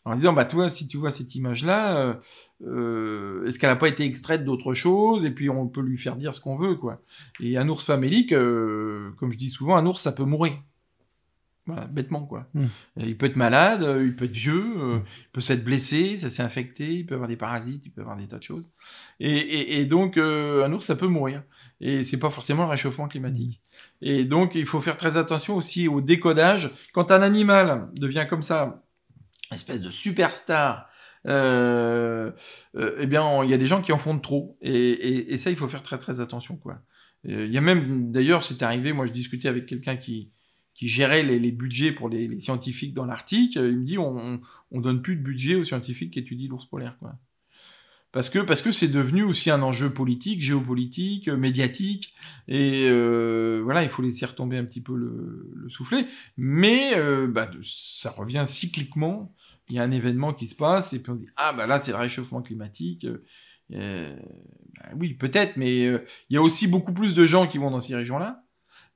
En 0.06 0.14
disant, 0.14 0.32
bah, 0.32 0.44
toi, 0.44 0.68
si 0.68 0.86
tu 0.86 0.98
vois 0.98 1.10
cette 1.10 1.34
image-là, 1.34 1.98
euh, 1.98 2.14
euh, 2.64 3.46
est-ce 3.46 3.58
qu'elle 3.58 3.70
n'a 3.70 3.76
pas 3.76 3.88
été 3.88 4.04
extraite 4.04 4.44
d'autre 4.44 4.72
chose? 4.72 5.24
Et 5.24 5.32
puis, 5.32 5.50
on 5.50 5.66
peut 5.66 5.80
lui 5.80 5.98
faire 5.98 6.14
dire 6.14 6.32
ce 6.32 6.40
qu'on 6.40 6.54
veut, 6.54 6.76
quoi. 6.76 7.02
Et 7.40 7.56
un 7.58 7.68
ours 7.68 7.84
famélique, 7.84 8.32
euh, 8.32 9.10
comme 9.18 9.32
je 9.32 9.36
dis 9.36 9.50
souvent, 9.50 9.76
un 9.76 9.84
ours, 9.84 10.00
ça 10.00 10.12
peut 10.12 10.24
mourir. 10.24 10.52
Voilà, 11.66 11.86
bêtement, 11.86 12.24
quoi. 12.24 12.46
Mmh. 12.54 12.66
Il 12.98 13.16
peut 13.16 13.26
être 13.26 13.36
malade, 13.36 13.84
il 14.00 14.14
peut 14.14 14.26
être 14.26 14.32
vieux, 14.32 14.74
euh, 14.76 14.98
il 14.98 15.30
peut 15.32 15.40
s'être 15.40 15.64
blessé, 15.64 16.16
ça 16.16 16.30
s'est 16.30 16.42
infecté, 16.42 16.94
il 16.94 17.06
peut 17.06 17.14
avoir 17.14 17.28
des 17.28 17.36
parasites, 17.36 17.84
il 17.86 17.90
peut 17.90 18.02
avoir 18.02 18.16
des 18.16 18.28
tas 18.28 18.38
de 18.38 18.44
choses. 18.44 18.70
Et, 19.18 19.32
et, 19.32 19.80
et 19.80 19.84
donc, 19.84 20.16
euh, 20.16 20.64
un 20.64 20.72
ours, 20.72 20.84
ça 20.84 20.94
peut 20.94 21.08
mourir. 21.08 21.42
Et 21.80 22.04
c'est 22.04 22.18
pas 22.18 22.30
forcément 22.30 22.62
le 22.62 22.68
réchauffement 22.68 23.08
climatique. 23.08 23.60
Mmh. 24.00 24.06
Et 24.06 24.24
donc, 24.24 24.54
il 24.54 24.64
faut 24.64 24.80
faire 24.80 24.96
très 24.96 25.16
attention 25.16 25.56
aussi 25.56 25.88
au 25.88 26.00
décodage. 26.00 26.70
Quand 26.92 27.10
un 27.10 27.20
animal 27.20 27.88
devient 27.94 28.26
comme 28.30 28.42
ça, 28.42 28.84
espèce 29.50 29.82
de 29.82 29.90
superstar, 29.90 30.88
euh, 31.26 32.30
euh, 32.76 32.96
eh 33.00 33.06
bien, 33.06 33.42
il 33.42 33.50
y 33.50 33.54
a 33.54 33.58
des 33.58 33.66
gens 33.66 33.82
qui 33.82 33.90
en 33.90 33.98
font 33.98 34.14
de 34.14 34.20
trop. 34.20 34.56
Et, 34.62 35.32
et, 35.32 35.38
ça, 35.38 35.50
il 35.50 35.56
faut 35.56 35.66
faire 35.66 35.82
très 35.82 35.98
très 35.98 36.20
attention, 36.20 36.56
quoi. 36.56 36.80
Il 37.24 37.52
y 37.52 37.58
a 37.58 37.60
même, 37.60 38.12
d'ailleurs, 38.12 38.44
c'est 38.44 38.62
arrivé. 38.62 38.92
Moi, 38.92 39.06
je 39.06 39.12
discutais 39.12 39.48
avec 39.48 39.66
quelqu'un 39.66 39.96
qui 39.96 40.30
qui 40.76 40.88
gérait 40.88 41.22
les, 41.22 41.38
les 41.38 41.52
budgets 41.52 41.92
pour 41.92 42.08
les, 42.08 42.28
les 42.28 42.40
scientifiques 42.40 42.94
dans 42.94 43.06
l'Arctique. 43.06 43.56
Il 43.56 43.78
me 43.78 43.84
dit, 43.84 43.98
on, 43.98 44.40
on 44.70 44.80
donne 44.80 45.02
plus 45.02 45.16
de 45.16 45.22
budget 45.22 45.56
aux 45.56 45.64
scientifiques 45.64 46.12
qui 46.12 46.18
étudient 46.20 46.48
l'ours 46.48 46.66
polaire, 46.66 46.96
quoi 46.98 47.18
parce 48.16 48.30
que 48.30 48.38
parce 48.38 48.62
que 48.62 48.70
c'est 48.70 48.88
devenu 48.88 49.24
aussi 49.24 49.50
un 49.50 49.60
enjeu 49.60 49.92
politique, 49.92 50.40
géopolitique, 50.40 51.28
médiatique, 51.28 52.14
et 52.48 52.88
euh, 52.88 53.60
voilà, 53.62 53.82
il 53.82 53.90
faut 53.90 54.00
laisser 54.00 54.24
retomber 54.24 54.56
un 54.56 54.64
petit 54.64 54.80
peu 54.80 54.96
le, 54.96 55.50
le 55.54 55.68
soufflet. 55.68 56.06
Mais 56.38 56.96
euh, 56.96 57.26
bah, 57.26 57.50
ça 57.60 58.10
revient 58.10 58.44
cycliquement. 58.46 59.34
Il 59.68 59.76
y 59.76 59.78
a 59.78 59.82
un 59.82 59.90
événement 59.90 60.32
qui 60.32 60.46
se 60.46 60.54
passe 60.54 60.94
et 60.94 61.02
puis 61.02 61.12
on 61.12 61.14
se 61.14 61.20
dit 61.20 61.28
ah 61.36 61.52
bah 61.52 61.66
là 61.66 61.78
c'est 61.78 61.90
le 61.90 61.98
réchauffement 61.98 62.40
climatique. 62.40 63.06
Euh, 63.74 64.16
bah, 64.78 64.88
oui 64.98 65.12
peut-être, 65.12 65.58
mais 65.58 65.82
il 65.84 66.00
y 66.30 66.38
a 66.38 66.40
aussi 66.40 66.68
beaucoup 66.68 66.94
plus 66.94 67.12
de 67.12 67.24
gens 67.26 67.46
qui 67.46 67.58
vont 67.58 67.70
dans 67.70 67.82
ces 67.82 67.94
régions-là. 67.94 68.45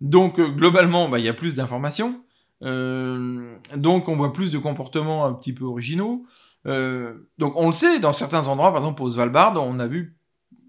Donc 0.00 0.40
globalement, 0.40 1.08
bah, 1.08 1.18
il 1.18 1.24
y 1.24 1.28
a 1.28 1.34
plus 1.34 1.54
d'informations. 1.54 2.22
donc 2.62 4.08
on 4.08 4.14
voit 4.14 4.32
plus 4.32 4.50
de 4.50 4.58
comportements 4.58 5.26
un 5.26 5.34
petit 5.34 5.52
peu 5.52 5.64
originaux. 5.64 6.24
Euh, 6.66 7.14
donc 7.38 7.54
on 7.56 7.68
le 7.68 7.72
sait, 7.72 8.00
dans 8.00 8.12
certains 8.12 8.48
endroits, 8.48 8.70
par 8.70 8.82
exemple 8.82 9.02
au 9.02 9.08
Svalbard, 9.08 9.54
on 9.56 9.78
a 9.78 9.86
vu 9.86 10.16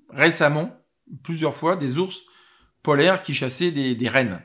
récemment, 0.10 0.76
plusieurs 1.24 1.56
fois, 1.56 1.76
des 1.76 1.98
ours 1.98 2.22
polaires 2.84 3.22
qui 3.22 3.34
chassaient 3.34 3.72
des, 3.72 3.96
des 3.96 4.10
rennes, 4.10 4.42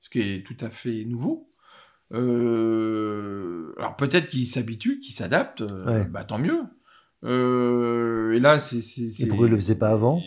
ce 0.00 0.10
qui 0.10 0.20
est 0.20 0.46
tout 0.46 0.56
à 0.60 0.70
fait 0.70 1.04
nouveau. 1.04 1.48
Euh, 2.12 3.74
alors 3.78 3.96
peut-être 3.96 4.28
qu'ils 4.28 4.46
s'habituent, 4.46 5.00
qu'ils 5.00 5.14
s'adaptent, 5.14 5.62
euh, 5.62 6.04
bah, 6.04 6.24
tant 6.24 6.38
mieux. 6.38 6.62
Euh, 7.24 8.32
et 8.32 8.40
là, 8.40 8.58
c'est. 8.58 9.26
Pourquoi 9.26 9.48
ils 9.48 9.50
le 9.50 9.56
faisaient 9.56 9.78
pas 9.78 9.88
avant 9.88 10.22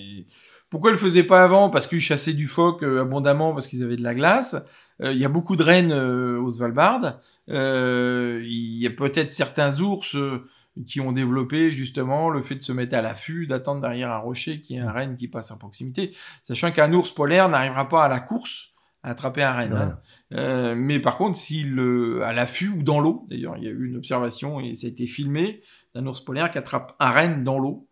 Pourquoi 0.70 0.92
ils 0.92 0.94
le 0.94 1.00
faisaient 1.00 1.24
pas 1.24 1.44
avant? 1.44 1.70
Parce 1.70 1.88
qu'ils 1.88 2.00
chassaient 2.00 2.34
du 2.34 2.48
phoque 2.48 2.84
euh, 2.84 3.02
abondamment, 3.02 3.54
parce 3.54 3.68
qu'ils 3.68 3.84
avaient 3.84 3.96
de 3.96 4.04
la 4.04 4.14
glace. 4.14 4.56
Il 5.02 5.16
y 5.16 5.24
a 5.24 5.30
beaucoup 5.30 5.56
de 5.56 5.64
rennes 5.64 5.94
au 5.94 6.50
Svalbard. 6.50 7.22
Euh, 7.50 8.42
il 8.44 8.78
y 8.78 8.86
a 8.86 8.92
peut-être 8.92 9.32
certains 9.32 9.80
ours 9.80 10.16
euh, 10.16 10.46
qui 10.86 11.02
ont 11.02 11.12
développé 11.12 11.72
justement 11.72 12.30
le 12.30 12.42
fait 12.42 12.56
de 12.56 12.62
se 12.62 12.72
mettre 12.72 12.96
à 12.96 13.02
l'affût, 13.02 13.48
d'attendre 13.48 13.82
derrière 13.82 14.12
un 14.12 14.18
rocher 14.18 14.62
qui 14.62 14.76
est 14.76 14.80
un 14.80 14.92
renne 14.92 15.18
qui 15.18 15.28
passe 15.28 15.52
à 15.52 15.56
proximité, 15.56 16.16
sachant 16.44 16.72
qu'un 16.72 16.94
ours 16.94 17.12
polaire 17.12 17.50
n'arrivera 17.50 17.88
pas 17.90 18.04
à 18.04 18.08
la 18.08 18.20
course 18.20 18.74
à 19.02 19.12
attraper 19.12 19.42
un 19.42 19.54
renne. 19.54 19.74
Hein. 19.74 20.00
Euh, 20.34 20.76
mais 20.76 21.00
par 21.00 21.18
contre, 21.18 21.38
s'il 21.38 21.80
à 22.24 22.34
l'affût 22.34 22.70
ou 22.70 22.84
dans 22.84 23.00
l'eau, 23.00 23.26
d'ailleurs, 23.30 23.58
il 23.58 23.64
y 23.64 23.68
a 23.68 23.72
eu 23.72 23.88
une 23.88 23.96
observation 23.96 24.60
et 24.60 24.76
ça 24.76 24.88
a 24.88 24.90
été 24.90 25.08
filmé 25.08 25.62
d'un 25.96 26.06
ours 26.06 26.24
polaire 26.24 26.52
qui 26.52 26.58
attrape 26.58 26.96
un 27.00 27.10
renne 27.10 27.44
dans 27.44 27.58
l'eau. 27.58 27.88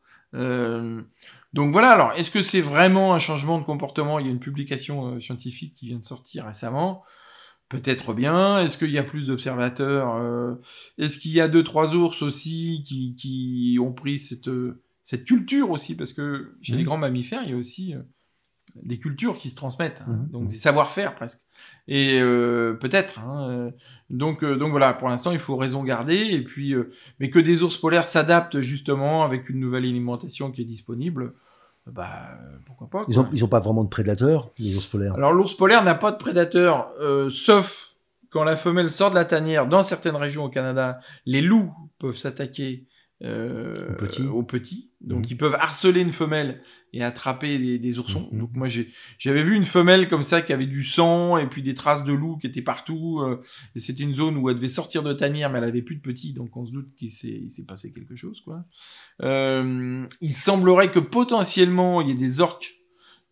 Donc 1.54 1.72
voilà. 1.72 1.92
Alors, 1.92 2.12
est-ce 2.14 2.32
que 2.32 2.42
c'est 2.42 2.62
vraiment 2.62 3.14
un 3.14 3.20
changement 3.20 3.60
de 3.60 3.64
comportement? 3.64 4.20
Il 4.20 4.26
y 4.26 4.30
a 4.30 4.32
une 4.32 4.40
publication 4.40 5.20
scientifique 5.20 5.74
qui 5.74 5.88
vient 5.88 6.00
de 6.00 6.04
sortir 6.04 6.46
récemment. 6.46 7.04
Peut-être 7.70 8.14
bien. 8.14 8.62
Est-ce 8.62 8.78
qu'il 8.78 8.92
y 8.92 8.98
a 8.98 9.04
plus 9.04 9.28
d'observateurs 9.28 10.16
euh, 10.16 10.56
Est-ce 10.98 11.20
qu'il 11.20 11.32
y 11.32 11.42
a 11.42 11.48
deux 11.48 11.64
trois 11.64 11.96
ours 11.96 12.22
aussi 12.22 12.84
qui, 12.88 13.16
qui 13.16 13.78
ont 13.82 13.92
pris 13.92 14.20
cette 14.20 14.50
cette 15.04 15.26
culture 15.26 15.72
aussi? 15.72 15.96
Parce 15.96 16.14
que 16.14 16.56
chez 16.62 16.76
les 16.76 16.84
mmh. 16.84 16.86
grands 16.86 16.98
mammifères 16.98 17.44
il 17.44 17.50
y 17.50 17.54
a 17.54 17.58
aussi 17.58 17.94
euh, 17.94 18.02
des 18.76 19.00
cultures 19.00 19.38
qui 19.38 19.50
se 19.50 19.56
transmettent, 19.56 20.04
hein, 20.08 20.12
mmh. 20.12 20.32
donc 20.32 20.44
mmh. 20.44 20.48
des 20.48 20.58
savoir-faire 20.58 21.16
presque. 21.16 21.40
Et 21.88 22.20
euh, 22.22 22.74
peut-être. 22.74 23.20
Hein, 23.20 23.72
donc 24.10 24.46
donc 24.46 24.70
voilà. 24.70 24.94
Pour 24.94 25.10
l'instant 25.10 25.32
il 25.32 25.40
faut 25.40 25.56
raison 25.56 25.84
garder 25.84 26.18
et 26.18 26.44
puis 26.44 26.76
mais 27.20 27.30
que 27.30 27.40
des 27.40 27.64
ours 27.64 27.78
polaires 27.78 28.06
s'adaptent 28.06 28.60
justement 28.60 29.24
avec 29.24 29.50
une 29.50 29.60
nouvelle 29.60 29.86
alimentation 29.86 30.52
qui 30.52 30.62
est 30.62 30.66
disponible 30.66 31.34
bah 31.92 32.38
pourquoi 32.66 32.90
pas. 32.90 33.06
Ils 33.08 33.20
ont, 33.20 33.28
ils 33.32 33.44
ont 33.46 33.48
pas 33.48 33.60
vraiment 33.60 33.84
de 33.84 33.90
prédateurs, 33.90 34.52
les 34.58 34.76
ours 34.76 34.88
polaires? 34.88 35.14
Alors 35.16 35.34
l'ours 35.34 35.56
polaire 35.56 35.84
n'a 35.84 35.96
pas 35.96 36.12
de 36.12 36.18
prédateurs, 36.18 36.92
euh, 37.00 37.30
sauf 37.30 37.96
quand 38.30 38.44
la 38.44 38.56
femelle 38.56 38.92
sort 38.92 39.10
de 39.10 39.16
la 39.16 39.26
tanière. 39.26 39.68
Dans 39.68 39.84
certaines 39.84 40.16
régions 40.16 40.44
au 40.44 40.50
Canada, 40.50 41.00
les 41.26 41.42
loups 41.42 41.74
peuvent 42.00 42.18
s'attaquer 42.18 42.86
euh, 43.24 43.74
aux 44.32 44.44
petits. 44.44 44.92
Donc 45.02 45.26
mhm. 45.26 45.28
ils 45.32 45.38
peuvent 45.38 45.56
harceler 45.60 46.02
une 46.02 46.12
femelle 46.12 46.62
et 46.94 47.04
attraper 47.04 47.80
des, 47.80 48.00
oursons. 48.00 48.30
Mhm. 48.32 48.40
Donc 48.40 48.50
moi 48.54 48.68
j'avais 49.18 49.42
vu 49.42 49.56
une 49.56 49.66
femelle 49.66 50.08
comme 50.08 50.24
ça 50.24 50.42
qui 50.42 50.54
avait 50.54 50.68
du 50.68 50.84
sang 50.84 51.38
et 51.38 51.48
puis 51.48 51.64
des 51.64 51.74
traces 51.74 52.04
de 52.04 52.14
loup 52.14 52.38
qui 52.38 52.48
étaient 52.48 52.62
partout. 52.62 53.22
Euh, 53.22 53.42
et 53.76 53.80
c'était 53.80 54.04
une 54.04 54.14
zone 54.14 54.38
où 54.38 54.50
elle 54.50 54.58
devait 54.58 54.68
sortir 54.68 55.02
de 55.02 55.14
tanière 55.14 55.50
mais 55.50 55.58
elle 55.58 55.66
avait 55.66 55.82
plus 55.82 55.96
de 55.96 56.02
petits. 56.02 56.34
Donc 56.34 56.56
on 56.58 56.66
se 56.66 56.72
doute 56.72 56.94
qu'il 56.96 57.12
s'est 57.12 57.66
passé 57.68 57.92
quelque 57.92 58.16
chose. 58.16 58.42
quoi. 58.42 58.66
Euh, 59.24 60.06
il 60.22 60.34
semblerait 60.34 60.92
que 60.92 61.00
potentiellement 61.00 62.02
il 62.02 62.10
y 62.10 62.12
ait 62.12 62.16
des 62.16 62.40
orques 62.40 62.77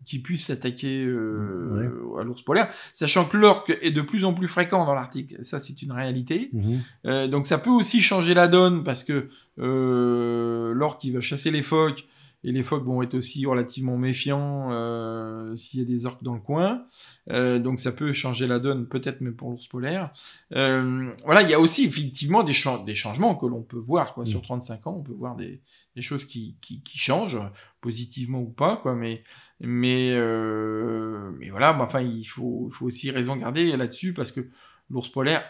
qui 0.06 0.20
puissent 0.20 0.46
s'attaquer 0.46 1.06
euh, 1.06 2.18
à 2.20 2.24
l'ours 2.24 2.42
polaire, 2.42 2.70
sachant 2.94 3.26
que 3.26 3.38
l'orque 3.38 3.78
est 3.82 3.92
de 3.92 4.02
plus 4.02 4.26
en 4.26 4.34
plus 4.34 4.48
fréquent 4.48 4.86
dans 4.86 4.94
l'Arctique. 4.94 5.36
Ça, 5.44 5.60
c'est 5.60 5.82
une 5.82 5.92
réalité. 5.92 6.50
Mhm. 6.54 6.82
Euh, 7.06 7.28
donc, 7.28 7.48
ça 7.48 7.58
peut 7.58 7.70
aussi 7.70 8.02
changer 8.02 8.34
la 8.34 8.48
donne 8.48 8.84
parce 8.84 9.04
que 9.04 9.30
euh, 9.60 10.74
l'orque, 10.74 11.04
il 11.04 11.14
va 11.14 11.22
chasser 11.22 11.52
les 11.52 11.62
phoques 11.62 12.06
et 12.46 12.52
les 12.52 12.62
phoques 12.62 12.86
vont 12.86 13.02
être 13.02 13.16
aussi 13.16 13.46
relativement 13.48 13.98
méfiants 13.98 14.72
euh, 14.72 15.56
s'il 15.56 15.80
y 15.80 15.84
a 15.84 15.86
des 15.86 16.06
orques 16.06 16.22
dans 16.22 16.36
le 16.36 16.40
coin. 16.40 16.86
Euh, 17.32 17.58
donc, 17.58 17.80
ça 17.80 17.92
peut 17.92 18.14
changer 18.14 18.46
la 18.46 18.60
donne, 18.60 18.88
peut-être 18.88 19.22
même 19.22 19.36
pour 19.36 19.50
l'ours 19.50 19.68
polaire. 19.68 20.14
Euh, 20.54 21.10
voilà, 21.26 21.42
il 21.42 21.50
y 21.50 21.56
a 21.56 21.60
aussi 21.60 21.86
effectivement 21.86 22.44
des, 22.44 22.54
des 22.86 22.96
changements 22.96 23.36
que 23.36 23.48
l'on 23.48 23.64
peut 23.64 23.80
voir 23.80 24.14
quoi. 24.14 24.28
Sur 24.28 24.44
35 24.44 24.86
ans, 24.86 24.96
on 25.00 25.04
peut 25.04 25.14
voir 25.18 25.36
des, 25.36 25.60
des 25.96 26.02
choses 26.02 26.26
qui, 26.26 26.58
qui, 26.62 26.82
qui, 26.82 26.98
changent, 26.98 27.40
positivement 27.82 28.42
ou 28.42 28.50
pas, 28.50 28.78
quoi. 28.78 28.96
Mais, 28.96 29.24
mais, 29.62 30.12
euh, 30.14 31.32
mais 31.40 31.50
voilà, 31.50 31.74
bah, 31.74 31.86
enfin, 31.86 32.02
il 32.02 32.26
faut, 32.26 32.68
il 32.70 32.76
faut 32.76 32.86
aussi 32.86 33.12
raison 33.12 33.36
garder 33.38 33.76
là-dessus 33.78 34.14
parce 34.14 34.32
que 34.32 34.42
l'ours 34.90 35.08
polaire, 35.08 35.44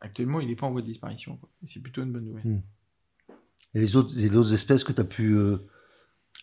actuellement, 0.00 0.40
il 0.40 0.48
n'est 0.48 0.56
pas 0.56 0.66
en 0.66 0.72
voie 0.72 0.82
de 0.82 0.86
disparition. 0.86 1.38
C'est 1.66 1.80
plutôt 1.80 2.02
une 2.02 2.12
bonne 2.12 2.26
nouvelle. 2.26 2.44
Hmm. 2.44 2.60
Et 3.74 3.80
les 3.80 3.96
autres, 3.96 4.14
les 4.16 4.36
autres 4.36 4.52
espèces 4.52 4.84
que 4.84 4.92
tu 4.92 5.00
as 5.00 5.04
pu. 5.04 5.34
Euh, 5.34 5.56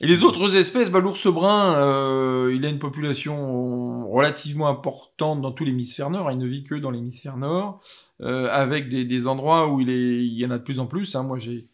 Et 0.01 0.07
les 0.07 0.23
autres 0.23 0.55
espèces, 0.55 0.89
bah, 0.89 0.99
l'ours 0.99 1.27
brun, 1.27 1.75
euh, 1.77 2.53
il 2.55 2.65
a 2.65 2.69
une 2.69 2.79
population 2.79 4.09
relativement 4.09 4.67
importante 4.67 5.41
dans 5.41 5.51
tout 5.51 5.63
l'hémisphère 5.63 6.09
nord. 6.09 6.31
Il 6.31 6.39
ne 6.39 6.47
vit 6.47 6.63
que 6.63 6.73
dans 6.73 6.89
l'hémisphère 6.89 7.37
nord, 7.37 7.81
avec 8.19 8.89
des, 8.89 9.05
des, 9.05 9.27
endroits 9.27 9.71
où 9.71 9.79
il, 9.81 9.89
est, 9.89 10.25
il 10.25 10.39
y 10.39 10.45
en 10.45 10.51
a 10.51 10.57
de 10.57 10.63
plus 10.63 10.79
en 10.79 10.87
plus. 10.87 11.15
Hein. 11.15 11.23
Moi, 11.23 11.37
j'ai 11.37 11.67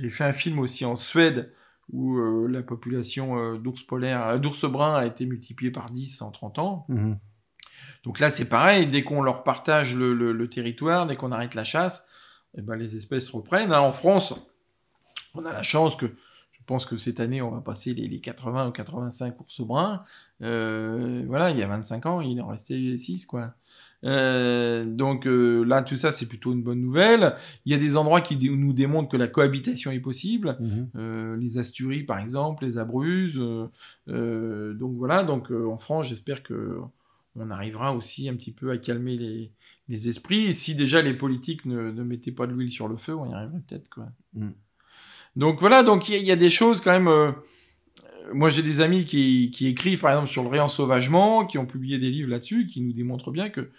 j'ai 0.00 0.10
fait 0.10 0.24
un 0.24 0.32
film 0.32 0.58
aussi 0.58 0.84
en 0.84 0.96
Suède 0.96 1.52
où 1.92 2.18
euh, 2.18 2.46
la 2.48 2.62
population 2.62 3.38
euh, 3.38 3.58
d'ours 3.58 3.84
euh, 3.92 4.38
d'ours 4.38 4.64
bruns 4.66 4.94
a 4.94 5.06
été 5.06 5.26
multipliée 5.26 5.70
par 5.70 5.90
10 5.90 6.22
en 6.22 6.30
30 6.30 6.58
ans. 6.58 6.86
Mhm. 6.88 7.18
Donc 8.04 8.20
là, 8.20 8.30
c'est 8.30 8.48
pareil, 8.48 8.86
dès 8.86 9.02
qu'on 9.02 9.22
leur 9.22 9.42
partage 9.42 9.94
le, 9.94 10.48
territoire, 10.48 11.06
dès 11.06 11.16
qu'on 11.16 11.32
arrête 11.32 11.54
la 11.54 11.64
chasse, 11.64 12.06
eh 12.56 12.62
ben, 12.62 12.76
les 12.76 12.96
espèces 12.96 13.28
reprennent. 13.30 13.72
Hein, 13.72 13.80
en 13.80 13.92
France, 13.92 14.34
on 15.34 15.44
a 15.44 15.52
la 15.52 15.62
chance 15.62 15.96
que, 15.96 16.06
je 16.06 16.60
pense 16.66 16.86
que 16.86 16.96
cette 16.96 17.20
année, 17.20 17.42
on 17.42 17.50
va 17.50 17.60
passer 17.60 17.94
les, 17.94 18.06
les 18.06 18.20
80 18.20 18.68
ou 18.68 18.72
85 18.72 19.40
ours 19.40 19.60
bruns. 19.62 20.04
voilà, 20.40 21.50
il 21.50 21.58
y 21.58 21.62
a 21.62 21.66
25 21.66 22.06
ans, 22.06 22.20
il 22.20 22.40
en 22.40 22.48
restait 22.48 22.96
6, 22.98 23.26
quoi. 23.26 23.54
Euh, 24.04 24.84
donc 24.84 25.26
euh, 25.26 25.64
là, 25.64 25.82
tout 25.82 25.96
ça, 25.96 26.12
c'est 26.12 26.28
plutôt 26.28 26.52
une 26.52 26.62
bonne 26.62 26.80
nouvelle. 26.80 27.36
Il 27.64 27.72
y 27.72 27.74
a 27.74 27.78
des 27.78 27.96
endroits 27.96 28.20
qui 28.20 28.36
nous 28.50 28.72
démontrent 28.72 29.10
que 29.10 29.16
la 29.16 29.28
cohabitation 29.28 29.90
est 29.90 30.00
possible. 30.00 30.56
Mhm. 30.60 30.90
Euh, 30.96 31.36
les 31.36 31.58
Asturies, 31.58 32.04
par 32.04 32.18
exemple, 32.18 32.64
les 32.64 32.78
Abruzzes. 32.78 33.38
donc 34.06 34.96
voilà, 34.96 35.24
donc 35.24 35.50
en 35.50 35.78
France, 35.78 36.06
j'espère 36.06 36.42
que 36.42 36.78
on 37.40 37.50
arrivera 37.50 37.94
aussi 37.94 38.28
un 38.28 38.34
petit 38.34 38.50
peu 38.50 38.70
à 38.70 38.78
calmer 38.78 39.16
les, 39.16 39.52
les 39.88 40.08
esprits. 40.08 40.46
Et 40.46 40.52
si 40.52 40.74
déjà 40.74 41.02
les 41.02 41.14
politiques 41.14 41.66
ne, 41.66 41.92
ne 41.92 42.02
mettaient 42.02 42.32
pas 42.32 42.46
de 42.46 42.52
l'huile 42.52 42.72
sur 42.72 42.88
le 42.88 42.96
feu, 42.96 43.14
on 43.14 43.30
y 43.30 43.34
arriverait 43.34 43.60
peut-être. 43.66 43.88
quoi. 43.88 44.08
Mhm. 44.34 44.54
Donc 45.36 45.60
voilà, 45.60 45.84
donc 45.84 46.08
il 46.08 46.16
y, 46.16 46.26
y, 46.26 46.32
a 46.32 46.36
des 46.36 46.50
choses 46.50 46.80
quand 46.80 46.98
même 46.98 47.34
moi, 48.32 48.50
j'ai 48.50 48.62
des 48.62 48.80
amis 48.80 49.04
qui, 49.04 49.50
qui, 49.50 49.66
écrivent, 49.66 50.00
par 50.00 50.10
exemple, 50.10 50.28
sur 50.28 50.42
le 50.42 50.48
réensauvagement, 50.48 51.46
qui 51.46 51.58
ont 51.58 51.66
publié 51.66 51.98
des 51.98 52.10
livres 52.10 52.30
là-dessus, 52.30 52.66
qui 52.66 52.80
nous 52.80 52.92
démontrent 52.92 53.30
bien 53.30 53.48
que 53.48 53.70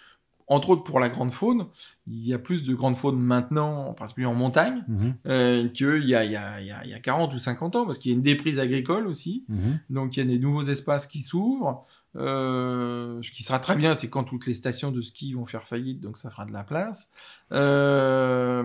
entre 0.50 0.70
autres 0.70 0.82
pour 0.82 1.00
la 1.00 1.08
grande 1.08 1.32
faune, 1.32 1.66
il 2.08 2.26
y 2.26 2.34
a 2.34 2.38
plus 2.38 2.64
de 2.64 2.74
grande 2.74 2.96
faune 2.96 3.18
maintenant, 3.18 3.86
en 3.86 3.94
particulier 3.94 4.26
en 4.26 4.34
montagne, 4.34 4.84
mhm. 4.88 5.14
euh, 5.26 5.68
qu'il 5.68 6.04
y 6.04 6.14
a, 6.14 6.24
il 6.24 6.32
y, 6.32 6.36
a, 6.36 6.60
il 6.60 6.90
y 6.90 6.94
a 6.94 6.98
40 6.98 7.32
ou 7.32 7.38
50 7.38 7.76
ans, 7.76 7.86
parce 7.86 7.98
qu'il 7.98 8.10
y 8.10 8.14
a 8.14 8.16
une 8.16 8.22
déprise 8.22 8.58
agricole 8.58 9.06
aussi. 9.06 9.44
Mhm. 9.48 9.78
Donc 9.90 10.16
il 10.16 10.20
y 10.20 10.22
a 10.22 10.26
des 10.26 10.40
nouveaux 10.40 10.64
espaces 10.64 11.06
qui 11.06 11.22
s'ouvrent. 11.22 11.86
Euh, 12.16 13.20
ce 13.22 13.30
qui 13.30 13.44
sera 13.44 13.60
très 13.60 13.76
bien, 13.76 13.94
c'est 13.94 14.10
quand 14.10 14.24
toutes 14.24 14.46
les 14.46 14.54
stations 14.54 14.90
de 14.90 15.00
ski 15.00 15.34
vont 15.34 15.46
faire 15.46 15.68
faillite, 15.68 16.00
donc 16.00 16.18
ça 16.18 16.30
fera 16.30 16.44
de 16.44 16.52
la 16.52 16.64
place. 16.64 17.10
Euh, 17.52 18.64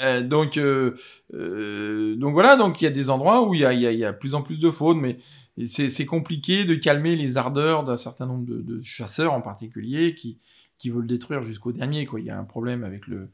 euh 0.00 0.22
donc, 0.22 0.56
euh, 0.56 0.94
euh, 1.34 2.14
donc 2.14 2.32
voilà, 2.32 2.54
donc 2.56 2.80
il 2.80 2.84
y 2.84 2.86
a 2.86 2.90
des 2.90 3.10
endroits 3.10 3.46
où 3.48 3.54
il 3.54 3.62
y 3.62 3.64
a, 3.64 3.72
il 3.72 3.80
y 3.80 3.88
a, 3.88 3.92
il 3.92 3.98
y 3.98 4.04
a 4.04 4.12
plus 4.12 4.36
en 4.36 4.42
plus 4.42 4.60
de 4.60 4.70
faune, 4.70 5.00
mais 5.00 5.18
c'est 5.66 6.06
compliqué 6.06 6.64
de 6.64 6.76
calmer 6.76 7.16
les 7.16 7.36
ardeurs 7.36 7.82
d'un 7.82 7.96
certain 7.96 8.26
nombre 8.26 8.46
de, 8.46 8.60
de, 8.60 8.80
chasseurs 8.82 9.32
en 9.32 9.40
particulier 9.40 10.14
qui, 10.14 10.38
qui 10.78 10.90
veulent 10.90 11.06
détruire 11.06 11.42
jusqu'au 11.42 11.72
dernier. 11.72 12.06
Quoi. 12.06 12.20
Il 12.20 12.26
y 12.26 12.30
a 12.30 12.38
un 12.38 12.44
problème 12.44 12.84
avec 12.84 13.06
le, 13.06 13.30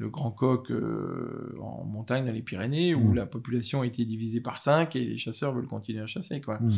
le 0.00 0.08
grand 0.08 0.30
coq 0.30 0.70
euh, 0.70 1.54
en 1.60 1.84
montagne 1.84 2.24
dans 2.24 2.32
les 2.32 2.40
Pyrénées 2.40 2.94
où 2.94 3.10
Mm. 3.10 3.14
la 3.14 3.26
population 3.26 3.82
a 3.82 3.86
été 3.86 4.04
divisée 4.06 4.40
par 4.40 4.58
5 4.58 4.96
et 4.96 5.04
les 5.04 5.18
chasseurs 5.18 5.52
veulent 5.52 5.66
continuer 5.66 6.00
à 6.00 6.06
chasser 6.06 6.40
quoi. 6.40 6.58
Mm. 6.58 6.70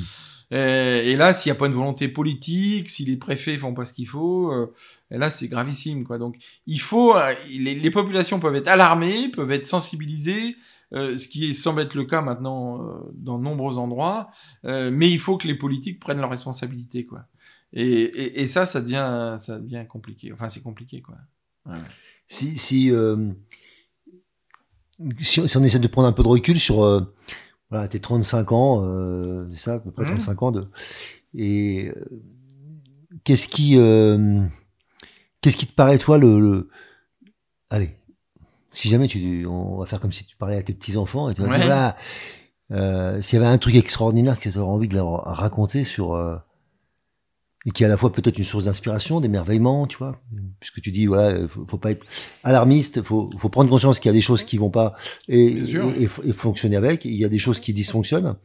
Euh, 0.55 1.03
et 1.03 1.15
là, 1.15 1.33
s'il 1.33 1.51
n'y 1.51 1.57
a 1.57 1.59
pas 1.59 1.67
une 1.69 1.73
volonté 1.73 2.09
politique, 2.09 2.91
si 2.91 3.05
les 3.05 3.17
préfets 3.17 3.57
font 3.57 3.75
pas 3.75 3.85
ce 3.85 3.93
qu'il 3.93 4.09
faut, 4.09 4.51
euh, 4.51 4.75
là 5.11 5.31
c'est 5.31 5.47
gravissime 5.47 6.05
quoi. 6.05 6.19
Donc 6.19 6.37
il 6.67 6.81
faut, 6.81 7.17
euh, 7.17 7.33
les, 7.49 7.77
les 7.77 7.91
populations 7.91 8.41
peuvent 8.41 8.57
être 8.57 8.69
alarmées, 8.69 9.29
peuvent 9.31 9.53
être 9.53 9.69
sensibilisées, 9.69 10.57
euh, 10.93 11.17
ce 11.17 11.29
qui 11.29 11.55
semble 11.55 11.81
être 11.81 11.95
le 11.95 12.05
cas 12.05 12.23
maintenant 12.23 12.85
dans 13.15 13.39
de 13.39 13.45
nombreux 13.45 13.79
endroits, 13.79 14.31
mais 14.65 15.09
il 15.11 15.21
faut 15.21 15.37
que 15.39 15.47
les 15.47 15.55
politiques 15.55 16.01
prennent 16.01 16.21
leurs 16.21 16.31
responsabilités 16.31 17.07
quoi. 17.07 17.25
Et, 17.75 17.83
et, 17.85 18.41
et 18.43 18.49
ça, 18.49 18.67
ça 18.67 18.81
devient, 18.81 19.37
ça 19.41 19.59
devient 19.59 19.87
compliqué. 19.89 20.33
Enfin, 20.33 20.49
c'est 20.49 20.61
compliqué 20.63 21.01
quoi. 21.01 21.15
Ouais. 21.67 21.79
Si, 22.29 22.59
si, 22.59 22.91
euh, 22.91 23.31
si, 25.21 25.41
on- 25.41 25.49
si 25.49 25.57
on 25.57 25.65
essaie 25.65 25.79
de 25.79 25.89
prendre 25.89 26.09
un 26.09 26.13
peu 26.13 26.23
de 26.23 26.29
recul 26.29 26.59
sur 26.59 26.83
euh, 26.85 27.01
voilà, 27.71 27.89
tes 27.89 28.01
35 28.01 28.53
ans, 28.53 28.85
euh, 28.85 29.49
c'est 29.53 29.59
ça, 29.61 29.75
à 29.75 29.81
peu 29.81 29.91
près 29.91 30.05
Mhm. 30.05 30.11
35 30.19 30.43
ans, 30.43 30.51
de, 30.53 30.69
et 31.35 31.91
qu'est-ce 33.25 33.49
qui, 33.49 33.73
qu'est-ce 35.41 35.57
qui 35.57 35.67
te 35.67 35.73
paraît, 35.75 35.99
toi, 35.99 36.19
le, 36.19 36.39
le- 36.41 36.69
Allez, 37.71 37.97
si 38.71 38.89
jamais 38.91 39.09
tu. 39.09 39.47
On 39.47 39.79
va 39.79 39.87
faire 39.87 40.01
comme 40.01 40.13
si 40.13 40.25
tu 40.27 40.37
parlais 40.37 40.57
à 40.59 40.63
tes 40.63 40.75
petits-enfants 40.75 41.31
et 41.31 41.35
tu 41.35 41.41
vas 41.41 41.49
dire, 41.49 41.59
Ouais. 41.61 41.65
voilà, 41.65 41.97
euh, 42.71 43.23
s'il 43.23 43.39
y 43.39 43.43
avait 43.43 43.51
un 43.51 43.57
truc 43.59 43.75
extraordinaire 43.77 44.39
que 44.39 44.51
tu 44.51 44.59
aurais 44.59 44.71
envie 44.73 44.89
de 44.89 44.95
leur 44.95 45.23
raconter 45.25 45.85
sur. 45.85 46.15
Et 47.65 47.71
qui 47.71 47.83
est 47.83 47.87
à 47.87 47.89
la 47.89 47.97
fois 47.97 48.13
peut-être 48.13 48.39
une 48.39 48.45
source 48.45 48.65
d'inspiration, 48.65 49.21
d'émerveillement, 49.21 49.87
tu 49.87 49.97
vois, 49.99 50.21
puisque 50.61 50.81
tu 50.81 50.91
dis 50.91 51.07
voilà, 51.07 51.47
faut, 51.49 51.65
faut 51.67 51.79
pas 51.79 51.93
être 51.93 52.05
alarmiste, 52.43 53.03
faut, 53.03 53.31
faut 53.39 53.49
prendre 53.49 53.71
conscience 53.71 54.01
qu'il 54.01 54.09
y 54.09 54.11
a 54.11 54.15
des 54.15 54.21
choses 54.21 54.43
qui 54.43 54.59
vont 54.59 54.71
pas 54.71 54.95
et, 55.29 55.57
et, 55.99 56.03
et- 56.05 56.29
et 56.29 56.33
fonctionner 56.33 56.77
avec. 56.77 57.05
Il 57.05 57.15
y 57.15 57.25
a 57.25 57.29
des 57.29 57.39
choses 57.39 57.61
qui 57.61 57.73
dysfonctionnent. 57.73 58.37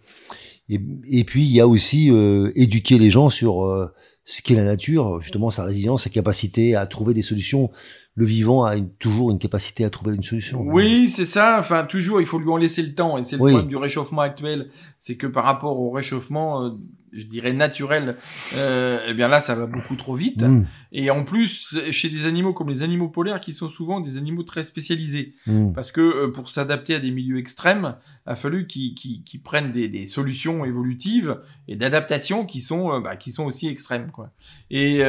Et, 0.69 0.79
et 1.09 1.23
puis 1.23 1.43
il 1.45 1.51
y 1.51 1.59
a 1.61 1.67
aussi 1.67 2.11
euh, 2.11 2.51
éduquer 2.55 2.99
les 2.99 3.09
gens 3.09 3.29
sur 3.29 3.65
euh, 3.65 3.87
ce 4.25 4.41
qu'est 4.41 4.55
la 4.55 4.65
nature, 4.65 5.21
justement 5.21 5.49
sa 5.49 5.63
résilience, 5.63 6.03
sa 6.03 6.09
capacité 6.09 6.75
à 6.75 6.85
trouver 6.85 7.13
des 7.13 7.21
solutions. 7.21 7.71
Le 8.17 8.25
vivant 8.25 8.63
a 8.65 8.75
une- 8.75 8.89
toujours 8.89 9.29
une 9.31 9.37
capacité 9.39 9.85
à 9.85 9.89
trouver 9.91 10.15
une 10.15 10.23
solution. 10.23 10.61
Oui, 10.61 11.07
c'est 11.07 11.23
ça. 11.25 11.57
Enfin, 11.59 11.85
toujours, 11.85 12.19
il 12.19 12.25
faut 12.27 12.39
lui 12.39 12.49
en 12.49 12.57
laisser 12.57 12.81
le 12.81 12.93
temps. 12.95 13.17
Et 13.19 13.23
c'est 13.23 13.37
le 13.37 13.43
Oui. 13.43 13.51
problème 13.51 13.69
du 13.69 13.77
réchauffement 13.77 14.21
actuel. 14.21 14.69
C'est 14.97 15.17
que 15.17 15.27
par 15.27 15.43
rapport 15.43 15.79
au 15.79 15.91
réchauffement, 15.91 16.63
euh, 16.65 16.69
je 17.13 17.23
dirais 17.23 17.53
naturel, 17.53 18.17
euh, 18.55 18.99
eh 19.07 19.13
bien 19.13 19.27
là, 19.27 19.39
ça 19.39 19.53
va 19.55 19.65
beaucoup 19.67 19.95
trop 19.95 20.13
vite. 20.15 20.41
Mmh, 20.41 20.65
Et 20.93 21.09
en 21.11 21.23
plus, 21.23 21.77
chez 21.91 22.09
des 22.09 22.25
animaux 22.25 22.53
comme 22.53 22.69
les 22.69 22.81
animaux 22.81 23.07
polaires, 23.09 23.39
qui 23.39 23.53
sont 23.53 23.69
souvent 23.69 23.99
des 24.01 24.17
animaux 24.17 24.43
très 24.43 24.63
spécialisés. 24.63 25.33
mmh. 25.45 25.73
Parce 25.73 25.91
que 25.91 26.01
euh, 26.01 26.31
pour 26.31 26.49
s'adapter 26.49 26.95
à 26.95 26.99
des 26.99 27.11
milieux 27.11 27.37
extrêmes, 27.37 27.95
a 28.25 28.35
fallu 28.35 28.65
qu'ils 28.67 29.41
prennent 29.43 29.71
des, 29.71 29.87
des 29.89 30.05
solutions 30.07 30.65
évolutives 30.65 31.39
et 31.67 31.75
d'adaptation 31.75 32.45
qui 32.45 32.61
sont 32.61 32.91
euh, 32.93 32.99
bah, 32.99 33.15
qui 33.15 33.31
sont 33.31 33.45
aussi 33.45 33.67
extrêmes 33.67 34.09
quoi. 34.11 34.31
Et, 34.71 35.01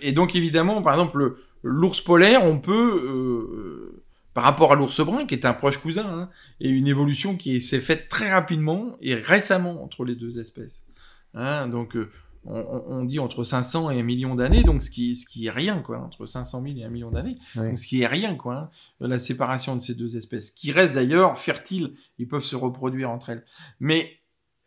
et 0.00 0.12
donc 0.12 0.34
évidemment, 0.34 0.80
par 0.82 0.94
exemple, 0.94 1.18
le- 1.18 1.36
l'ours 1.62 2.00
polaire, 2.00 2.44
on 2.44 2.58
peut 2.58 2.72
euh, 2.72 4.02
par 4.34 4.44
rapport 4.44 4.72
à 4.72 4.76
l'ours 4.76 5.00
brun, 5.00 5.26
qui 5.26 5.34
est 5.34 5.44
un 5.46 5.54
proche 5.54 5.78
cousin, 5.78 6.06
hein, 6.06 6.30
et 6.60 6.68
une 6.68 6.86
évolution 6.86 7.36
qui 7.36 7.60
s'est 7.60 7.80
faite 7.80 8.08
très 8.08 8.30
rapidement 8.30 8.96
et 9.00 9.14
récemment 9.14 9.82
entre 9.82 10.04
les 10.04 10.14
deux 10.14 10.38
espèces. 10.38 10.84
Hein, 11.34 11.68
donc 11.68 11.96
euh, 11.96 12.10
on, 12.44 13.04
dit 13.04 13.18
entre 13.18 13.44
500 13.44 13.90
et 13.90 14.00
1 14.00 14.02
million 14.02 14.34
d'années, 14.34 14.62
donc 14.62 14.82
ce 14.82 14.90
qui, 14.90 15.16
ce 15.16 15.26
qui 15.26 15.46
est 15.46 15.50
rien, 15.50 15.80
quoi, 15.80 15.98
entre 15.98 16.26
500 16.26 16.62
000 16.62 16.78
et 16.78 16.84
1 16.84 16.88
million 16.88 17.10
d'années. 17.10 17.36
Donc, 17.54 17.78
ce 17.78 17.86
qui 17.86 18.02
est 18.02 18.06
rien, 18.06 18.36
quoi, 18.36 18.70
hein, 19.00 19.08
la 19.08 19.18
séparation 19.18 19.76
de 19.76 19.80
ces 19.80 19.94
deux 19.94 20.16
espèces, 20.16 20.50
qui 20.50 20.72
restent 20.72 20.94
d'ailleurs 20.94 21.38
fertiles, 21.38 21.94
ils 22.18 22.28
peuvent 22.28 22.42
se 22.42 22.56
reproduire 22.56 23.10
entre 23.10 23.30
elles. 23.30 23.44
Mais 23.80 24.18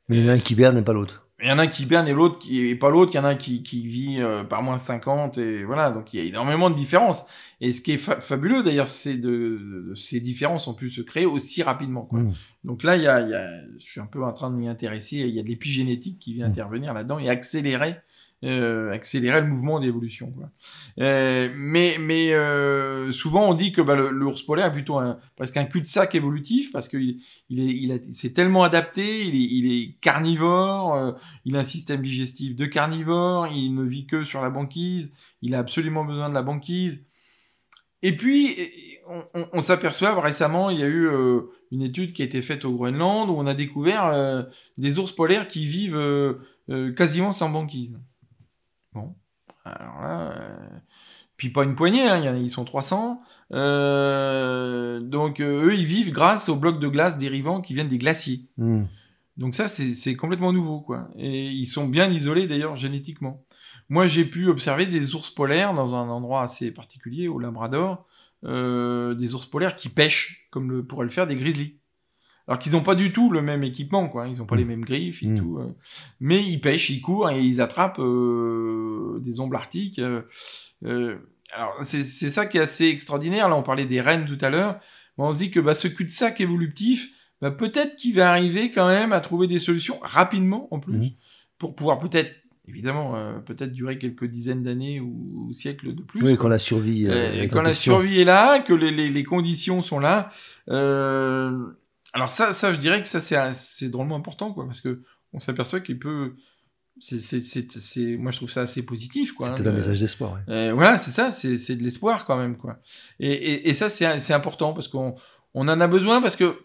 Mais 0.09 0.17
il 0.17 0.25
y 0.25 0.27
en 0.27 0.31
a 0.31 0.35
un 0.35 0.39
qui 0.39 0.53
hiberne 0.53 0.77
et 0.77 0.83
pas 0.83 0.93
l'autre. 0.93 1.27
Il 1.41 1.49
y 1.49 1.51
en 1.51 1.59
a 1.59 1.63
un 1.63 1.67
qui 1.67 1.83
hiberne 1.83 2.07
et 2.07 2.13
l'autre 2.13 2.39
qui 2.39 2.59
et 2.67 2.75
pas 2.75 2.89
l'autre, 2.89 3.11
il 3.13 3.17
y 3.17 3.19
en 3.19 3.23
a 3.25 3.29
un 3.29 3.35
qui, 3.35 3.63
qui 3.63 3.85
vit 3.87 4.17
euh, 4.19 4.43
par 4.43 4.61
moins 4.63 4.77
de 4.77 4.81
50 4.81 5.37
et 5.37 5.63
voilà, 5.63 5.91
donc 5.91 6.13
il 6.13 6.19
y 6.19 6.23
a 6.23 6.25
énormément 6.25 6.69
de 6.69 6.75
différences. 6.75 7.25
Et 7.63 7.71
ce 7.71 7.81
qui 7.81 7.91
est 7.91 7.97
fa- 7.97 8.19
fabuleux 8.21 8.63
d'ailleurs, 8.63 8.87
c'est 8.87 9.17
de, 9.17 9.89
de- 9.89 9.93
ces 9.95 10.19
différences 10.19 10.67
ont 10.67 10.73
pu 10.73 10.89
se 10.89 11.01
créer 11.01 11.25
aussi 11.27 11.61
rapidement. 11.61 12.03
Quoi. 12.03 12.19
Mmh. 12.19 12.33
Donc 12.63 12.81
là, 12.83 12.95
il 12.97 13.03
y 13.03 13.07
a, 13.07 13.21
il 13.21 13.29
y 13.29 13.33
a- 13.35 13.61
je 13.77 13.83
suis 13.83 13.99
un 14.01 14.07
peu 14.07 14.23
en 14.23 14.33
train 14.33 14.49
de 14.49 14.55
m'y 14.55 14.67
intéresser. 14.67 15.17
Il 15.17 15.29
y 15.35 15.39
a 15.39 15.43
de 15.43 15.47
l'épigénétique 15.47 16.17
qui 16.19 16.33
vient 16.33 16.47
Mm. 16.47 16.51
intervenir 16.51 16.93
là-dedans 16.93 17.19
et 17.19 17.29
accélérer, 17.29 17.95
euh, 18.43 18.91
accélérer 18.91 19.39
le 19.41 19.45
mouvement 19.45 19.79
d'évolution. 19.79 20.33
Euh, 20.97 21.53
mais 21.55 22.33
euh, 22.33 23.11
souvent, 23.11 23.47
on 23.47 23.53
dit 23.53 23.71
que 23.71 23.81
bah, 23.81 23.95
l'ours 23.95 24.41
polaire 24.41 24.65
est 24.65 24.73
plutôt 24.73 24.99
presque 25.35 25.57
un 25.57 25.65
cul-de-sac 25.65 26.15
évolutif 26.15 26.71
parce 26.71 26.87
qu'il 26.87 27.21
il 27.49 27.59
est, 27.59 27.71
il 27.71 27.91
a, 27.91 27.97
c'est 28.13 28.33
tellement 28.33 28.63
adapté. 28.63 29.27
Il 29.27 29.71
est, 29.71 29.93
carnivore. 30.01 31.19
il 31.45 31.55
a 31.55 31.59
un 31.59 31.63
système 31.63 32.01
digestif 32.01 32.55
de 32.55 32.65
carnivore. 32.65 33.45
Il 33.45 33.75
ne 33.75 33.83
vit 33.83 34.07
que 34.07 34.23
sur 34.23 34.41
la 34.41 34.49
banquise. 34.49 35.11
Il 35.43 35.53
a 35.53 35.59
absolument 35.59 36.03
besoin 36.03 36.27
de 36.27 36.33
la 36.33 36.41
banquise. 36.41 37.05
Et 38.01 38.15
puis, 38.15 38.57
on, 39.53 39.61
s'aperçoit 39.61 40.19
récemment, 40.19 40.71
il 40.71 40.79
y 40.79 40.83
a 40.83 40.87
eu 40.87 41.07
une 41.71 41.83
étude 41.83 42.13
qui 42.13 42.23
a 42.23 42.25
été 42.25 42.41
faite 42.41 42.65
au 42.65 42.73
Groenland 42.73 43.29
où 43.29 43.33
on 43.33 43.45
a 43.45 43.53
découvert 43.53 44.47
des 44.79 44.97
ours 44.97 45.11
polaires 45.11 45.47
qui 45.47 45.67
vivent 45.67 46.35
quasiment 46.95 47.33
sans 47.33 47.49
banquise. 47.49 47.99
Bon, 48.93 49.15
alors 49.63 50.01
là, 50.01 50.31
euh, 50.35 50.69
puis 51.37 51.49
pas 51.49 51.63
une 51.63 51.75
poignée, 51.75 52.07
hein, 52.07 52.17
il 52.17 52.25
y 52.25 52.29
en 52.29 52.33
a- 52.33 52.37
ils 52.37 52.49
sont 52.49 52.65
300. 52.65 53.21
Euh, 53.51 54.99
donc 54.99 55.39
euh, 55.39 55.65
eux, 55.65 55.75
ils 55.75 55.85
vivent 55.85 56.11
grâce 56.11 56.49
aux 56.49 56.55
blocs 56.55 56.79
de 56.79 56.87
glace 56.87 57.17
dérivants 57.17 57.61
qui 57.61 57.73
viennent 57.73 57.89
des 57.89 57.97
glaciers. 57.97 58.45
Mmh. 58.57 58.83
Donc 59.37 59.55
ça, 59.55 59.67
c'est 59.67 60.15
complètement 60.15 60.53
nouveau, 60.53 60.81
quoi. 60.81 61.09
Et 61.15 61.47
ils 61.47 61.65
sont 61.65 61.87
bien 61.87 62.09
isolés 62.11 62.47
d'ailleurs 62.47 62.75
génétiquement. 62.75 63.43
Moi, 63.89 64.05
j'ai 64.07 64.25
pu 64.25 64.47
observer 64.47 64.85
des 64.85 65.15
ours 65.15 65.29
polaires 65.29 65.73
dans 65.73 65.95
un 65.95 66.09
endroit 66.09 66.43
assez 66.43 66.71
particulier, 66.71 67.27
au 67.27 67.39
Labrador, 67.39 68.05
des 68.43 69.33
ours 69.33 69.45
polaires 69.45 69.75
qui 69.75 69.89
pêchent, 69.89 70.47
comme 70.51 70.69
le, 70.69 70.85
pourraient 70.85 71.05
le 71.05 71.11
faire 71.11 71.27
des 71.27 71.35
grizzlies. 71.35 71.77
Alors 72.51 72.59
qu'ils 72.59 72.73
n'ont 72.73 72.81
pas 72.81 72.95
du 72.95 73.13
tout 73.13 73.31
le 73.31 73.41
même 73.41 73.63
équipement, 73.63 74.09
quoi. 74.09 74.27
Ils 74.27 74.39
n'ont 74.39 74.45
pas 74.45 74.55
Mm. 74.55 74.59
les 74.59 74.65
mêmes 74.65 74.83
griffes 74.83 75.23
et 75.23 75.27
Mm. 75.27 75.39
tout. 75.39 75.57
euh. 75.59 75.73
Mais 76.19 76.43
ils 76.43 76.59
pêchent, 76.59 76.89
ils 76.89 76.99
courent 76.99 77.29
et 77.29 77.39
ils 77.41 77.61
attrapent 77.61 77.99
euh, 77.99 79.19
des 79.21 79.39
ombres 79.39 79.55
arctiques. 79.55 79.99
euh, 80.83 81.15
alors 81.53 81.75
c'est 81.81 82.03
ça 82.03 82.45
qui 82.45 82.57
est 82.57 82.61
assez 82.61 82.87
extraordinaire. 82.87 83.47
Là, 83.47 83.55
on 83.55 83.63
parlait 83.63 83.85
des 83.85 84.01
rennes 84.01 84.25
tout 84.25 84.37
à 84.43 84.49
l'heure. 84.49 84.79
On 85.17 85.33
se 85.33 85.37
dit 85.37 85.49
que 85.49 85.61
bah, 85.61 85.73
ce 85.75 85.87
cul-de-sac 85.87 86.41
évolutif, 86.41 87.11
bah, 87.41 87.51
peut-être 87.51 87.95
qu'il 87.95 88.15
va 88.15 88.29
arriver 88.31 88.69
quand 88.69 88.87
même 88.87 89.13
à 89.13 89.21
trouver 89.21 89.47
des 89.47 89.59
solutions 89.59 89.99
rapidement 90.01 90.67
en 90.71 90.79
plus 90.79 90.97
Mhm. 90.97 91.09
pour 91.57 91.73
pouvoir 91.75 91.99
peut-être, 91.99 92.35
évidemment, 92.67 93.15
euh, 93.15 93.39
peut-être 93.39 93.71
durer 93.71 93.97
quelques 93.97 94.25
dizaines 94.25 94.63
d'années 94.63 94.99
ou, 94.99 95.47
ou 95.47 95.53
siècles 95.53 95.93
de 95.95 96.01
plus. 96.01 96.21
Oui, 96.21 96.35
quoi. 96.35 96.43
quand 96.43 96.49
la 96.49 96.59
survie. 96.59 97.07
euh, 97.07 97.43
est 97.43 97.47
quand 97.49 97.61
la 97.61 97.73
survie 97.73 98.19
est 98.19 98.25
là, 98.25 98.59
que 98.59 98.73
les, 98.73 98.91
les, 98.91 99.09
les 99.09 99.23
conditions 99.23 99.81
sont 99.81 99.99
là. 99.99 100.31
Euh, 100.69 101.65
alors 102.13 102.31
ça, 102.31 102.53
ça, 102.53 102.73
je 102.73 102.79
dirais 102.79 103.01
que 103.01 103.07
ça 103.07 103.53
c'est 103.53 103.89
drôlement 103.89 104.15
important, 104.15 104.53
quoi, 104.53 104.65
parce 104.65 104.81
que 104.81 105.01
on 105.33 105.39
s'aperçoit 105.39 105.79
qu'il 105.79 105.99
peut. 105.99 106.35
C'est, 106.99 107.21
c'est, 107.21 107.41
c'est, 107.41 107.71
c'est- 107.79 108.17
moi, 108.17 108.31
je 108.31 108.37
trouve 108.37 108.51
ça 108.51 108.61
assez 108.61 108.83
positif, 108.83 109.31
quoi. 109.31 109.47
C'était 109.55 109.61
hein, 109.67 109.71
un 109.71 109.73
de- 109.73 109.77
message 109.77 109.99
d'espoir. 110.01 110.33
ouais. 110.33 110.53
euh, 110.53 110.73
voilà, 110.73 110.97
c'est 110.97 111.09
ça, 111.11 111.31
c'est 111.31 111.57
c'est 111.57 111.75
de 111.77 111.83
l'espoir 111.83 112.25
quand 112.25 112.37
même, 112.37 112.57
quoi. 112.57 112.79
Et, 113.19 113.31
et, 113.31 113.69
et 113.69 113.73
ça, 113.73 113.87
c'est 113.89 114.19
c'est 114.19 114.33
important 114.33 114.73
parce 114.73 114.87
qu'on 114.89 115.15
on 115.53 115.67
en 115.69 115.79
a 115.81 115.87
besoin 115.87 116.21
parce 116.21 116.35
que 116.35 116.59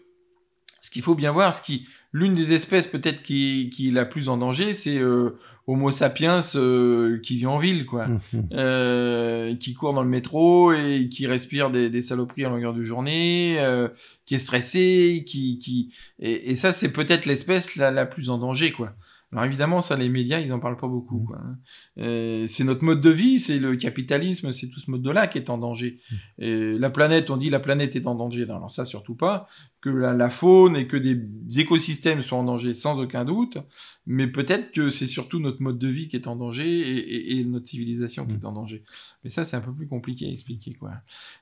ce 0.81 0.89
qu'il 0.91 1.01
faut 1.01 1.15
bien 1.15 1.31
voir, 1.31 1.53
ce 1.53 1.61
qui 1.61 1.87
l'une 2.11 2.35
des 2.35 2.53
espèces 2.53 2.87
peut-être 2.87 3.21
qui, 3.23 3.69
qui 3.73 3.87
est 3.89 3.91
la 3.91 4.05
plus 4.05 4.27
en 4.29 4.37
danger, 4.37 4.73
c'est 4.73 4.97
euh, 4.99 5.37
Homo 5.67 5.91
sapiens 5.91 6.39
euh, 6.55 7.19
qui 7.19 7.35
vit 7.35 7.45
en 7.45 7.57
ville, 7.57 7.85
quoi, 7.85 8.07
Mmh, 8.07 8.19
mmh. 8.33 8.39
Euh, 8.53 9.55
qui 9.55 9.73
court 9.73 9.93
dans 9.93 10.01
le 10.01 10.09
métro 10.09 10.71
et 10.71 11.09
qui 11.09 11.27
respire 11.27 11.69
des, 11.71 11.89
des 11.89 12.01
saloperies 12.01 12.45
à 12.45 12.49
longueur 12.49 12.73
de 12.73 12.81
journée, 12.81 13.57
euh, 13.59 13.89
qui 14.25 14.35
est 14.35 14.39
stressé, 14.39 15.23
qui 15.27 15.59
qui 15.59 15.91
et, 16.19 16.51
et 16.51 16.55
ça 16.55 16.71
c'est 16.71 16.91
peut-être 16.93 17.25
l'espèce 17.25 17.75
la, 17.75 17.91
la 17.91 18.05
plus 18.05 18.29
en 18.29 18.37
danger, 18.37 18.71
quoi. 18.71 18.93
Alors 19.33 19.43
évidemment, 19.43 19.81
ça, 19.81 19.97
les 19.97 20.07
médias, 20.07 20.39
ils 20.39 20.53
en 20.53 20.59
parlent 20.59 20.77
pas 20.77 20.87
beaucoup. 20.87 21.19
Mhm. 21.19 21.25
Quoi. 21.25 21.37
hein. 21.41 21.57
Euh, 21.97 22.45
c'est 22.47 22.63
notre 22.63 22.83
mode 22.85 23.01
de 23.01 23.09
vie, 23.09 23.39
c'est 23.39 23.59
le 23.59 23.75
capitalisme, 23.75 24.53
c'est 24.53 24.69
tout 24.69 24.79
ce 24.79 24.89
mode-là 24.89 25.27
qui 25.27 25.37
est 25.37 25.49
en 25.49 25.57
danger. 25.57 25.99
Et 26.39 26.77
la 26.77 26.89
planète, 26.89 27.29
on 27.29 27.35
dit 27.35 27.49
la 27.49 27.59
planète 27.59 27.95
est 27.97 28.07
en 28.07 28.15
danger. 28.15 28.45
Non, 28.45 28.55
alors 28.55 28.71
ça, 28.71 28.85
surtout 28.85 29.15
pas. 29.15 29.47
Que 29.81 29.89
la, 29.89 30.13
la 30.13 30.29
faune 30.29 30.77
et 30.77 30.87
que 30.87 30.95
des 30.97 31.19
écosystèmes 31.59 32.21
soient 32.21 32.37
en 32.37 32.43
danger, 32.45 32.73
sans 32.73 32.99
aucun 33.01 33.25
doute. 33.25 33.57
Mais 34.05 34.27
peut-être 34.27 34.71
que 34.71 34.89
c'est 34.89 35.07
surtout 35.07 35.39
notre 35.39 35.61
mode 35.61 35.77
de 35.77 35.87
vie 35.89 36.07
qui 36.07 36.15
est 36.15 36.27
en 36.27 36.37
danger 36.37 36.65
et, 36.65 36.97
et- 36.97 37.39
et 37.39 37.43
notre 37.43 37.67
civilisation 37.67 38.25
qui 38.25 38.31
Mhm. 38.33 38.39
est 38.41 38.45
en 38.45 38.53
danger. 38.53 38.83
Mais 39.25 39.29
ça, 39.29 39.43
c'est 39.43 39.57
un 39.57 39.61
peu 39.61 39.73
plus 39.73 39.87
compliqué 39.87 40.25
à 40.27 40.31
expliquer. 40.31 40.73
Quoi. 40.73 40.91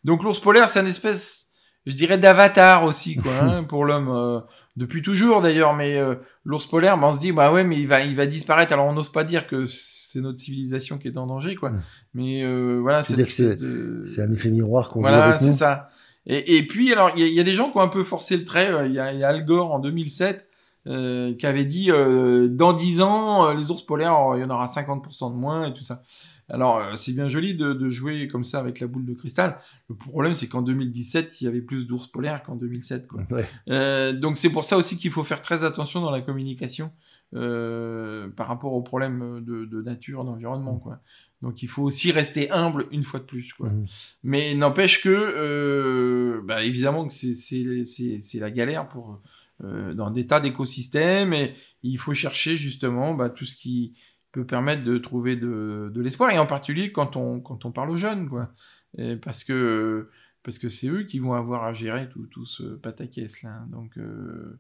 Donc 0.03 0.23
l'ours 0.23 0.39
polaire, 0.39 0.69
c'est 0.69 0.79
une 0.79 0.87
espèce, 0.87 1.51
je 1.85 1.95
dirais, 1.95 2.17
d'avatar 2.17 2.83
aussi 2.83 3.15
quoi, 3.15 3.31
hein, 3.41 3.63
pour 3.63 3.85
l'homme. 3.85 4.09
euh, 4.09 4.39
depuis 4.77 5.01
toujours 5.01 5.41
d'ailleurs, 5.41 5.73
mais 5.73 5.97
euh, 5.97 6.15
l'ours 6.43 6.65
polaire, 6.65 6.97
ben, 6.97 7.07
on 7.07 7.13
se 7.13 7.19
dit 7.19 7.31
bah 7.31 7.51
ouais, 7.51 7.63
mais 7.63 7.79
il 7.79 7.87
va, 7.87 8.01
il 8.01 8.15
va 8.15 8.25
disparaître. 8.25 8.73
Alors 8.73 8.87
on 8.87 8.93
n'ose 8.93 9.07
pas 9.09 9.23
dire 9.23 9.47
que 9.47 9.65
c'est 9.65 10.19
notre 10.19 10.39
civilisation 10.39 10.97
qui 10.97 11.07
est 11.07 11.17
en 11.17 11.27
danger, 11.27 11.55
quoi. 11.55 11.69
Mm. 11.69 11.81
Mais 12.13 12.43
euh, 12.43 12.79
voilà, 12.81 13.01
c'est 13.01 13.15
de- 13.15 14.03
un 14.21 14.31
effet 14.33 14.49
miroir 14.49 14.89
qu'on 14.89 14.99
voilà, 14.99 15.37
c'est 15.37 15.53
ça. 15.53 15.89
Et, 16.27 16.57
et 16.57 16.63
puis, 16.67 16.91
alors, 16.91 17.11
il 17.15 17.27
y, 17.27 17.39
a 17.39 17.43
des 17.43 17.51
gens 17.51 17.69
qui 17.69 17.77
ont 17.77 17.81
un 17.81 17.87
peu 17.87 18.03
forcé 18.03 18.35
le 18.35 18.45
trait. 18.45 18.71
Il 18.87 18.93
y 18.93 18.99
a, 18.99 19.13
y 19.13 19.23
a 19.23 19.27
Al 19.29 19.45
Gore 19.45 19.71
en 19.71 19.79
2007 19.79 20.47
euh, 20.87 21.33
qui 21.35 21.47
avait 21.47 21.65
dit 21.65 21.91
euh, 21.91 22.47
dans 22.47 22.73
10 22.73 23.01
ans, 23.01 23.47
euh, 23.47 23.53
les 23.53 23.71
ours 23.71 23.83
polaires, 23.83 24.15
il 24.35 24.41
y 24.41 24.43
en 24.43 24.49
aura 24.49 24.65
50% 24.65 25.31
de 25.31 25.35
moins 25.35 25.67
et 25.67 25.73
tout 25.73 25.83
ça. 25.83 26.03
Alors, 26.49 26.77
euh, 26.77 26.95
c'est 26.95 27.13
bien 27.13 27.27
joli 27.27 27.55
de, 27.55 27.73
de, 27.73 27.89
jouer 27.89 28.27
comme 28.27 28.43
ça 28.43 28.59
avec 28.59 28.79
la 28.79 28.87
boule 28.87 29.05
de 29.05 29.13
cristal. 29.13 29.57
Le 29.89 29.95
problème, 29.95 30.33
c'est 30.33 30.47
qu'en 30.47 30.61
2017, 30.61 31.41
il 31.41 31.45
y 31.45 31.47
avait 31.47 31.61
plus 31.61 31.87
d'ours 31.87 32.07
polaires 32.07 32.43
qu'en 32.43 32.55
2007. 32.55 33.07
Quoi. 33.07 33.23
Ouais. 33.31 34.13
donc, 34.13 34.37
c'est 34.37 34.49
pour 34.49 34.65
ça 34.65 34.77
aussi 34.77 34.97
qu'il 34.97 35.11
faut 35.11 35.23
faire 35.23 35.41
très 35.41 35.63
attention 35.63 36.01
dans 36.01 36.11
la 36.11 36.21
communication 36.21 36.91
par 37.31 38.47
rapport 38.47 38.73
aux 38.73 38.81
problèmes 38.81 39.43
de, 39.43 39.65
de 39.65 39.81
nature, 39.81 40.23
d'environnement. 40.23 40.77
Quoi. 40.77 41.01
Donc 41.41 41.61
il 41.61 41.69
faut 41.69 41.83
aussi 41.83 42.11
rester 42.11 42.49
humble 42.51 42.87
une 42.91 43.03
fois 43.03 43.19
de 43.19 43.25
plus. 43.25 43.53
Quoi. 43.53 43.69
Mmh. 43.69 43.85
Mais 44.23 44.55
n'empêche 44.55 45.03
que, 45.03 45.09
euh, 45.09 46.41
bah, 46.43 46.63
évidemment 46.63 47.07
que 47.07 47.13
c'est 47.13 48.39
la 48.39 48.51
galère 48.51 48.87
pour, 48.87 49.21
euh, 49.63 49.93
dans 49.93 50.09
des 50.11 50.25
tas 50.25 50.39
d'écosystèmes 50.39 51.33
et 51.33 51.55
il 51.83 51.99
faut 51.99 52.13
chercher 52.13 52.57
justement 52.57 53.13
bah, 53.13 53.29
tout 53.29 53.45
ce 53.45 53.55
qui 53.55 53.93
peut 54.35 54.45
permettre 54.45 54.83
de 54.83 54.97
trouver 54.97 55.37
de, 55.37 55.89
de 55.93 56.01
l'espoir 56.01 56.29
et 56.31 56.37
en 56.37 56.45
particulier 56.45 56.91
quand 56.91 57.15
on, 57.15 57.39
quand 57.39 57.65
on 57.65 57.71
parle 57.71 57.89
aux 57.89 57.95
jeunes. 57.95 58.27
Quoi. 58.27 58.51
Et 58.97 59.15
parce 59.15 59.43
que 59.43 60.09
parce 60.43 60.59
que 60.59 60.69
c'est 60.69 60.89
eux 60.89 61.03
qui 61.03 61.19
vont 61.19 61.33
avoir 61.33 61.63
à 61.63 61.73
gérer 61.73 62.09
tout, 62.09 62.27
tout 62.27 62.45
ce 62.45 62.63
pataquès 62.63 63.41
là. 63.43 63.65
Donc 63.71 63.97
euh, 63.97 64.59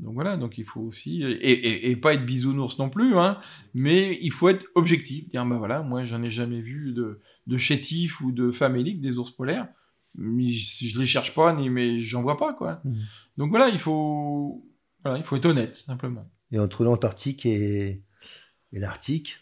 donc 0.00 0.14
voilà, 0.14 0.38
donc 0.38 0.56
il 0.56 0.64
faut 0.64 0.80
aussi, 0.80 1.22
et, 1.22 1.26
et, 1.28 1.90
et 1.90 1.96
pas 1.96 2.14
être 2.14 2.24
bisounours 2.24 2.78
non 2.78 2.88
plus, 2.88 3.18
hein, 3.18 3.38
mais 3.74 4.18
il 4.22 4.32
faut 4.32 4.48
être 4.48 4.64
objectif, 4.74 5.28
dire 5.28 5.44
bah 5.44 5.58
voilà, 5.58 5.82
moi 5.82 6.04
j'en 6.04 6.22
ai 6.22 6.30
jamais 6.30 6.62
vu 6.62 6.92
de, 6.92 7.20
de 7.46 7.56
chétif 7.58 8.22
ou 8.22 8.32
de 8.32 8.50
famélique 8.50 9.02
des 9.02 9.18
ours 9.18 9.30
polaires, 9.30 9.68
mais 10.14 10.48
je, 10.48 10.88
je 10.88 10.98
les 10.98 11.04
cherche 11.04 11.34
pas, 11.34 11.54
ni 11.54 11.68
mais 11.68 12.00
j'en 12.00 12.22
vois 12.22 12.38
pas 12.38 12.54
quoi. 12.54 12.80
Mmh. 12.82 12.94
Donc 13.36 13.50
voilà, 13.50 13.68
il 13.68 13.78
faut, 13.78 14.66
voilà, 15.04 15.18
il 15.18 15.24
faut 15.24 15.36
être 15.36 15.44
honnête 15.44 15.76
simplement. 15.86 16.26
Et 16.50 16.58
entre 16.58 16.82
l'Antarctique 16.82 17.44
et, 17.44 18.00
et 18.72 18.80
l'Arctique. 18.80 19.38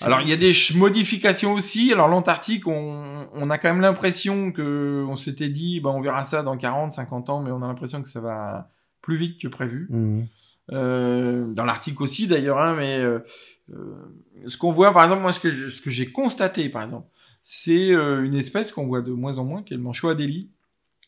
Alors 0.00 0.22
il 0.22 0.28
y 0.28 0.32
a 0.32 0.36
des 0.36 0.54
modifications 0.74 1.52
aussi. 1.52 1.92
Alors 1.92 2.08
l'Antarctique, 2.08 2.66
on, 2.66 3.28
on, 3.32 3.50
a 3.50 3.58
quand 3.58 3.68
même 3.68 3.82
l'impression 3.82 4.50
que 4.50 5.04
on 5.06 5.16
s'était 5.16 5.50
dit, 5.50 5.80
bah 5.80 5.90
on 5.90 6.00
verra 6.00 6.24
ça 6.24 6.42
dans 6.42 6.56
40, 6.56 6.92
50 6.92 7.28
ans, 7.28 7.42
mais 7.42 7.50
on 7.50 7.62
a 7.62 7.66
l'impression 7.66 8.02
que 8.02 8.08
ça 8.08 8.20
va 8.20 8.70
plus 9.02 9.16
vite 9.16 9.40
que 9.40 9.48
prévu. 9.48 9.88
Mmh. 9.90 10.22
Euh, 10.70 11.52
dans 11.52 11.64
l'Arctique 11.64 12.00
aussi 12.00 12.26
d'ailleurs, 12.26 12.58
hein, 12.58 12.74
mais 12.74 13.00
euh, 13.00 13.18
euh, 13.70 13.94
ce 14.46 14.56
qu'on 14.56 14.70
voit, 14.70 14.92
par 14.92 15.02
exemple, 15.04 15.22
moi, 15.22 15.32
ce 15.32 15.40
que, 15.40 15.68
ce 15.70 15.80
que 15.80 15.90
j'ai 15.90 16.10
constaté, 16.10 16.68
par 16.68 16.82
exemple, 16.82 17.08
c'est 17.42 17.92
euh, 17.92 18.24
une 18.24 18.34
espèce 18.34 18.72
qu'on 18.72 18.86
voit 18.86 19.02
de 19.02 19.12
moins 19.12 19.38
en 19.38 19.44
moins, 19.44 19.62
qui 19.62 19.74
est 19.74 19.76
le 19.76 19.82
manchot 19.82 20.08
adélie, 20.08 20.50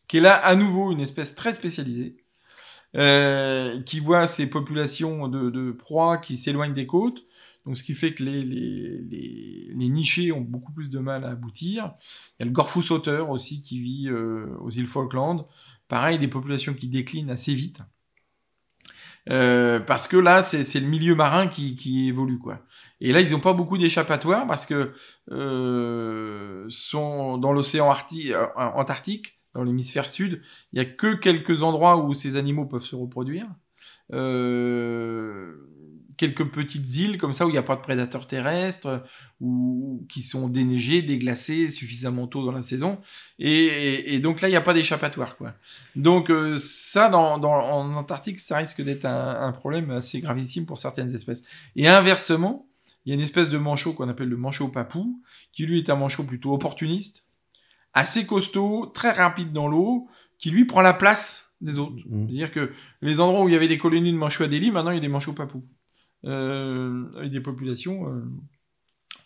qui 0.09 0.19
est 0.19 0.21
là 0.21 0.35
à 0.35 0.55
nouveau 0.57 0.93
une 0.93 1.01
espèce 1.01 1.35
très 1.35 1.53
spécialisée, 1.53 2.17
euh, 2.97 3.81
qui 3.83 4.01
voit 4.01 4.27
ces 4.27 4.49
populations 4.49 5.29
de, 5.29 5.51
de 5.51 5.73
proies 5.73 6.19
qui 6.19 6.37
s'éloignent 6.37 6.75
des 6.75 6.87
côtes, 6.87 7.25
donc, 7.67 7.79
ce 7.79 7.83
qui 7.83 7.95
fait 7.95 8.13
que 8.13 8.23
les, 8.23 8.43
les, 8.43 8.99
les, 8.99 9.71
les, 9.75 9.89
nichés 9.89 10.33
ont 10.33 10.43
beaucoup 10.43 10.73
plus 10.73 10.91
de 10.91 10.99
mal 10.99 11.25
à 11.25 11.31
aboutir. 11.31 11.95
Il 12.39 12.41
y 12.41 12.43
a 12.43 12.45
le 12.45 12.51
gorfou 12.51 12.83
sauteur 12.83 13.31
aussi 13.31 13.63
qui 13.63 13.81
vit 13.81 14.09
euh, 14.09 14.55
aux 14.61 14.69
îles 14.71 14.87
Falkland. 14.87 15.47
Pareil, 15.89 16.19
des 16.19 16.29
populations 16.29 16.75
qui 16.75 16.89
déclinent 16.89 17.31
assez 17.31 17.55
vite. 17.55 17.81
Euh, 19.31 19.81
parce 19.81 20.07
que 20.07 20.19
là, 20.19 20.43
c'est 20.43 20.81
le 20.81 20.87
milieu 20.87 21.15
marin 21.15 21.49
qui, 21.49 21.77
qui, 21.77 22.09
évolue, 22.09 22.39
quoi. 22.39 22.61
Et 23.01 23.13
là, 23.13 23.21
ils 23.21 23.31
n'ont 23.33 23.41
pas 23.41 23.55
beaucoup 23.55 23.79
d'échappatoires 23.79 24.47
parce 24.47 24.67
que 24.67 24.93
euh, 25.31 26.67
sont 26.69 27.39
dans 27.39 27.53
l'océan 27.53 27.91
euh, 27.91 28.47
Antarctique, 28.57 29.39
dans 29.55 29.63
l'hémisphère 29.63 30.09
sud, 30.09 30.43
il 30.73 30.79
y 30.79 30.83
a 30.83 30.85
que 30.85 31.15
quelques 31.15 31.63
endroits 31.63 32.05
où 32.05 32.15
ces 32.15 32.37
animaux 32.37 32.67
peuvent 32.67 32.83
se 32.83 32.97
reproduire. 32.97 33.47
Euh, 34.13 35.55
quelques 36.17 36.45
petites 36.45 36.97
îles 36.97 37.19
comme 37.19 37.33
ça 37.33 37.47
où 37.47 37.49
il 37.49 37.53
n'y 37.53 37.59
a 37.59 37.63
pas 37.63 37.77
de 37.77 37.81
prédateurs 37.81 38.27
terrestres 38.27 39.05
ou 39.41 40.07
qui 40.09 40.23
sont 40.23 40.49
déneigés, 40.49 41.03
déglacés 41.03 41.71
suffisamment 41.71 42.27
tôt 42.27 42.45
dans 42.45 42.53
la 42.53 42.63
saison. 42.63 42.99
Et, 43.39 43.67
et, 43.67 44.15
et 44.15 44.19
donc 44.21 44.41
là, 44.41 44.49
il 44.49 44.53
n'y 44.53 44.57
a 44.57 44.61
pas 44.61 44.75
d'échappatoire. 44.75 45.37
quoi. 45.37 45.55
Donc 45.97 46.31
euh, 46.31 46.57
ça, 46.59 47.09
dans, 47.09 47.39
dans, 47.39 47.53
en 47.53 47.95
Antarctique, 47.95 48.41
ça 48.41 48.59
risque 48.59 48.83
d'être 48.83 49.05
un, 49.05 49.43
un, 49.43 49.53
problème 49.53 49.91
assez 49.91 50.21
gravissime 50.21 50.67
pour 50.67 50.79
certaines 50.79 51.15
espèces. 51.15 51.43
Et 51.77 51.89
inversement, 51.89 52.69
il 53.05 53.11
y 53.11 53.13
a 53.13 53.15
une 53.15 53.23
espèce 53.23 53.49
de 53.49 53.59
manchot 53.59 53.93
qu'on 53.93 54.09
appelle 54.09 54.29
le 54.29 54.37
manchot 54.37 54.69
papou, 54.69 55.23
qui 55.53 55.67
lui 55.67 55.79
est 55.79 55.91
un 55.91 55.97
manchot 55.97 56.25
plutôt 56.25 56.55
opportuniste, 56.55 57.24
assez 57.95 58.27
costaud, 58.27 58.87
très 58.87 59.13
rapide 59.13 59.53
dans 59.53 59.69
l'eau, 59.69 60.09
qui 60.39 60.51
lui 60.51 60.65
prend 60.65 60.83
la 60.83 60.93
place 60.93 61.55
des 61.61 61.79
autres. 61.79 62.03
Mmh. 62.07 62.27
C'est-à-dire 62.27 62.53
que 62.53 62.73
les 63.01 63.21
endroits 63.21 63.43
où 63.43 63.49
il 63.49 63.53
y 63.53 63.57
avait 63.57 63.69
des 63.69 63.79
colonies 63.79 64.13
de 64.13 64.19
manchots 64.19 64.45
adélie, 64.45 64.71
maintenant 64.71 64.91
il 64.91 64.97
y 64.97 64.99
a 64.99 65.01
des 65.01 65.09
manchots 65.09 65.33
papous 65.33 65.65
euh, 66.27 67.05
avec 67.17 67.31
des 67.31 67.41
populations 67.41 68.09
euh, 68.09 68.23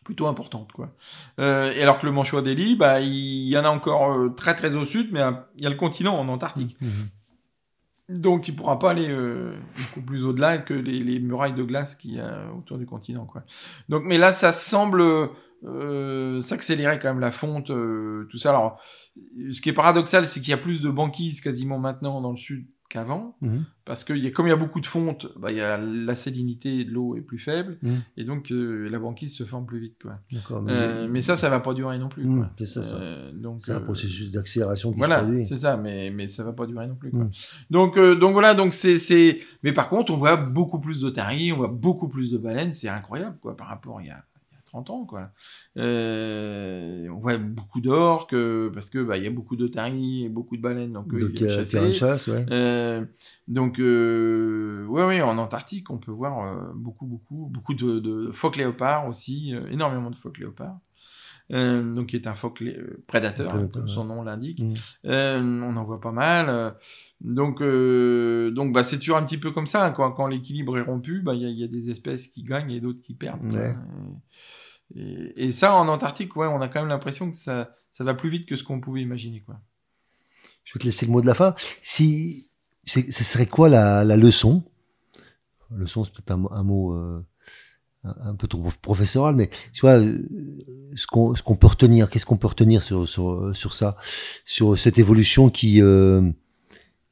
plutôt 0.04 0.26
importantes. 0.26 0.72
Quoi. 0.72 0.94
Euh, 1.40 1.72
et 1.72 1.82
alors 1.82 1.98
que 1.98 2.06
le 2.06 2.12
manchot 2.12 2.40
d'Eli, 2.40 2.76
bah, 2.76 3.00
il 3.00 3.48
y 3.48 3.56
en 3.58 3.64
a 3.64 3.70
encore 3.70 4.34
très 4.36 4.54
très 4.54 4.76
au 4.76 4.84
sud, 4.84 5.08
mais 5.12 5.20
il 5.56 5.64
y 5.64 5.66
a 5.66 5.70
le 5.70 5.76
continent 5.76 6.18
en 6.18 6.28
Antarctique. 6.28 6.76
Mmh, 6.80 6.86
mmh. 6.86 7.08
Donc 8.08 8.48
il 8.48 8.56
pourra 8.56 8.78
pas 8.78 8.90
aller 8.90 9.08
euh, 9.10 9.54
beaucoup 9.76 10.00
plus 10.00 10.24
au-delà 10.24 10.58
que 10.58 10.72
les, 10.72 11.00
les, 11.00 11.18
murailles 11.20 11.52
de 11.52 11.62
glace 11.62 11.94
qu'il 11.94 12.14
y 12.14 12.20
a 12.20 12.50
autour 12.56 12.78
du 12.78 12.86
continent. 12.86 13.26
Quoi. 13.26 13.42
Donc, 13.90 14.04
mais 14.04 14.16
là, 14.16 14.32
ça 14.32 14.50
semble 14.50 15.28
euh, 15.64 16.40
s'accélérer 16.40 16.98
quand 16.98 17.08
même 17.08 17.20
la 17.20 17.30
fonte, 17.30 17.70
euh, 17.70 18.26
tout 18.30 18.38
ça. 18.38 18.50
Alors, 18.50 18.80
ce 19.50 19.60
qui 19.60 19.68
est 19.68 19.72
paradoxal, 19.74 20.26
c'est 20.26 20.40
qu'il 20.40 20.50
y 20.50 20.54
a 20.54 20.58
plus 20.58 20.82
de 20.82 20.90
banquises 20.90 21.40
quasiment 21.40 21.78
maintenant 21.78 22.20
dans 22.20 22.30
le 22.30 22.36
sud 22.36 22.66
qu'avant, 22.88 23.36
mmh. 23.42 23.58
parce 23.84 24.02
que 24.02 24.14
y 24.14 24.26
a, 24.26 24.30
comme 24.30 24.46
il 24.46 24.50
y 24.50 24.52
a 24.52 24.56
beaucoup 24.56 24.80
de 24.80 24.86
fonte, 24.86 25.26
bah, 25.36 25.52
y 25.52 25.60
a, 25.60 25.76
la 25.76 26.14
salinité 26.14 26.84
de 26.84 26.90
l'eau 26.90 27.16
est 27.16 27.20
plus 27.20 27.38
faible, 27.38 27.76
mmh. 27.82 27.94
et 28.16 28.24
donc 28.24 28.50
euh, 28.50 28.88
la 28.88 28.98
banquise 28.98 29.36
se 29.36 29.44
forme 29.44 29.66
plus 29.66 29.78
vite. 29.78 29.96
Quoi. 30.00 30.18
Mais... 30.62 30.72
Euh, 30.72 31.08
mais... 31.08 31.20
ça, 31.20 31.36
ça 31.36 31.50
va 31.50 31.60
pas 31.60 31.74
durer 31.74 31.98
non 31.98 32.08
plus. 32.08 32.24
Mmh, 32.24 32.48
c'est 32.58 32.66
ça, 32.66 32.82
ça. 32.82 32.96
Euh, 32.96 33.30
c'est 33.58 33.72
un 33.72 33.80
processus 33.80 34.30
d'accélération 34.30 34.92
qui 34.92 34.98
voilà, 34.98 35.18
se 35.18 35.24
produit. 35.24 35.44
c'est 35.44 35.58
ça, 35.58 35.76
mais, 35.76 36.10
mais 36.10 36.28
ça 36.28 36.44
va 36.44 36.54
pas 36.54 36.66
durer 36.66 36.86
non 36.86 36.96
plus. 36.96 37.10
Quoi. 37.10 37.28
Donc, 37.68 37.98
donc 37.98 38.32
voilà, 38.32 38.54
donc 38.54 38.72
c'est... 38.72 39.38
Mais 39.62 39.72
par 39.72 39.90
contre, 39.90 40.12
on 40.12 40.16
voit 40.16 40.36
beaucoup 40.36 40.80
plus 40.80 41.00
d'otaries, 41.00 41.52
on 41.52 41.58
voit 41.58 41.68
beaucoup 41.68 42.08
plus 42.08 42.30
de 42.30 42.38
baleines, 42.38 42.72
c'est 42.72 42.88
incroyable 42.88 43.36
quoi, 43.42 43.54
par 43.54 43.66
rapport 43.66 43.98
à 43.98 44.02
il 44.02 44.06
y 44.06 44.10
a 44.10 44.24
30 44.68 44.90
ans, 44.90 45.04
quoi. 45.04 45.30
Euh, 45.76 47.08
on 47.08 47.18
voit 47.18 47.38
beaucoup 47.38 47.80
d'orques, 47.80 48.36
parce 48.72 48.90
que 48.90 49.02
bah, 49.02 49.16
il 49.16 49.24
y 49.24 49.26
a 49.26 49.30
beaucoup 49.30 49.56
d'otaries 49.56 50.24
et 50.24 50.28
beaucoup 50.28 50.56
de 50.56 50.62
baleines, 50.62 50.92
donc 50.92 51.12
euh, 51.12 51.32
il 51.34 51.40
y 51.40 51.48
a 51.48 51.64
de 51.64 51.92
chasse, 51.92 52.26
ouais. 52.28 52.46
Euh, 52.50 53.04
donc, 53.46 53.80
euh, 53.80 54.84
ouais, 54.86 55.04
ouais, 55.04 55.22
en 55.22 55.38
Antarctique, 55.38 55.90
on 55.90 55.98
peut 55.98 56.12
voir 56.12 56.72
beaucoup, 56.74 57.06
beaucoup, 57.06 57.48
beaucoup 57.50 57.74
de, 57.74 57.98
de 57.98 58.30
phoques 58.32 58.56
léopards 58.56 59.08
aussi, 59.08 59.54
énormément 59.70 60.10
de 60.10 60.16
phoques 60.16 60.38
léopards. 60.38 60.78
Euh, 61.50 61.94
donc 61.94 62.08
qui 62.08 62.16
est 62.16 62.26
un 62.26 62.34
phoque 62.34 62.62
prédateur, 63.06 63.54
hein, 63.54 63.68
comme 63.72 63.88
son 63.88 64.04
nom 64.04 64.22
l'indique. 64.22 64.60
Mmh. 64.60 64.74
Euh, 65.06 65.40
on 65.40 65.76
en 65.76 65.84
voit 65.84 66.00
pas 66.00 66.12
mal. 66.12 66.74
Donc, 67.20 67.62
euh, 67.62 68.50
donc 68.50 68.74
bah, 68.74 68.84
c'est 68.84 68.98
toujours 68.98 69.16
un 69.16 69.24
petit 69.24 69.38
peu 69.38 69.50
comme 69.50 69.66
ça. 69.66 69.90
Quand, 69.90 70.12
quand 70.12 70.26
l'équilibre 70.26 70.76
est 70.76 70.82
rompu, 70.82 71.20
bah, 71.22 71.34
il 71.34 71.48
y, 71.48 71.60
y, 71.60 71.64
a 71.64 71.68
des 71.68 71.90
espèces 71.90 72.26
qui 72.28 72.42
gagnent 72.42 72.70
et 72.70 72.80
d'autres 72.80 73.00
qui 73.00 73.14
perdent. 73.14 73.54
Ouais. 73.54 73.74
Et, 74.94 75.46
et, 75.46 75.52
ça, 75.52 75.74
en 75.74 75.88
Antarctique, 75.88 76.36
ouais, 76.36 76.46
on 76.46 76.60
a 76.60 76.68
quand 76.68 76.80
même 76.80 76.88
l'impression 76.88 77.30
que 77.30 77.36
ça, 77.36 77.74
ça 77.92 78.04
va 78.04 78.14
plus 78.14 78.28
vite 78.28 78.46
que 78.46 78.56
ce 78.56 78.62
qu'on 78.62 78.80
pouvait 78.80 79.02
imaginer. 79.02 79.40
Quoi. 79.40 79.58
Je 80.64 80.74
vais 80.74 80.80
te 80.80 80.84
laisser 80.84 81.06
le 81.06 81.12
mot 81.12 81.22
de 81.22 81.26
la 81.26 81.34
fin. 81.34 81.54
Si, 81.80 82.50
ce 82.84 83.00
serait 83.24 83.46
quoi 83.46 83.70
la, 83.70 84.04
la 84.04 84.16
leçon? 84.16 84.64
Leçon, 85.70 86.04
c'est 86.04 86.12
peut-être 86.12 86.30
un, 86.30 86.46
un, 86.50 86.62
mot 86.62 86.94
euh, 86.94 87.26
un, 88.04 88.34
peu 88.34 88.46
trop 88.46 88.68
professoral, 88.80 89.34
mais 89.34 89.50
tu 89.72 89.80
vois, 89.80 90.00
ce 90.94 91.06
qu'on 91.06 91.56
peut 91.56 91.66
retenir, 91.66 92.08
qu'est-ce 92.08 92.26
qu'on 92.26 92.36
peut 92.36 92.46
retenir 92.46 92.82
sur, 92.82 93.08
sur, 93.08 93.50
sur 93.54 93.74
ça, 93.74 93.96
sur 94.44 94.78
cette 94.78 94.98
évolution 94.98 95.50
qui, 95.50 95.82
euh, 95.82 96.22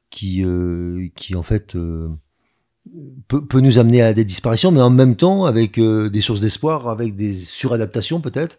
qui, 0.09 0.43
euh, 0.43 1.09
qui 1.15 1.35
en 1.35 1.43
fait 1.43 1.75
euh, 1.75 2.09
peut, 3.27 3.45
peut, 3.45 3.59
nous 3.59 3.77
amener 3.77 4.01
à 4.01 4.13
des 4.13 4.25
disparitions, 4.25 4.71
mais 4.71 4.81
en 4.81 4.89
même 4.89 5.15
temps 5.15 5.45
avec 5.45 5.79
des 5.79 6.21
sources 6.21 6.41
d'espoir, 6.41 6.87
avec 6.87 7.15
des 7.15 7.35
suradaptations 7.35 8.21
peut-être? 8.21 8.57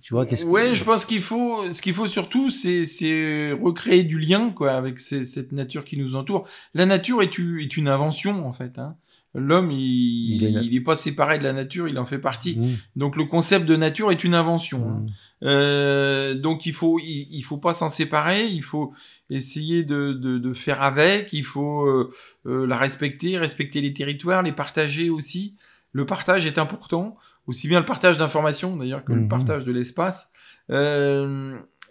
Tu 0.00 0.14
vois, 0.14 0.26
qu'est-ce 0.26 0.46
ouais, 0.46 0.76
je 0.76 0.84
pense 0.84 1.04
qu'il 1.04 1.22
faut, 1.22 1.72
ce 1.72 1.82
qu'il 1.82 1.92
faut 1.92 2.06
surtout, 2.06 2.50
c'est, 2.50 3.50
recréer 3.52 4.04
du 4.04 4.20
lien, 4.20 4.50
quoi, 4.50 4.74
avec 4.74 5.00
cette 5.00 5.50
nature 5.50 5.84
qui 5.84 5.96
nous 5.96 6.14
entoure. 6.14 6.46
La 6.72 6.86
nature 6.86 7.20
est, 7.20 7.36
est 7.40 7.76
une 7.76 7.88
invention, 7.88 8.46
en 8.46 8.52
fait, 8.52 8.78
hein. 8.78 8.96
L'homme, 9.36 9.70
il, 9.70 10.42
il, 10.42 10.74
est 10.74 10.80
pas 10.80 10.96
séparé 10.96 11.38
de 11.38 11.44
la 11.44 11.52
nature, 11.52 11.88
il 11.88 11.98
en 11.98 12.06
fait 12.06 12.18
partie. 12.18 12.58
Mmh. 12.58 12.76
Donc, 12.96 13.16
le 13.16 13.26
concept 13.26 13.66
de 13.66 13.76
nature 13.76 14.10
est 14.10 14.24
une 14.24 14.34
invention. 14.34 14.88
Hein. 14.88 15.00
Mmh. 15.00 15.06
Euh, 15.42 16.34
donc, 16.34 16.64
il 16.64 16.72
faut, 16.72 16.98
il, 16.98 17.28
il 17.30 17.42
faut 17.42 17.58
pas 17.58 17.74
s'en 17.74 17.90
séparer, 17.90 18.46
il 18.46 18.62
faut, 18.62 18.94
essayer 19.28 19.84
de, 19.84 20.12
de, 20.12 20.38
de, 20.38 20.54
faire 20.54 20.80
avec, 20.80 21.34
il 21.34 21.44
faut 21.44 21.84
euh, 21.84 22.10
euh, 22.46 22.66
la 22.66 22.78
respecter, 22.78 23.36
respecter 23.36 23.82
les 23.82 23.92
territoires, 23.92 24.42
les 24.42 24.52
partager 24.52 25.10
aussi. 25.10 25.56
Le 25.92 26.06
partage 26.06 26.46
est 26.46 26.58
important, 26.58 27.16
aussi 27.46 27.68
bien 27.68 27.80
le 27.80 27.86
partage 27.86 28.16
d'informations 28.16 28.74
d'ailleurs 28.76 29.04
que 29.04 29.12
mmh. 29.12 29.16
le 29.16 29.22
mhm. 29.22 29.28
partage 29.28 29.64
de 29.64 29.72
l'espace. 29.72 30.32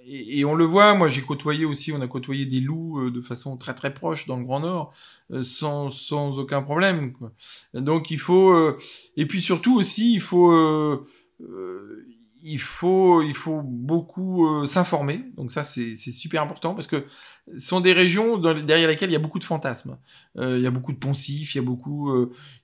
Euh, 0.06 0.24
et, 0.28 0.46
on 0.46 0.56
le 0.56 0.66
voit, 0.66 0.94
moi 0.96 1.08
j'ai 1.08 1.22
côtoyé 1.22 1.66
aussi, 1.66 1.92
on 1.92 2.02
a 2.02 2.08
côtoyé 2.08 2.46
des 2.46 2.60
loups 2.60 3.00
euh, 3.00 3.12
de 3.12 3.22
façon 3.22 3.58
très 3.58 3.74
très 3.74 3.94
proche 3.94 4.28
dans 4.28 4.38
le 4.38 4.44
Grand 4.44 4.60
Nord, 4.60 4.94
euh, 5.32 5.44
sans, 5.44 5.90
sans 5.90 6.40
aucun 6.40 6.62
problème. 6.62 7.14
Quoi. 7.14 7.32
Donc 7.74 8.12
il 8.12 8.20
faut, 8.20 8.52
euh, 8.52 8.78
et 9.18 9.26
puis 9.26 9.42
surtout 9.42 9.76
aussi, 9.76 10.14
il 10.14 10.22
faut, 10.22 10.52
il 12.46 12.60
faut, 12.60 13.22
il 13.22 13.34
faut 13.34 13.62
beaucoup 13.62 14.66
s'informer. 14.66 15.26
Donc 15.36 15.52
ça 15.52 15.64
c'est 15.64 15.96
super 15.96 16.42
important 16.42 16.74
parce 16.76 16.88
que 16.88 17.06
ce 17.58 17.68
sont 17.68 17.82
des 17.82 17.94
régions 17.94 18.38
derrière 18.38 18.88
lesquelles 18.88 19.10
il 19.10 19.14
y 19.14 19.18
a 19.18 19.20
beaucoup 19.20 19.40
de 19.40 19.44
fantasmes. 19.44 19.98
il 20.40 20.60
y 20.60 20.68
a 20.68 20.72
beaucoup 20.72 20.94
de 20.94 20.98
poncifs, 20.98 21.56
il 21.56 21.58
y 21.58 21.62
a 21.62 21.64
beaucoup, 21.64 22.16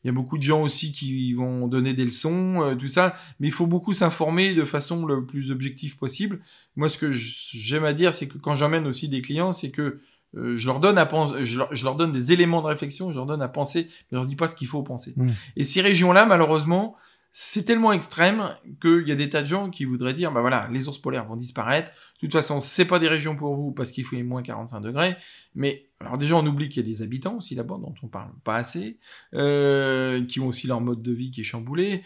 il 0.04 0.08
y 0.08 0.10
a 0.10 0.14
beaucoup 0.14 0.38
de 0.38 0.44
gens 0.44 0.62
aussi 0.64 0.92
qui 0.92 1.34
vont 1.34 1.68
donner 1.68 1.94
des 1.94 2.06
leçons, 2.06 2.76
tout 2.80 2.88
ça. 2.88 3.16
Mais 3.40 3.48
il 3.48 3.54
faut 3.54 3.68
beaucoup 3.68 3.94
s'informer 3.94 4.56
de 4.56 4.66
façon 4.66 5.06
le 5.06 5.26
plus 5.26 5.52
objective 5.52 5.98
possible. 5.98 6.40
Moi, 6.76 6.90
ce 6.90 6.98
que 6.98 7.12
j'aime 7.12 7.86
à 7.86 7.94
dire, 7.94 8.14
c'est 8.14 8.28
que 8.28 8.38
quand 8.38 8.56
j'emmène 8.56 8.88
aussi 8.88 9.10
des 9.10 9.22
clients, 9.22 9.52
c'est 9.52 9.72
que 9.72 10.00
euh, 10.38 10.56
je 10.58 10.66
leur 10.68 10.80
donne 10.80 10.98
à 10.98 11.06
penser, 11.06 11.46
je 11.46 11.58
leur, 11.84 11.96
donne 11.96 12.12
des 12.12 12.32
éléments 12.32 12.62
de 12.62 12.68
réflexion, 12.68 13.12
je 13.12 13.16
leur 13.16 13.26
donne 13.26 13.42
à 13.42 13.50
penser, 13.50 13.88
mais 13.90 14.08
je 14.12 14.16
leur 14.16 14.26
dis 14.26 14.36
pas 14.36 14.48
ce 14.48 14.56
qu'il 14.56 14.68
faut 14.68 14.82
penser. 14.82 15.14
Mmh. 15.18 15.30
Et 15.58 15.64
ces 15.64 15.82
régions-là, 15.82 16.26
malheureusement, 16.26 16.96
c'est 17.34 17.64
tellement 17.64 17.94
extrême 17.94 18.56
qu'il 18.82 19.08
y 19.08 19.12
a 19.12 19.16
des 19.16 19.30
tas 19.30 19.42
de 19.42 19.48
gens 19.48 19.70
qui 19.70 19.86
voudraient 19.86 20.14
dire, 20.14 20.32
bah 20.32 20.42
voilà, 20.42 20.68
les 20.72 20.88
ours 20.88 20.98
polaires 20.98 21.26
vont 21.26 21.38
disparaître. 21.38 21.90
De 21.90 22.28
toute 22.28 22.34
façon, 22.34 22.60
c'est 22.60 22.86
pas 22.86 23.00
des 23.00 23.08
régions 23.08 23.36
pour 23.36 23.56
vous 23.56 23.72
parce 23.72 23.92
qu'il 23.92 24.04
faut 24.04 24.16
les 24.16 24.24
moins 24.24 24.42
45 24.42 24.82
degrés. 24.82 25.16
Mais 25.56 25.88
alors 26.02 26.18
déjà, 26.18 26.36
on 26.36 26.46
oublie 26.46 26.68
qu'il 26.68 26.86
y 26.86 26.92
a 26.92 26.94
des 26.96 27.02
habitants 27.02 27.38
aussi 27.38 27.56
là-bas 27.56 27.78
dont 27.80 27.96
on 28.04 28.08
parle 28.08 28.32
pas 28.44 28.56
assez, 28.56 28.98
euh, 29.34 30.24
qui 30.26 30.40
ont 30.40 30.48
aussi 30.48 30.68
leur 30.68 30.82
mode 30.82 31.02
de 31.02 31.12
vie 31.14 31.32
qui 31.32 31.42
est 31.42 31.46
chamboulé. 31.46 32.04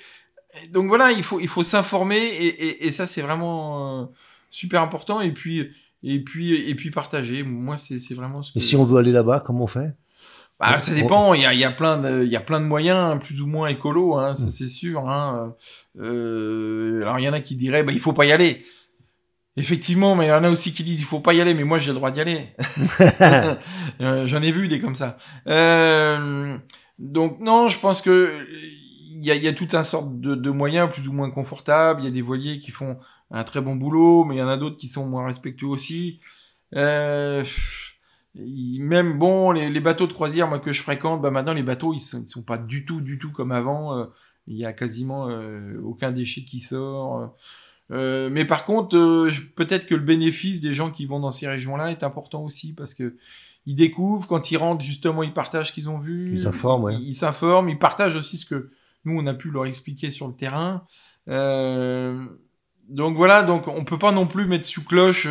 donc 0.72 0.88
voilà, 0.88 1.12
il 1.12 1.24
faut 1.24 1.40
il 1.40 1.48
faut 1.48 1.64
s'informer 1.64 2.18
et, 2.18 2.48
et, 2.48 2.88
et, 2.88 2.92
ça 2.92 3.06
c'est 3.06 3.22
vraiment 3.22 4.04
euh, 4.04 4.06
super 4.52 4.82
important. 4.82 5.22
Et 5.22 5.32
puis, 5.32 5.72
et 6.04 6.20
puis, 6.24 6.56
et 6.56 6.76
puis 6.76 6.92
partager. 6.92 7.42
Moi, 7.42 7.78
c'est 7.78 8.14
vraiment 8.14 8.44
ce 8.44 8.54
que... 8.54 8.60
Et 8.60 8.62
si 8.62 8.76
on 8.76 8.86
veut 8.86 8.98
aller 8.98 9.12
là-bas, 9.12 9.44
comment 9.46 9.64
on 9.64 9.68
fait? 9.68 9.96
Bah, 10.60 10.78
ça 10.78 10.94
dépend. 10.94 11.34
Il 11.34 11.42
y 11.42 11.46
a, 11.46 11.54
y 11.54 11.64
a, 11.64 11.72
plein 11.72 11.98
de, 11.98 12.26
y 12.26 12.36
a 12.36 12.40
plein 12.40 12.60
de 12.60 12.66
moyens, 12.66 13.20
plus 13.20 13.42
ou 13.42 13.48
moins 13.48 13.68
écolo, 13.68 14.16
hein, 14.16 14.34
ça 14.34 14.46
mm. 14.46 14.50
c'est 14.50 14.68
sûr. 14.68 15.10
Hein. 15.10 15.56
Euh, 16.00 17.02
alors 17.02 17.20
il 17.20 17.26
y 17.26 17.30
en 17.30 17.34
a 17.34 17.42
qui 17.42 17.56
diraient, 17.56 17.84
bah 17.84 17.92
il 17.92 18.00
faut 18.00 18.14
pas 18.14 18.26
y 18.26 18.32
aller. 18.32 18.66
Effectivement, 19.58 20.16
mais 20.16 20.26
il 20.26 20.30
y 20.30 20.34
en 20.34 20.44
a 20.44 20.50
aussi 20.50 20.74
qui 20.74 20.84
disent, 20.84 21.00
il 21.00 21.06
faut 21.06 21.22
pas 21.22 21.34
y 21.34 21.40
aller, 21.40 21.54
mais 21.54 21.64
moi 21.64 21.78
j'ai 21.78 21.92
le 21.92 21.96
droit 21.96 22.12
d'y 22.12 22.22
aller. 22.22 22.50
Euh, 24.02 24.28
j'en 24.28 24.42
ai 24.42 24.52
vu 24.52 24.68
des 24.68 24.82
comme 24.82 24.96
ça. 24.96 25.18
Euh, 25.48 26.58
donc 27.00 27.40
non, 27.40 27.70
je 27.70 27.80
pense 27.80 28.02
que 28.02 28.46
il 28.52 29.26
y 29.26 29.32
a, 29.32 29.36
y 29.36 29.48
a 29.48 29.54
tout 29.54 29.70
un 29.72 29.84
sorte 29.84 30.20
de, 30.20 30.36
de 30.36 30.50
moyens 30.50 30.92
plus 30.92 31.08
ou 31.08 31.14
moins 31.14 31.32
confortables. 31.32 32.02
Il 32.02 32.06
y 32.06 32.08
a 32.10 32.12
des 32.12 32.22
voiliers 32.22 32.60
qui 32.60 32.72
font 32.72 32.98
un 33.32 33.46
très 33.46 33.62
bon 33.62 33.76
boulot, 33.76 34.26
mais 34.26 34.36
il 34.36 34.40
y 34.40 34.42
en 34.42 34.50
a 34.50 34.58
d'autres 34.58 34.76
qui 34.76 34.90
sont 34.90 35.06
moins 35.06 35.26
respectueux 35.26 35.68
aussi. 35.68 36.20
Euh, 36.76 37.46
même 38.36 39.18
bon, 39.18 39.52
les, 39.52 39.80
bateaux 39.80 40.08
de 40.08 40.14
croisière, 40.14 40.48
moi 40.48 40.60
que 40.60 40.74
je 40.74 40.82
fréquente, 40.82 41.22
bah 41.22 41.32
maintenant 41.32 41.54
les 41.54 41.64
bateaux 41.64 41.94
ils 41.94 42.00
sont, 42.00 42.28
sont 42.28 42.42
pas 42.42 42.58
du 42.58 42.86
tout, 42.86 43.02
du 43.02 43.18
tout 43.18 43.32
comme 43.32 43.52
avant. 43.52 43.98
Euh, 43.98 44.06
il 44.48 44.58
y 44.58 44.66
a 44.66 44.74
quasiment 44.74 45.28
euh, 45.30 45.80
aucun 45.84 46.12
déchet 46.12 46.44
qui 46.44 46.60
sort. 46.60 47.36
mais 47.90 48.46
par 48.46 48.66
contre, 48.66 48.96
peut-être 49.56 49.88
que 49.88 49.96
le 49.96 50.02
bénéfice 50.02 50.62
des 50.62 50.74
gens 50.74 50.92
qui 50.92 51.06
vont 51.06 51.20
dans 51.20 51.32
ces 51.32 51.48
régions-là 51.48 51.92
est 51.92 52.04
important 52.04 52.44
aussi 52.44 52.74
parce 52.74 52.94
que 52.94 53.16
ils 53.66 53.76
découvrent 53.76 54.28
quand 54.28 54.52
ils 54.52 54.58
rentrent 54.58 54.84
justement, 54.84 55.24
ils 55.24 55.34
partagent 55.34 55.70
ce 55.70 55.74
qu'ils 55.74 55.90
ont 55.90 55.98
vu. 55.98 56.32
Ils 56.32 56.38
s'informent, 56.38 56.84
ouais. 56.84 56.96
Ils 57.02 57.16
s'informent, 57.16 57.70
ils 57.70 57.80
partagent 57.80 58.16
aussi 58.16 58.38
ce 58.38 58.46
que 58.46 58.70
nous 59.06 59.20
on 59.20 59.26
a 59.26 59.34
pu 59.34 59.50
leur 59.50 59.66
expliquer 59.66 60.12
sur 60.12 60.28
le 60.28 60.34
terrain. 60.34 60.86
Euh, 61.28 62.26
donc 62.90 63.16
voilà, 63.16 63.44
donc 63.44 63.68
on 63.68 63.84
peut 63.84 63.98
pas 63.98 64.12
non 64.12 64.28
plus 64.28 64.46
mettre 64.46 64.66
sous 64.66 64.84
cloche 64.84 65.28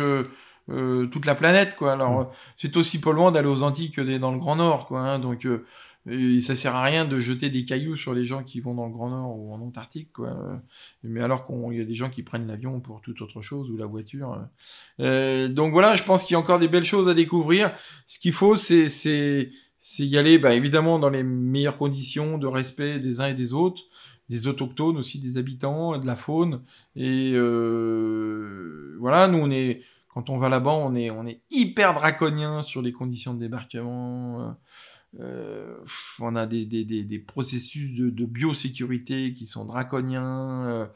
euh, 0.69 1.03
euh, 1.03 1.07
toute 1.07 1.25
la 1.25 1.35
planète, 1.35 1.75
quoi. 1.75 1.93
Alors 1.93 2.21
mm. 2.21 2.27
c'est 2.55 2.77
aussi 2.77 2.99
polluant 2.99 3.31
d'aller 3.31 3.47
aux 3.47 3.63
Antilles 3.63 3.91
que 3.91 4.17
dans 4.17 4.31
le 4.31 4.39
Grand 4.39 4.55
Nord, 4.55 4.87
quoi. 4.87 5.01
Hein. 5.01 5.19
donc 5.19 5.45
euh, 5.45 6.39
ça 6.39 6.55
sert 6.55 6.75
à 6.75 6.83
rien 6.83 7.05
de 7.05 7.19
jeter 7.19 7.49
des 7.49 7.65
cailloux 7.65 7.95
sur 7.95 8.13
les 8.13 8.25
gens 8.25 8.43
qui 8.43 8.59
vont 8.59 8.75
dans 8.75 8.85
le 8.85 8.91
Grand 8.91 9.09
Nord 9.09 9.37
ou 9.37 9.53
en 9.53 9.61
Antarctique, 9.61 10.13
quoi. 10.13 10.61
Mais 11.03 11.21
alors 11.21 11.47
qu'il 11.47 11.77
y 11.77 11.81
a 11.81 11.85
des 11.85 11.93
gens 11.93 12.09
qui 12.09 12.23
prennent 12.23 12.47
l'avion 12.47 12.79
pour 12.79 13.01
toute 13.01 13.21
autre 13.21 13.41
chose 13.41 13.69
ou 13.71 13.77
la 13.77 13.85
voiture. 13.87 14.39
donc 14.99 15.71
voilà, 15.71 15.95
je 15.95 16.03
pense 16.03 16.23
qu'il 16.23 16.33
y 16.33 16.37
a 16.37 16.39
encore 16.39 16.59
des 16.59 16.67
belles 16.67 16.83
choses 16.83 17.09
à 17.09 17.13
découvrir. 17.13 17.71
Ce 18.07 18.19
qu'il 18.19 18.33
faut, 18.33 18.55
c'est 18.55 18.89
c'est 18.89 19.51
c'est 19.79 20.05
y 20.05 20.17
aller, 20.17 20.39
bah, 20.39 20.53
évidemment 20.55 20.97
dans 20.97 21.09
les 21.09 21.21
meilleures 21.21 21.77
conditions 21.77 22.39
de 22.39 22.47
respect 22.47 22.99
des 22.99 23.21
uns 23.21 23.27
et 23.27 23.35
des 23.35 23.53
autres 23.53 23.83
des 24.29 24.47
autochtones 24.47 24.97
aussi, 24.97 25.19
des 25.19 25.37
habitants, 25.37 25.97
de 25.97 26.05
la 26.05 26.15
faune. 26.15 26.61
Et 26.95 27.33
euh, 27.35 28.95
voilà, 28.99 29.27
nous 29.27 29.37
on 29.37 29.51
est, 29.51 29.81
quand 30.15 30.29
on 30.29 30.37
va 30.37 30.47
là-bas, 30.47 30.71
on 30.71 30.95
est, 30.95 31.11
on 31.11 31.27
est 31.27 31.41
hyper 31.51 31.93
draconien 31.93 32.61
sur 32.61 32.81
les 32.81 32.93
conditions 32.93 33.33
de 33.33 33.39
débarquement. 33.39 34.55
Euh, 35.19 35.75
on 36.19 36.35
a 36.37 36.45
des, 36.45 36.65
des, 36.65 36.83
des, 36.85 37.19
processus 37.19 37.95
de, 37.95 38.09
de, 38.09 38.25
biosécurité 38.25 39.33
qui 39.33 39.45
sont 39.45 39.65
draconiens. 39.65 40.89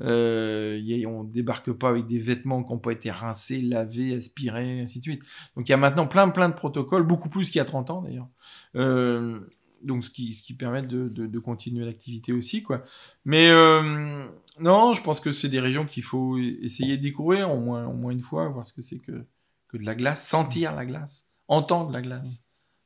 Euh, 0.00 0.78
y 0.82 1.06
on 1.06 1.24
débarque 1.24 1.72
pas 1.72 1.88
avec 1.88 2.06
des 2.06 2.18
vêtements 2.18 2.62
qui 2.62 2.72
n'ont 2.72 2.78
pas 2.78 2.92
été 2.92 3.10
rincés, 3.10 3.62
lavés, 3.62 4.14
aspirés, 4.14 4.82
ainsi 4.82 4.98
de 4.98 5.04
suite. 5.04 5.22
Donc 5.56 5.66
il 5.68 5.72
y 5.72 5.74
a 5.74 5.78
maintenant 5.78 6.06
plein 6.06 6.28
plein 6.28 6.50
de 6.50 6.54
protocoles, 6.54 7.02
beaucoup 7.02 7.30
plus 7.30 7.50
qu'il 7.50 7.58
y 7.58 7.62
a 7.62 7.64
30 7.64 7.90
ans 7.90 8.02
d'ailleurs. 8.02 8.28
Euh, 8.76 9.40
donc 9.82 10.04
ce 10.04 10.10
qui, 10.10 10.34
ce 10.34 10.42
qui 10.42 10.54
permet 10.54 10.82
de, 10.82 11.08
de, 11.08 11.38
continuer 11.38 11.84
l'activité 11.84 12.32
aussi, 12.32 12.62
quoi. 12.62 12.82
Mais 13.24 13.48
euh, 13.48 14.26
non, 14.60 14.94
je 14.94 15.02
pense 15.02 15.20
que 15.20 15.32
c'est 15.32 15.48
des 15.48 15.60
régions 15.60 15.84
qu'il 15.84 16.02
faut 16.02 16.38
essayer 16.38 16.96
de 16.96 17.02
découvrir 17.02 17.50
au 17.50 17.60
moins, 17.60 17.86
au 17.86 17.92
moins 17.92 18.12
une 18.12 18.20
fois, 18.20 18.48
voir 18.48 18.66
ce 18.66 18.72
que 18.72 18.82
c'est 18.82 18.98
que, 18.98 19.26
que 19.68 19.76
de 19.76 19.84
la 19.84 19.94
glace, 19.94 20.26
sentir 20.26 20.74
la 20.74 20.86
glace, 20.86 21.28
entendre 21.48 21.90
la 21.90 22.02
glace. 22.02 22.42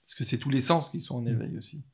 Parce 0.06 0.16
que 0.16 0.24
c'est 0.24 0.38
tous 0.38 0.50
les 0.50 0.60
sens 0.60 0.90
qui 0.90 1.00
sont 1.00 1.16
en 1.16 1.26
éveil 1.26 1.56
aussi. 1.56 1.84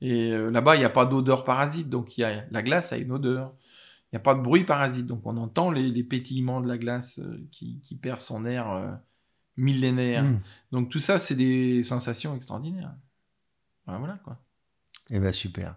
Et 0.00 0.32
euh, 0.32 0.50
là-bas, 0.50 0.76
il 0.76 0.80
n'y 0.80 0.84
a 0.84 0.90
pas 0.90 1.06
d'odeur 1.06 1.44
parasite, 1.44 1.88
donc 1.88 2.18
il 2.18 2.22
y 2.22 2.24
a, 2.24 2.44
la 2.50 2.62
glace 2.62 2.92
a 2.92 2.98
une 2.98 3.12
odeur. 3.12 3.54
Il 4.12 4.16
n'y 4.16 4.18
a 4.18 4.20
pas 4.20 4.34
de 4.34 4.40
bruit 4.40 4.64
parasite, 4.64 5.06
donc 5.06 5.22
on 5.24 5.36
entend 5.38 5.70
les, 5.70 5.90
les 5.90 6.04
pétillements 6.04 6.60
de 6.60 6.68
la 6.68 6.78
glace 6.78 7.18
euh, 7.20 7.48
qui, 7.50 7.80
qui, 7.80 7.96
perd 7.96 8.20
son 8.20 8.44
air 8.44 9.00
millénaire. 9.56 10.24
Mm. 10.24 10.40
Donc 10.72 10.90
tout 10.90 10.98
ça, 10.98 11.18
c'est 11.18 11.34
des 11.34 11.82
sensations 11.82 12.36
extraordinaires. 12.36 12.94
Ben, 13.86 13.98
voilà 13.98 14.18
quoi. 14.24 14.40
Eh 15.10 15.18
bien 15.18 15.32
super. 15.32 15.76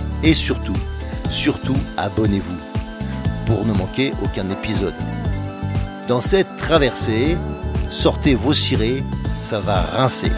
Et 0.23 0.33
surtout, 0.33 0.77
surtout, 1.29 1.77
abonnez-vous 1.97 2.57
pour 3.47 3.65
ne 3.65 3.73
manquer 3.73 4.13
aucun 4.23 4.49
épisode. 4.49 4.93
Dans 6.07 6.21
cette 6.21 6.57
traversée, 6.57 7.37
sortez 7.89 8.35
vos 8.35 8.53
cirés, 8.53 9.03
ça 9.43 9.59
va 9.59 9.81
rincer. 9.81 10.31